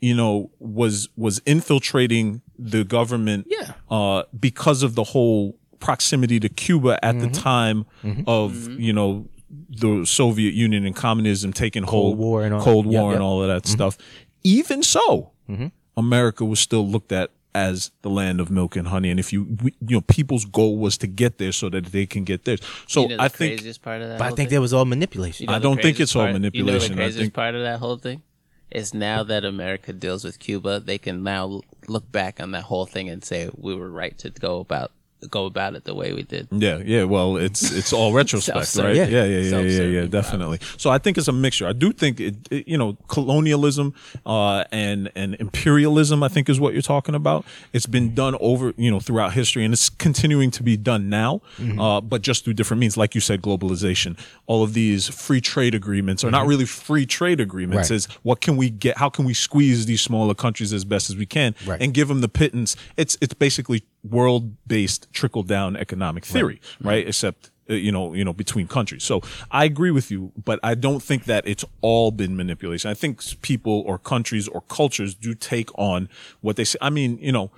you 0.00 0.14
know, 0.14 0.50
was 0.58 1.08
was 1.16 1.40
infiltrating 1.44 2.40
the 2.58 2.84
government 2.84 3.46
Yeah. 3.50 3.72
uh 3.90 4.22
because 4.38 4.82
of 4.82 4.94
the 4.94 5.04
whole 5.04 5.58
proximity 5.80 6.38
to 6.40 6.48
Cuba 6.48 6.98
at 7.04 7.16
Mm-hmm. 7.16 7.24
the 7.32 7.40
time 7.40 7.84
of, 8.26 8.68
you 8.78 8.92
know, 8.92 9.26
the 9.68 10.04
Soviet 10.06 10.54
Union 10.54 10.86
and 10.86 10.94
communism 10.96 11.52
taking 11.52 11.82
hold, 11.82 12.16
War 12.18 12.42
and 12.44 12.54
all- 12.54 12.62
Cold 12.62 12.86
Yep, 12.86 13.00
War 13.02 13.12
and 13.12 13.22
all 13.22 13.42
of 13.42 13.48
that 13.48 13.66
stuff. 13.66 13.98
Even 14.44 14.82
so, 14.82 15.30
Mm-hmm. 15.50 15.66
America 15.96 16.44
was 16.44 16.60
still 16.60 16.86
looked 16.88 17.12
at 17.12 17.30
as 17.54 17.90
the 18.02 18.08
land 18.08 18.40
of 18.40 18.50
milk 18.50 18.76
and 18.76 18.88
honey. 18.88 19.10
And 19.10 19.20
if 19.20 19.32
you, 19.32 19.56
we, 19.62 19.74
you 19.86 19.96
know, 19.96 20.00
people's 20.00 20.44
goal 20.46 20.78
was 20.78 20.96
to 20.98 21.06
get 21.06 21.38
there 21.38 21.52
so 21.52 21.68
that 21.68 21.86
they 21.86 22.06
can 22.06 22.24
get 22.24 22.44
theirs. 22.44 22.60
So 22.86 23.02
You 23.02 23.08
know 23.10 23.16
the 23.18 23.22
I 23.24 23.28
think 23.28 23.58
craziest 23.58 23.82
part 23.82 24.00
of 24.02 24.08
that. 24.08 24.18
but 24.18 24.24
I 24.24 24.28
think 24.28 24.48
thing? 24.48 24.56
that 24.56 24.60
was 24.60 24.72
all 24.72 24.84
manipulation. 24.86 25.44
You 25.44 25.48
know 25.48 25.56
I 25.56 25.58
don't 25.58 25.74
think 25.76 25.96
craziest 25.96 26.12
it's 26.12 26.16
all 26.16 26.32
manipulation. 26.32 26.64
You 26.64 26.68
know 26.70 26.82
I 26.82 26.88
the 26.88 26.94
craziest 26.96 27.18
think- 27.24 27.34
part 27.34 27.54
of 27.54 27.62
that 27.62 27.78
whole 27.78 27.96
thing 27.98 28.22
is 28.70 28.94
now 28.94 29.22
that 29.22 29.44
America 29.44 29.92
deals 29.92 30.24
with 30.24 30.38
Cuba, 30.38 30.80
they 30.80 30.96
can 30.96 31.22
now 31.22 31.60
look 31.88 32.10
back 32.10 32.40
on 32.40 32.52
that 32.52 32.62
whole 32.64 32.86
thing 32.86 33.10
and 33.10 33.22
say 33.22 33.50
we 33.54 33.74
were 33.74 33.90
right 33.90 34.16
to 34.18 34.30
go 34.30 34.60
about 34.60 34.92
go 35.30 35.46
about 35.46 35.74
it 35.74 35.84
the 35.84 35.94
way 35.94 36.12
we 36.12 36.22
did. 36.22 36.48
Yeah, 36.50 36.78
yeah. 36.84 37.04
Well, 37.04 37.36
it's 37.36 37.70
it's 37.72 37.92
all 37.92 38.12
retrospect, 38.20 38.76
right? 38.76 38.94
Yeah, 38.96 39.04
yeah, 39.06 39.24
yeah, 39.24 39.38
yeah, 39.40 39.60
yeah, 39.60 39.82
yeah. 39.82 40.06
Definitely. 40.06 40.58
So 40.76 40.90
I 40.90 40.98
think 40.98 41.18
it's 41.18 41.28
a 41.28 41.32
mixture. 41.32 41.66
I 41.66 41.72
do 41.72 41.92
think 41.92 42.20
it, 42.20 42.36
it 42.50 42.68
you 42.68 42.76
know, 42.78 42.96
colonialism 43.08 43.94
uh, 44.26 44.64
and 44.72 45.10
and 45.14 45.34
imperialism. 45.36 46.22
I 46.22 46.28
think 46.28 46.48
is 46.48 46.60
what 46.60 46.72
you're 46.72 46.82
talking 46.82 47.14
about. 47.14 47.44
It's 47.72 47.86
been 47.86 48.14
done 48.14 48.36
over 48.40 48.72
you 48.76 48.90
know 48.90 49.00
throughout 49.00 49.32
history, 49.32 49.64
and 49.64 49.72
it's 49.72 49.88
continuing 49.88 50.50
to 50.52 50.62
be 50.62 50.76
done 50.76 51.08
now, 51.08 51.40
uh, 51.78 52.00
but 52.00 52.22
just 52.22 52.44
through 52.44 52.54
different 52.54 52.80
means. 52.80 52.96
Like 52.96 53.14
you 53.14 53.20
said, 53.20 53.42
globalization. 53.42 54.18
All 54.46 54.62
of 54.62 54.74
these 54.74 55.08
free 55.08 55.40
trade 55.40 55.74
agreements 55.74 56.24
are 56.24 56.30
not 56.30 56.46
really 56.46 56.66
free 56.66 57.06
trade 57.06 57.40
agreements. 57.40 57.90
Right. 57.90 57.96
Is 57.96 58.06
what 58.22 58.40
can 58.40 58.56
we 58.56 58.70
get? 58.70 58.98
How 58.98 59.08
can 59.08 59.24
we 59.24 59.34
squeeze 59.34 59.86
these 59.86 60.00
smaller 60.00 60.34
countries 60.34 60.72
as 60.72 60.84
best 60.84 61.10
as 61.10 61.16
we 61.16 61.26
can 61.26 61.54
Right. 61.66 61.80
and 61.80 61.94
give 61.94 62.08
them 62.08 62.20
the 62.20 62.28
pittance? 62.28 62.76
It's 62.96 63.16
it's 63.20 63.34
basically 63.34 63.84
world 64.02 64.56
based 64.66 65.12
trickle 65.12 65.42
down 65.42 65.76
economic 65.76 66.24
theory, 66.24 66.60
right? 66.80 67.06
Except 67.06 67.50
uh, 67.70 67.74
you 67.74 67.92
know, 67.92 68.12
you 68.12 68.24
know, 68.24 68.32
between 68.32 68.66
countries. 68.66 69.04
So 69.04 69.22
I 69.50 69.64
agree 69.64 69.92
with 69.92 70.10
you, 70.10 70.32
but 70.44 70.58
I 70.64 70.74
don't 70.74 71.00
think 71.00 71.24
that 71.24 71.46
it's 71.46 71.64
all 71.80 72.10
been 72.10 72.36
manipulation. 72.36 72.90
I 72.90 72.94
think 72.94 73.22
people 73.42 73.84
or 73.86 73.98
countries 73.98 74.48
or 74.48 74.62
cultures 74.62 75.14
do 75.14 75.34
take 75.34 75.70
on 75.78 76.08
what 76.40 76.56
they 76.56 76.64
say. 76.64 76.78
I 76.80 76.90
mean, 76.90 77.18
you 77.20 77.30
know, 77.30 77.52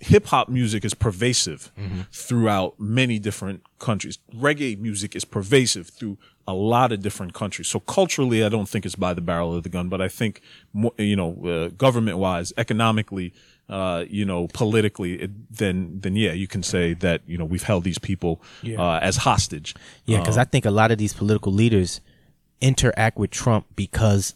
hip 0.00 0.26
hop 0.26 0.48
music 0.48 0.84
is 0.84 0.94
pervasive 0.94 1.72
throughout 2.12 2.78
many 2.78 3.18
different 3.18 3.62
countries. 3.78 4.18
Reggae 4.34 4.78
music 4.78 5.16
is 5.16 5.24
pervasive 5.24 5.88
through 5.88 6.18
a 6.46 6.54
lot 6.54 6.92
of 6.92 7.00
different 7.02 7.32
countries. 7.32 7.68
So 7.68 7.80
culturally, 7.80 8.44
I 8.44 8.48
don't 8.48 8.68
think 8.68 8.84
it's 8.84 8.96
by 8.96 9.14
the 9.14 9.20
barrel 9.20 9.54
of 9.54 9.62
the 9.62 9.68
gun, 9.68 9.88
but 9.88 10.00
I 10.00 10.08
think, 10.08 10.42
you 10.98 11.16
know, 11.16 11.44
uh, 11.44 11.68
government 11.76 12.18
wise, 12.18 12.52
economically, 12.56 13.32
uh, 13.70 14.04
you 14.10 14.24
know, 14.24 14.48
politically, 14.48 15.14
it, 15.14 15.30
then, 15.56 16.00
then 16.00 16.16
yeah, 16.16 16.32
you 16.32 16.48
can 16.48 16.62
say 16.62 16.92
that, 16.94 17.22
you 17.26 17.38
know, 17.38 17.44
we've 17.44 17.62
held 17.62 17.84
these 17.84 17.98
people, 17.98 18.42
uh, 18.76 18.98
as 19.00 19.18
hostage. 19.18 19.74
Yeah, 20.04 20.18
because 20.20 20.36
I 20.36 20.44
think 20.44 20.64
a 20.66 20.70
lot 20.70 20.90
of 20.90 20.98
these 20.98 21.14
political 21.14 21.52
leaders 21.52 22.00
interact 22.60 23.16
with 23.16 23.30
Trump 23.30 23.66
because 23.76 24.34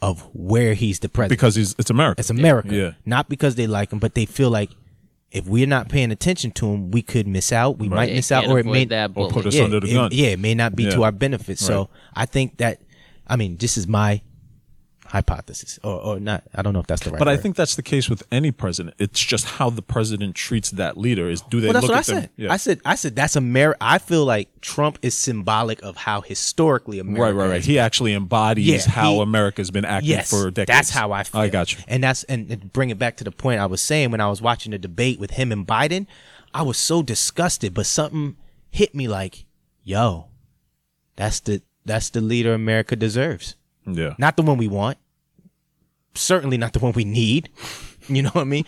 of 0.00 0.22
where 0.32 0.74
he's 0.74 1.00
the 1.00 1.08
president. 1.08 1.38
Because 1.38 1.56
he's, 1.56 1.74
it's 1.78 1.90
America. 1.90 2.20
it's 2.20 2.30
America. 2.30 2.74
Yeah. 2.74 2.90
Not 3.04 3.28
because 3.28 3.56
they 3.56 3.66
like 3.66 3.92
him, 3.92 3.98
but 3.98 4.14
they 4.14 4.26
feel 4.26 4.48
like 4.48 4.70
if 5.30 5.46
we're 5.46 5.66
not 5.66 5.88
paying 5.88 6.10
attention 6.12 6.52
to 6.52 6.68
him, 6.68 6.90
we 6.90 7.02
could 7.02 7.26
miss 7.26 7.52
out. 7.52 7.78
We 7.78 7.88
might 7.88 8.06
They 8.06 8.14
miss 8.14 8.32
out, 8.32 8.46
or 8.46 8.58
it 8.60 8.64
may 8.66 8.84
that 8.86 9.10
or 9.14 9.28
put 9.28 9.44
us 9.44 9.54
yeah, 9.56 9.64
under 9.64 9.80
the 9.80 9.90
it- 9.90 9.94
gun. 9.94 10.10
yeah, 10.12 10.28
it 10.28 10.38
may 10.38 10.54
not 10.54 10.74
be 10.76 10.88
to 10.90 11.02
our 11.02 11.12
benefit. 11.12 11.58
So 11.58 11.90
I 12.14 12.24
think 12.26 12.58
that, 12.58 12.80
I 13.26 13.36
mean, 13.36 13.56
this 13.56 13.76
is 13.76 13.86
my 13.86 14.22
hypothesis, 15.08 15.78
or, 15.82 16.00
or 16.00 16.20
not. 16.20 16.44
I 16.54 16.62
don't 16.62 16.72
know 16.72 16.80
if 16.80 16.86
that's 16.86 17.02
the 17.02 17.10
right. 17.10 17.18
But 17.18 17.28
I 17.28 17.36
think 17.36 17.56
that's 17.56 17.76
the 17.76 17.82
case 17.82 18.08
with 18.10 18.22
any 18.30 18.52
president. 18.52 18.94
It's 18.98 19.18
just 19.20 19.46
how 19.46 19.70
the 19.70 19.82
president 19.82 20.34
treats 20.34 20.70
that 20.72 20.96
leader. 20.96 21.28
Is 21.30 21.40
do 21.42 21.60
they 21.60 21.68
Well, 21.68 21.74
that's 21.74 21.82
look 21.86 21.92
what 21.96 22.08
I 22.08 22.12
them? 22.12 22.22
said. 22.22 22.30
Yeah. 22.36 22.52
I 22.52 22.56
said, 22.58 22.80
I 22.84 22.94
said 22.94 23.16
that's 23.16 23.34
America. 23.36 23.78
I 23.80 23.98
feel 23.98 24.24
like 24.24 24.60
Trump 24.60 24.98
is 25.02 25.14
symbolic 25.14 25.82
of 25.82 25.96
how 25.96 26.20
historically 26.20 26.98
America. 26.98 27.22
Right, 27.22 27.32
right, 27.44 27.50
right. 27.50 27.64
He 27.64 27.78
actually 27.78 28.14
embodies 28.14 28.66
Yeah, 28.86 28.92
how 28.92 29.14
he- 29.14 29.20
America's 29.22 29.70
been 29.70 29.84
acting 29.84 30.10
Yes, 30.10 30.30
for 30.30 30.50
decades. 30.50 30.76
that's 30.76 30.90
how 30.90 31.12
I 31.12 31.24
feel. 31.24 31.40
I 31.40 31.48
got 31.48 31.72
you. 31.72 31.78
And 31.88 32.02
that's 32.04 32.24
and 32.24 32.72
bring 32.72 32.90
it 32.90 32.98
back 32.98 33.16
to 33.18 33.24
the 33.24 33.32
point 33.32 33.60
I 33.60 33.66
was 33.66 33.80
saying 33.80 34.10
when 34.10 34.20
I 34.20 34.28
was 34.28 34.42
watching 34.42 34.72
the 34.72 34.78
debate 34.78 35.18
with 35.18 35.32
him 35.32 35.52
and 35.52 35.66
Biden, 35.66 36.06
I 36.54 36.62
was 36.62 36.76
so 36.78 37.02
disgusted, 37.02 37.74
but 37.74 37.86
something 37.86 38.36
hit 38.70 38.94
me 38.94 39.08
like, 39.08 39.44
yo, 39.84 40.26
that's 41.16 41.40
the 41.40 41.62
that's 41.84 42.10
the 42.10 42.20
leader 42.20 42.52
America 42.52 42.94
deserves. 42.96 43.54
Yeah. 43.96 44.14
Not 44.18 44.36
the 44.36 44.42
one 44.42 44.58
we 44.58 44.68
want. 44.68 44.98
Certainly 46.14 46.58
not 46.58 46.72
the 46.72 46.78
one 46.80 46.92
we 46.92 47.04
need. 47.04 47.48
You 48.10 48.22
know 48.22 48.30
what 48.30 48.40
I 48.40 48.44
mean? 48.44 48.64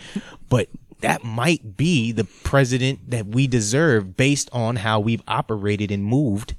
But 0.49 0.69
that 0.99 1.23
might 1.23 1.75
be 1.75 2.11
the 2.11 2.25
president 2.43 3.09
that 3.09 3.25
we 3.25 3.47
deserve 3.47 4.15
based 4.15 4.51
on 4.53 4.75
how 4.75 4.99
we've 4.99 5.23
operated 5.27 5.89
and 5.89 6.05
moved 6.05 6.53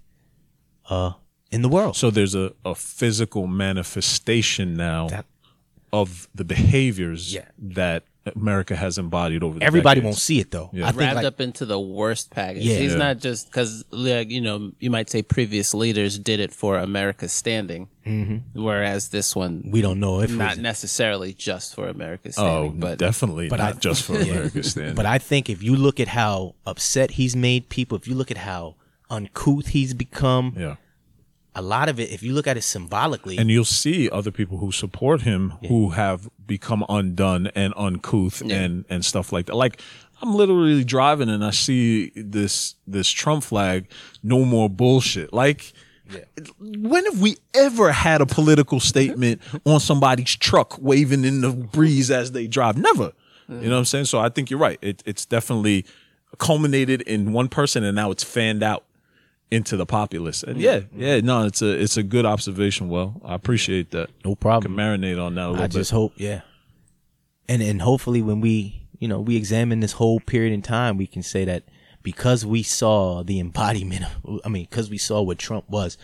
uh 0.91 1.13
in 1.53 1.63
the 1.63 1.69
world. 1.69 1.95
So 1.95 2.11
there's 2.11 2.35
a, 2.35 2.55
a 2.65 2.75
physical 2.75 3.47
manifestation 3.47 4.75
now 4.75 5.07
That- 5.11 5.27
of 5.93 6.29
the 6.35 6.43
behaviors 6.45 7.33
Yeah. 7.33 7.45
that 7.57 8.03
America 8.37 8.77
has 8.77 8.99
embodied 8.99 9.43
over 9.43 9.59
the 9.59 9.65
Everybody 9.65 10.01
decades. 10.01 10.05
won't 10.15 10.19
see 10.19 10.39
it 10.41 10.51
though. 10.53 10.71
Yeah. 10.73 10.85
I 10.87 10.91
think 10.91 11.01
wrapped 11.01 11.17
like, 11.17 11.25
up 11.27 11.41
into 11.41 11.67
the 11.67 11.79
worst 11.81 12.31
package. 12.31 12.63
Yeah. 12.65 12.77
He's 12.79 12.93
Yeah. 12.93 12.99
not 12.99 13.19
just 13.19 13.47
because, 13.47 13.85
like, 13.91 14.31
you 14.31 14.41
know, 14.41 14.73
you 14.79 14.91
might 14.91 15.11
say 15.11 15.23
previous 15.23 15.75
leaders 15.75 16.19
did 16.19 16.39
it 16.39 16.53
for 16.53 16.79
America's 16.79 17.33
standing. 17.33 17.89
Mm-hmm. 18.07 18.63
Whereas 18.63 19.09
this 19.09 19.35
one, 19.35 19.69
We 19.73 19.81
don't 19.83 19.99
know 20.01 20.21
if 20.21 20.31
not 20.31 20.53
it's- 20.53 20.59
necessarily 20.59 21.33
just 21.35 21.75
for 21.75 21.89
America's 21.89 22.37
Oh, 22.39 22.71
but 22.71 22.99
definitely 22.99 23.49
but 23.49 23.59
not 23.59 23.77
I- 23.77 23.79
just 23.79 24.05
for 24.05 24.15
America's 24.21 24.71
standing. 24.71 24.95
But 24.95 25.07
I 25.07 25.19
think 25.19 25.51
if 25.51 25.63
you 25.63 25.75
look 25.77 25.99
at 26.01 26.09
how 26.09 26.55
upset 26.67 27.13
he's 27.13 27.35
made 27.35 27.69
people, 27.69 27.97
if 27.99 28.07
you 28.07 28.15
look 28.15 28.31
at 28.31 28.39
how 28.39 28.77
uncouth 29.11 29.69
he's 29.69 29.95
become, 29.95 30.55
yeah. 30.57 30.77
A 31.55 31.63
lot 31.63 31.89
of 31.89 32.01
it, 32.01 32.11
if 32.11 32.23
you 32.23 32.33
look 32.33 32.47
at 32.47 32.57
it 32.57 32.63
symbolically, 32.63 33.37
And 33.37 33.51
you'll 33.51 33.65
see 33.65 34.09
other 34.09 34.31
people 34.31 34.59
who 34.59 34.73
support 34.73 35.23
him 35.23 35.55
who 35.69 35.91
have 35.91 36.29
become 36.47 36.85
undone 36.89 37.49
and 37.55 37.75
uncouth 37.77 38.41
and 38.43 38.85
and 38.89 39.05
stuff 39.05 39.33
like 39.33 39.47
that. 39.47 39.57
Like 39.57 39.81
I'm 40.23 40.35
literally 40.35 40.85
driving 40.85 41.29
and 41.29 41.45
I 41.45 41.51
see 41.51 42.11
this 42.15 42.77
this 42.87 43.11
Trump 43.11 43.45
flag, 43.45 43.87
no 44.23 44.45
more 44.45 44.71
bullshit. 44.71 45.33
Like 45.33 45.73
when 46.61 47.05
have 47.05 47.21
we 47.21 47.37
ever 47.55 47.93
had 47.93 48.21
a 48.21 48.27
political 48.27 48.81
statement 48.81 49.41
on 49.65 49.81
somebody's 49.81 50.37
truck 50.37 50.77
waving 50.81 51.25
in 51.25 51.41
the 51.41 51.51
breeze 51.51 52.11
as 52.11 52.33
they 52.33 52.47
drive? 52.47 52.77
Never. 52.77 53.13
You 53.49 53.57
know 53.57 53.71
what 53.73 53.79
I'm 53.79 53.85
saying? 53.85 54.07
So 54.07 54.19
I 54.19 54.31
think 54.31 54.49
you're 54.49 54.59
right. 54.59 54.79
It, 54.81 55.03
it's 55.05 55.27
definitely 55.27 55.85
culminated 56.39 57.03
in 57.03 57.33
one 57.33 57.49
person 57.49 57.85
and 57.85 57.95
now 57.95 58.11
it's 58.11 58.25
fanned 58.25 58.63
out 58.63 58.85
into 59.53 59.77
the 59.77 59.87
populace. 59.87 60.43
And 60.43 60.59
yeah, 60.61 60.81
yeah, 60.97 61.21
no, 61.21 61.45
it's 61.45 61.61
a 61.63 61.71
it's 61.81 61.97
a 61.97 62.03
good 62.03 62.25
observation. 62.27 62.89
Well, 62.89 63.21
I 63.25 63.35
appreciate 63.35 63.91
that. 63.91 64.09
no 64.25 64.31
Can 64.35 64.37
problem. 64.37 64.77
marinate 64.77 65.23
on 65.25 65.35
that 65.37 65.47
a 65.47 65.51
little 65.51 65.65
I 65.65 65.67
bit. 65.69 65.73
just 65.75 65.91
hope, 65.91 66.13
yeah. 66.17 66.41
And 67.49 67.63
and 67.63 67.83
hopefully 67.83 68.23
when 68.23 68.41
we, 68.41 68.87
you 68.99 69.09
know, 69.09 69.21
we 69.21 69.37
examine 69.37 69.81
this 69.81 69.93
whole 69.93 70.21
period 70.21 70.53
in 70.53 70.63
time, 70.63 70.97
we 70.97 71.07
can 71.07 71.23
say 71.23 71.45
that 71.45 71.65
because 72.03 72.47
we 72.47 72.63
saw 72.63 73.23
the 73.23 73.39
embodiment 73.39 74.05
of, 74.25 74.41
I 74.45 74.49
mean, 74.49 74.67
because 74.71 74.89
we 74.91 74.99
saw 74.99 75.21
what 75.23 75.39
Trump 75.39 75.69
was, 75.69 75.99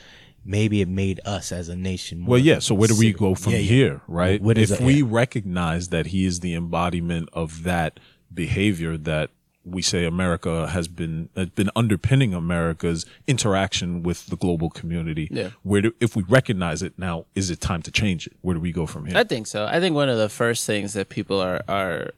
maybe 0.44 0.80
it 0.80 0.88
made 0.88 1.20
us 1.24 1.50
as 1.50 1.68
a 1.68 1.76
nation 1.76 2.20
more 2.20 2.32
well, 2.32 2.40
yeah. 2.40 2.58
So 2.58 2.74
where 2.74 2.88
do 2.88 2.96
we 2.98 3.12
go 3.12 3.34
from 3.34 3.52
Yeah, 3.52 3.58
yeah. 3.60 3.64
here, 3.70 4.00
right? 4.06 4.40
What 4.42 4.58
is 4.58 4.70
if 4.70 4.80
it? 4.80 4.84
we 4.84 5.02
recognize 5.02 5.88
that 5.88 6.06
he 6.08 6.24
is 6.26 6.40
the 6.40 6.54
embodiment 6.54 7.28
of 7.32 7.62
that 7.64 7.98
behavior 8.32 8.96
that 8.98 9.30
we 9.70 9.82
say 9.82 10.04
America 10.04 10.66
has 10.68 10.88
been 10.88 11.28
has 11.36 11.48
been 11.50 11.70
underpinning 11.76 12.34
America's 12.34 13.04
interaction 13.26 14.02
with 14.02 14.26
the 14.26 14.36
global 14.36 14.70
community. 14.70 15.28
Yeah. 15.30 15.50
Where 15.62 15.82
do, 15.82 15.92
if 16.00 16.16
we 16.16 16.22
recognize 16.24 16.82
it 16.82 16.94
now, 16.98 17.26
is 17.34 17.50
it 17.50 17.60
time 17.60 17.82
to 17.82 17.90
change 17.90 18.26
it? 18.26 18.34
Where 18.40 18.54
do 18.54 18.60
we 18.60 18.72
go 18.72 18.86
from 18.86 19.06
here? 19.06 19.16
I 19.16 19.24
think 19.24 19.46
so. 19.46 19.66
I 19.66 19.80
think 19.80 19.94
one 19.94 20.08
of 20.08 20.18
the 20.18 20.28
first 20.28 20.66
things 20.66 20.92
that 20.94 21.08
people 21.08 21.40
are 21.40 21.62
are 21.68 22.10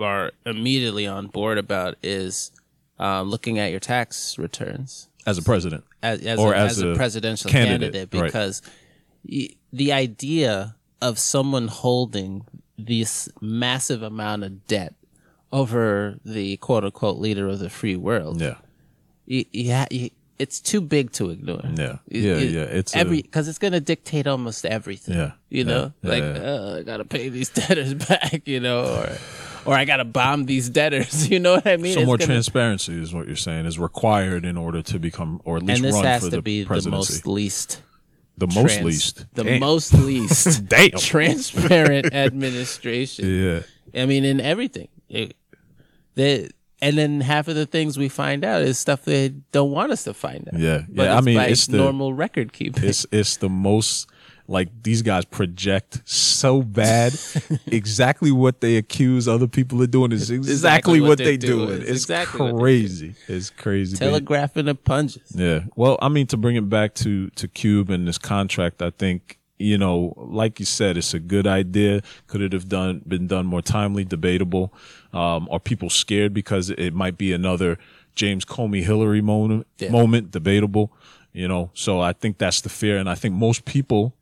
are 0.00 0.32
immediately 0.44 1.06
on 1.06 1.26
board 1.28 1.58
about 1.58 1.94
is 2.02 2.50
uh, 3.00 3.22
looking 3.22 3.58
at 3.58 3.70
your 3.70 3.80
tax 3.80 4.38
returns 4.38 5.08
as 5.26 5.38
a 5.38 5.42
president. 5.42 5.84
as, 6.02 6.20
as, 6.20 6.38
Or 6.38 6.52
a, 6.52 6.58
as 6.58 6.72
as 6.72 6.82
a, 6.82 6.88
a 6.88 6.96
presidential 6.96 7.50
candidate, 7.50 7.92
candidate, 7.92 8.20
right. 8.20 8.26
because 8.26 8.62
y- 9.28 9.50
the 9.72 9.92
idea 9.92 10.76
of 11.02 11.18
someone 11.18 11.68
holding 11.68 12.44
this 12.78 13.28
massive 13.40 14.02
amount 14.02 14.44
of 14.44 14.66
debt 14.66 14.94
over 15.52 16.16
the 16.24 16.56
quote 16.58 16.84
unquote 16.84 17.18
leader 17.18 17.48
of 17.48 17.58
the 17.58 17.70
free 17.70 17.96
world, 17.96 18.40
Yeah. 18.40 18.56
you, 19.26 19.44
you 19.52 19.72
ha- 19.72 19.86
you, 19.90 20.10
it's 20.38 20.60
too 20.60 20.80
big 20.80 21.12
to 21.12 21.30
ignore. 21.30 21.62
Yeah. 21.74 21.96
It- 22.08 22.20
Yeah, 22.22 22.34
it- 22.36 22.50
yeah, 22.50 22.60
it's 22.62 22.94
a- 22.94 22.98
every 22.98 23.22
because 23.22 23.48
it's 23.48 23.58
gonna 23.58 23.80
dictate 23.80 24.26
almost 24.26 24.66
everything. 24.66 25.16
Yeah, 25.16 25.32
you 25.48 25.64
know, 25.64 25.92
yeah, 26.02 26.10
like 26.10 26.22
yeah, 26.22 26.34
yeah. 26.34 26.50
Uh, 26.50 26.76
I 26.78 26.82
gotta 26.82 27.04
pay 27.04 27.28
these 27.28 27.48
debtors 27.60 27.94
back, 27.94 28.42
you 28.46 28.60
know, 28.60 28.84
or 28.84 29.12
or 29.64 29.74
I 29.74 29.84
gotta 29.84 30.04
bomb 30.04 30.44
these 30.46 30.68
debtors. 30.68 31.28
You 31.30 31.38
know 31.40 31.54
what 31.54 31.66
I 31.66 31.76
mean? 31.78 31.94
So 31.94 32.00
It's 32.00 32.06
more 32.06 32.18
gonna- 32.18 32.26
transparency 32.26 33.00
is 33.00 33.14
what 33.14 33.26
you're 33.26 33.36
saying 33.36 33.64
is 33.66 33.78
required 33.78 34.44
in 34.44 34.56
order 34.56 34.82
to 34.82 34.98
become, 34.98 35.40
or 35.44 35.56
at 35.56 35.62
least 35.62 35.78
and 35.78 35.84
this 35.86 35.94
run 35.94 36.04
has 36.04 36.22
for 36.24 36.30
to 36.30 36.36
the 36.36 36.42
be 36.42 36.64
the 36.64 36.90
most 36.90 37.26
least. 37.26 37.82
the 38.36 38.46
most 38.48 38.54
trans- 38.74 38.84
least. 38.84 39.26
The 39.34 39.44
Damn. 39.44 39.60
most 39.60 39.94
least 39.94 40.66
Damn. 40.68 40.90
transparent 40.98 42.12
administration. 42.12 43.24
Yeah. 43.26 44.02
I 44.02 44.04
mean, 44.04 44.24
in 44.26 44.40
everything. 44.40 44.88
It, 45.08 45.36
they, 46.14 46.48
and 46.80 46.96
then 46.98 47.20
half 47.20 47.48
of 47.48 47.54
the 47.54 47.66
things 47.66 47.98
we 47.98 48.08
find 48.08 48.44
out 48.44 48.62
is 48.62 48.78
stuff 48.78 49.04
they 49.04 49.30
don't 49.52 49.70
want 49.70 49.92
us 49.92 50.04
to 50.04 50.14
find 50.14 50.48
out. 50.52 50.58
Yeah. 50.60 50.82
But 50.88 51.04
Yeah, 51.04 51.16
I 51.16 51.20
mean, 51.20 51.38
it's 51.40 51.66
the- 51.66 51.78
normal 51.78 52.12
record 52.12 52.52
keeping. 52.52 52.84
It's 52.84 53.06
it's 53.10 53.36
the 53.38 53.48
most 53.48 54.08
like 54.48 54.68
these 54.82 55.02
guys 55.02 55.24
project 55.24 56.02
so 56.04 56.62
bad. 56.62 57.18
exactly 57.66 58.30
what 58.30 58.60
they 58.60 58.76
accuse 58.76 59.26
other 59.26 59.48
people 59.48 59.82
of 59.82 59.90
doing 59.90 60.12
is 60.12 60.30
exactly, 60.30 61.00
what, 61.00 61.08
what 61.08 61.18
they 61.18 61.36
do. 61.36 61.66
doing. 61.66 61.80
It's 61.82 61.90
Exactly 61.90 62.52
crazy. 62.52 63.14
It's 63.26 63.50
crazy. 63.50 63.96
Telegraphing 63.96 64.66
the 64.66 64.74
punches. 64.74 65.32
Yeah. 65.34 65.60
Well, 65.74 65.98
I 66.00 66.08
mean, 66.08 66.26
to 66.28 66.36
bring 66.36 66.56
it 66.56 66.68
back 66.68 66.94
to 66.96 67.28
to 67.30 67.48
Cube 67.48 67.90
and 67.90 68.06
this 68.06 68.18
contract, 68.18 68.82
I 68.82 68.90
think 68.90 69.38
you 69.58 69.78
know, 69.78 70.14
like 70.16 70.60
you 70.60 70.66
said, 70.66 70.96
it's 70.96 71.14
a 71.14 71.20
good 71.20 71.46
idea. 71.46 72.02
Could 72.26 72.42
it 72.42 72.52
have 72.52 72.68
done 72.68 73.02
been 73.06 73.26
done 73.26 73.46
more 73.46 73.62
timely? 73.62 74.04
Debatable. 74.04 74.72
Um, 75.12 75.48
are 75.50 75.60
people 75.60 75.90
scared 75.90 76.34
because 76.34 76.70
it 76.70 76.92
might 76.92 77.16
be 77.16 77.32
another 77.32 77.78
James 78.14 78.44
Comey 78.44 78.82
Hillary 78.82 79.22
moment? 79.22 79.66
Yeah. 79.78 79.90
Moment 79.90 80.30
debatable. 80.30 80.92
You 81.32 81.48
know, 81.48 81.70
so 81.74 82.00
I 82.00 82.12
think 82.14 82.38
that's 82.38 82.62
the 82.62 82.70
fear, 82.70 82.96
and 82.96 83.10
I 83.10 83.14
think 83.14 83.34
most 83.34 83.66
people 83.66 84.14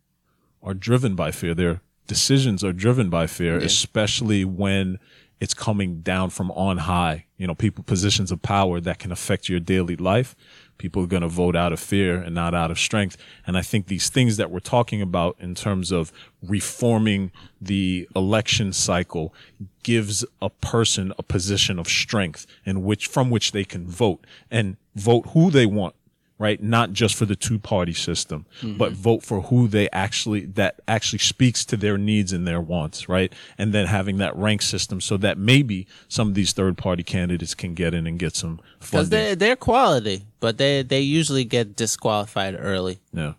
are 0.63 0.75
driven 0.75 1.15
by 1.15 1.31
fear. 1.31 1.55
Their 1.55 1.81
decisions 2.07 2.65
are 2.65 2.73
driven 2.73 3.09
by 3.09 3.29
fear, 3.29 3.57
especially 3.57 4.45
when 4.45 4.99
it's 5.41 5.55
coming 5.55 6.01
down 6.01 6.31
from 6.31 6.51
on 6.53 6.79
high. 6.79 7.27
You 7.37 7.47
know, 7.47 7.55
people 7.55 7.85
positions 7.85 8.33
of 8.33 8.43
power 8.43 8.81
that 8.81 8.99
can 8.99 9.13
affect 9.13 9.49
your 9.49 9.61
daily 9.61 9.95
life. 9.97 10.35
People 10.79 11.03
are 11.03 11.07
going 11.07 11.23
to 11.23 11.29
vote 11.29 11.57
out 11.57 11.73
of 11.73 11.81
fear 11.81 12.17
and 12.17 12.35
not 12.35 12.55
out 12.55 12.71
of 12.71 12.79
strength. 12.79 13.17
And 13.47 13.57
I 13.57 13.63
think 13.63 13.87
these 13.87 14.09
things 14.09 14.37
that 14.37 14.51
we're 14.51 14.61
talking 14.61 15.01
about 15.01 15.37
in 15.39 15.55
terms 15.55 15.93
of 15.93 16.13
reforming 16.43 17.31
the 17.61 18.09
election 18.15 18.73
cycle 18.73 19.35
gives 19.83 20.25
a 20.43 20.51
person 20.51 21.13
a 21.19 21.23
position 21.23 21.79
of 21.79 21.89
strength 21.89 22.47
in 22.65 22.83
which 22.83 23.07
from 23.07 23.31
which 23.31 23.53
they 23.53 23.65
can 23.65 23.87
vote 23.87 24.27
and 24.51 24.77
vote 24.95 25.27
who 25.31 25.51
they 25.51 25.67
want 25.67 25.95
right? 26.39 26.63
Not 26.63 26.93
just 26.93 27.15
for 27.15 27.27
the 27.27 27.37
two 27.37 27.59
party 27.59 27.93
system, 27.93 28.47
mm-hmm. 28.61 28.77
but 28.77 28.93
vote 28.93 29.23
for 29.23 29.43
who 29.43 29.69
they 29.69 29.89
actually, 29.91 30.47
that 30.47 30.81
actually 30.89 31.21
speaks 31.21 31.65
to 31.67 31.77
their 31.77 31.97
needs 31.97 32.33
and 32.33 32.47
their 32.47 32.61
wants, 32.61 33.09
right? 33.09 33.33
And 33.57 33.73
then 33.73 33.87
having 33.87 34.19
that 34.19 34.37
rank 34.37 34.63
system 34.63 35.01
so 35.01 35.17
that 35.19 35.39
maybe 35.39 35.87
some 36.09 36.29
of 36.29 36.35
these 36.35 36.53
third 36.53 36.77
party 36.77 37.03
candidates 37.03 37.55
can 37.55 37.75
get 37.75 37.95
in 37.95 38.07
and 38.07 38.19
get 38.19 38.35
some 38.35 38.61
Because 38.81 38.91
funding. 38.91 39.11
they're, 39.11 39.37
they're 39.37 39.57
quality, 39.57 40.27
but 40.41 40.59
they, 40.59 40.83
they 40.83 41.01
usually 41.01 41.45
get 41.45 41.77
disqualified 41.77 42.57
early. 42.59 42.99
yeah. 43.13 43.35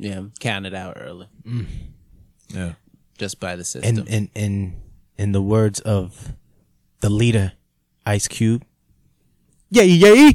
Yeah, 0.00 0.26
counted 0.38 0.74
out 0.74 0.96
early 1.00 1.26
mm. 1.44 1.66
Yeah. 2.50 2.74
just 3.18 3.40
by 3.40 3.56
the 3.56 3.64
system. 3.64 3.98
And 3.98 4.08
and 4.08 4.30
and 4.36 4.74
in 5.16 5.32
the 5.32 5.42
words 5.42 5.80
of 5.80 6.34
the 7.00 7.10
leader, 7.10 7.54
Ice 8.06 8.28
Cube, 8.28 8.64
yay 9.70 9.86
yay. 9.86 10.34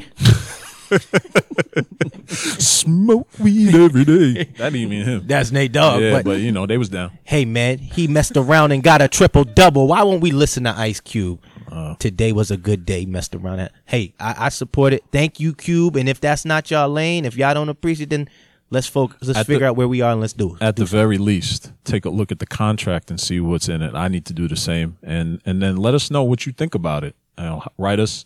Smoke 2.28 3.28
weed 3.40 3.76
every 3.76 4.06
day. 4.06 4.34
that 4.58 4.72
didn't 4.72 4.76
even 4.76 5.04
him. 5.04 5.28
That's 5.28 5.52
Nate 5.52 5.72
Dogg. 5.72 6.02
yeah, 6.02 6.12
but, 6.14 6.26
but, 6.26 6.40
you 6.40 6.52
know, 6.52 6.66
they 6.66 6.78
was 6.78 6.90
down. 6.90 7.12
hey 7.24 7.46
man, 7.46 7.78
he 7.78 8.08
messed 8.08 8.38
around 8.38 8.72
and 8.72 8.84
got 8.84 9.02
a 9.02 9.08
triple 9.08 9.44
double. 9.44 9.88
Why 9.88 10.04
won't 10.04 10.22
we 10.22 10.32
listen 10.32 10.64
to 10.64 10.72
Ice 10.78 11.00
Cube? 11.00 11.40
Uh. 11.72 11.96
Today 11.96 12.32
was 12.32 12.52
a 12.52 12.58
good 12.58 12.86
day. 12.86 13.06
Messed 13.06 13.34
around. 13.36 13.60
It. 13.60 13.72
Hey, 13.86 14.14
I, 14.20 14.36
I 14.46 14.50
support 14.50 14.94
it. 14.94 15.04
Thank 15.12 15.40
you, 15.40 15.54
Cube. 15.56 15.96
And 15.96 16.08
if 16.08 16.22
that's 16.22 16.46
not 16.46 16.70
y'all 16.70 16.90
lane, 16.90 17.26
if 17.26 17.36
y'all 17.36 17.54
don't 17.56 17.70
appreciate, 17.70 18.10
then 18.12 18.30
let's 18.70 18.86
focus. 18.88 19.18
Let's 19.28 19.40
At 19.40 19.48
the- 19.48 19.54
figure 19.54 19.66
out 19.68 19.76
where 19.76 19.88
we 19.88 20.02
are 20.02 20.12
and 20.12 20.22
let's 20.22 20.34
do 20.34 20.56
it. 20.56 20.62
At 20.62 20.76
the 20.76 20.86
very 20.86 21.18
least, 21.18 21.72
take 21.84 22.06
a 22.06 22.10
look 22.12 22.32
at 22.32 22.38
the 22.40 22.46
contract 22.46 23.10
and 23.10 23.20
see 23.20 23.40
what's 23.40 23.68
in 23.70 23.82
it. 23.82 23.96
I 23.96 24.08
need 24.08 24.26
to 24.26 24.34
do 24.34 24.48
the 24.48 24.56
same, 24.56 24.98
and 25.02 25.42
and 25.46 25.62
then 25.64 25.78
let 25.78 25.96
us 25.96 26.12
know 26.12 26.24
what 26.24 26.46
you 26.46 26.52
think 26.52 26.76
about 26.76 27.04
it. 27.04 27.16
You 27.40 27.46
know, 27.46 27.64
write 27.80 28.00
us, 28.00 28.26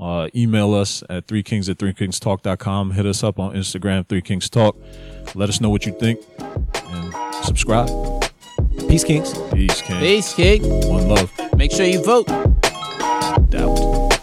uh, 0.00 0.28
email 0.34 0.74
us 0.74 1.02
at 1.08 1.26
three 1.26 1.42
kings 1.42 1.68
at 1.68 1.78
three 1.78 1.92
kings 1.92 2.20
talk.com. 2.20 2.92
Hit 2.92 3.06
us 3.06 3.22
up 3.24 3.38
on 3.38 3.54
Instagram, 3.54 4.08
three 4.08 4.22
kings 4.22 4.48
talk. 4.48 4.76
Let 5.34 5.48
us 5.48 5.60
know 5.60 5.70
what 5.70 5.86
you 5.86 5.92
think, 5.92 6.20
and 6.38 7.14
subscribe. 7.44 7.88
Peace, 8.88 9.04
Kings. 9.04 9.34
Peace, 9.52 9.82
King. 9.82 10.00
Peace, 10.00 10.34
kid. 10.34 10.62
One 10.88 11.08
love. 11.08 11.30
Make 11.56 11.72
sure 11.72 11.84
you 11.84 12.02
vote. 12.02 12.26
Doubt. 13.50 14.17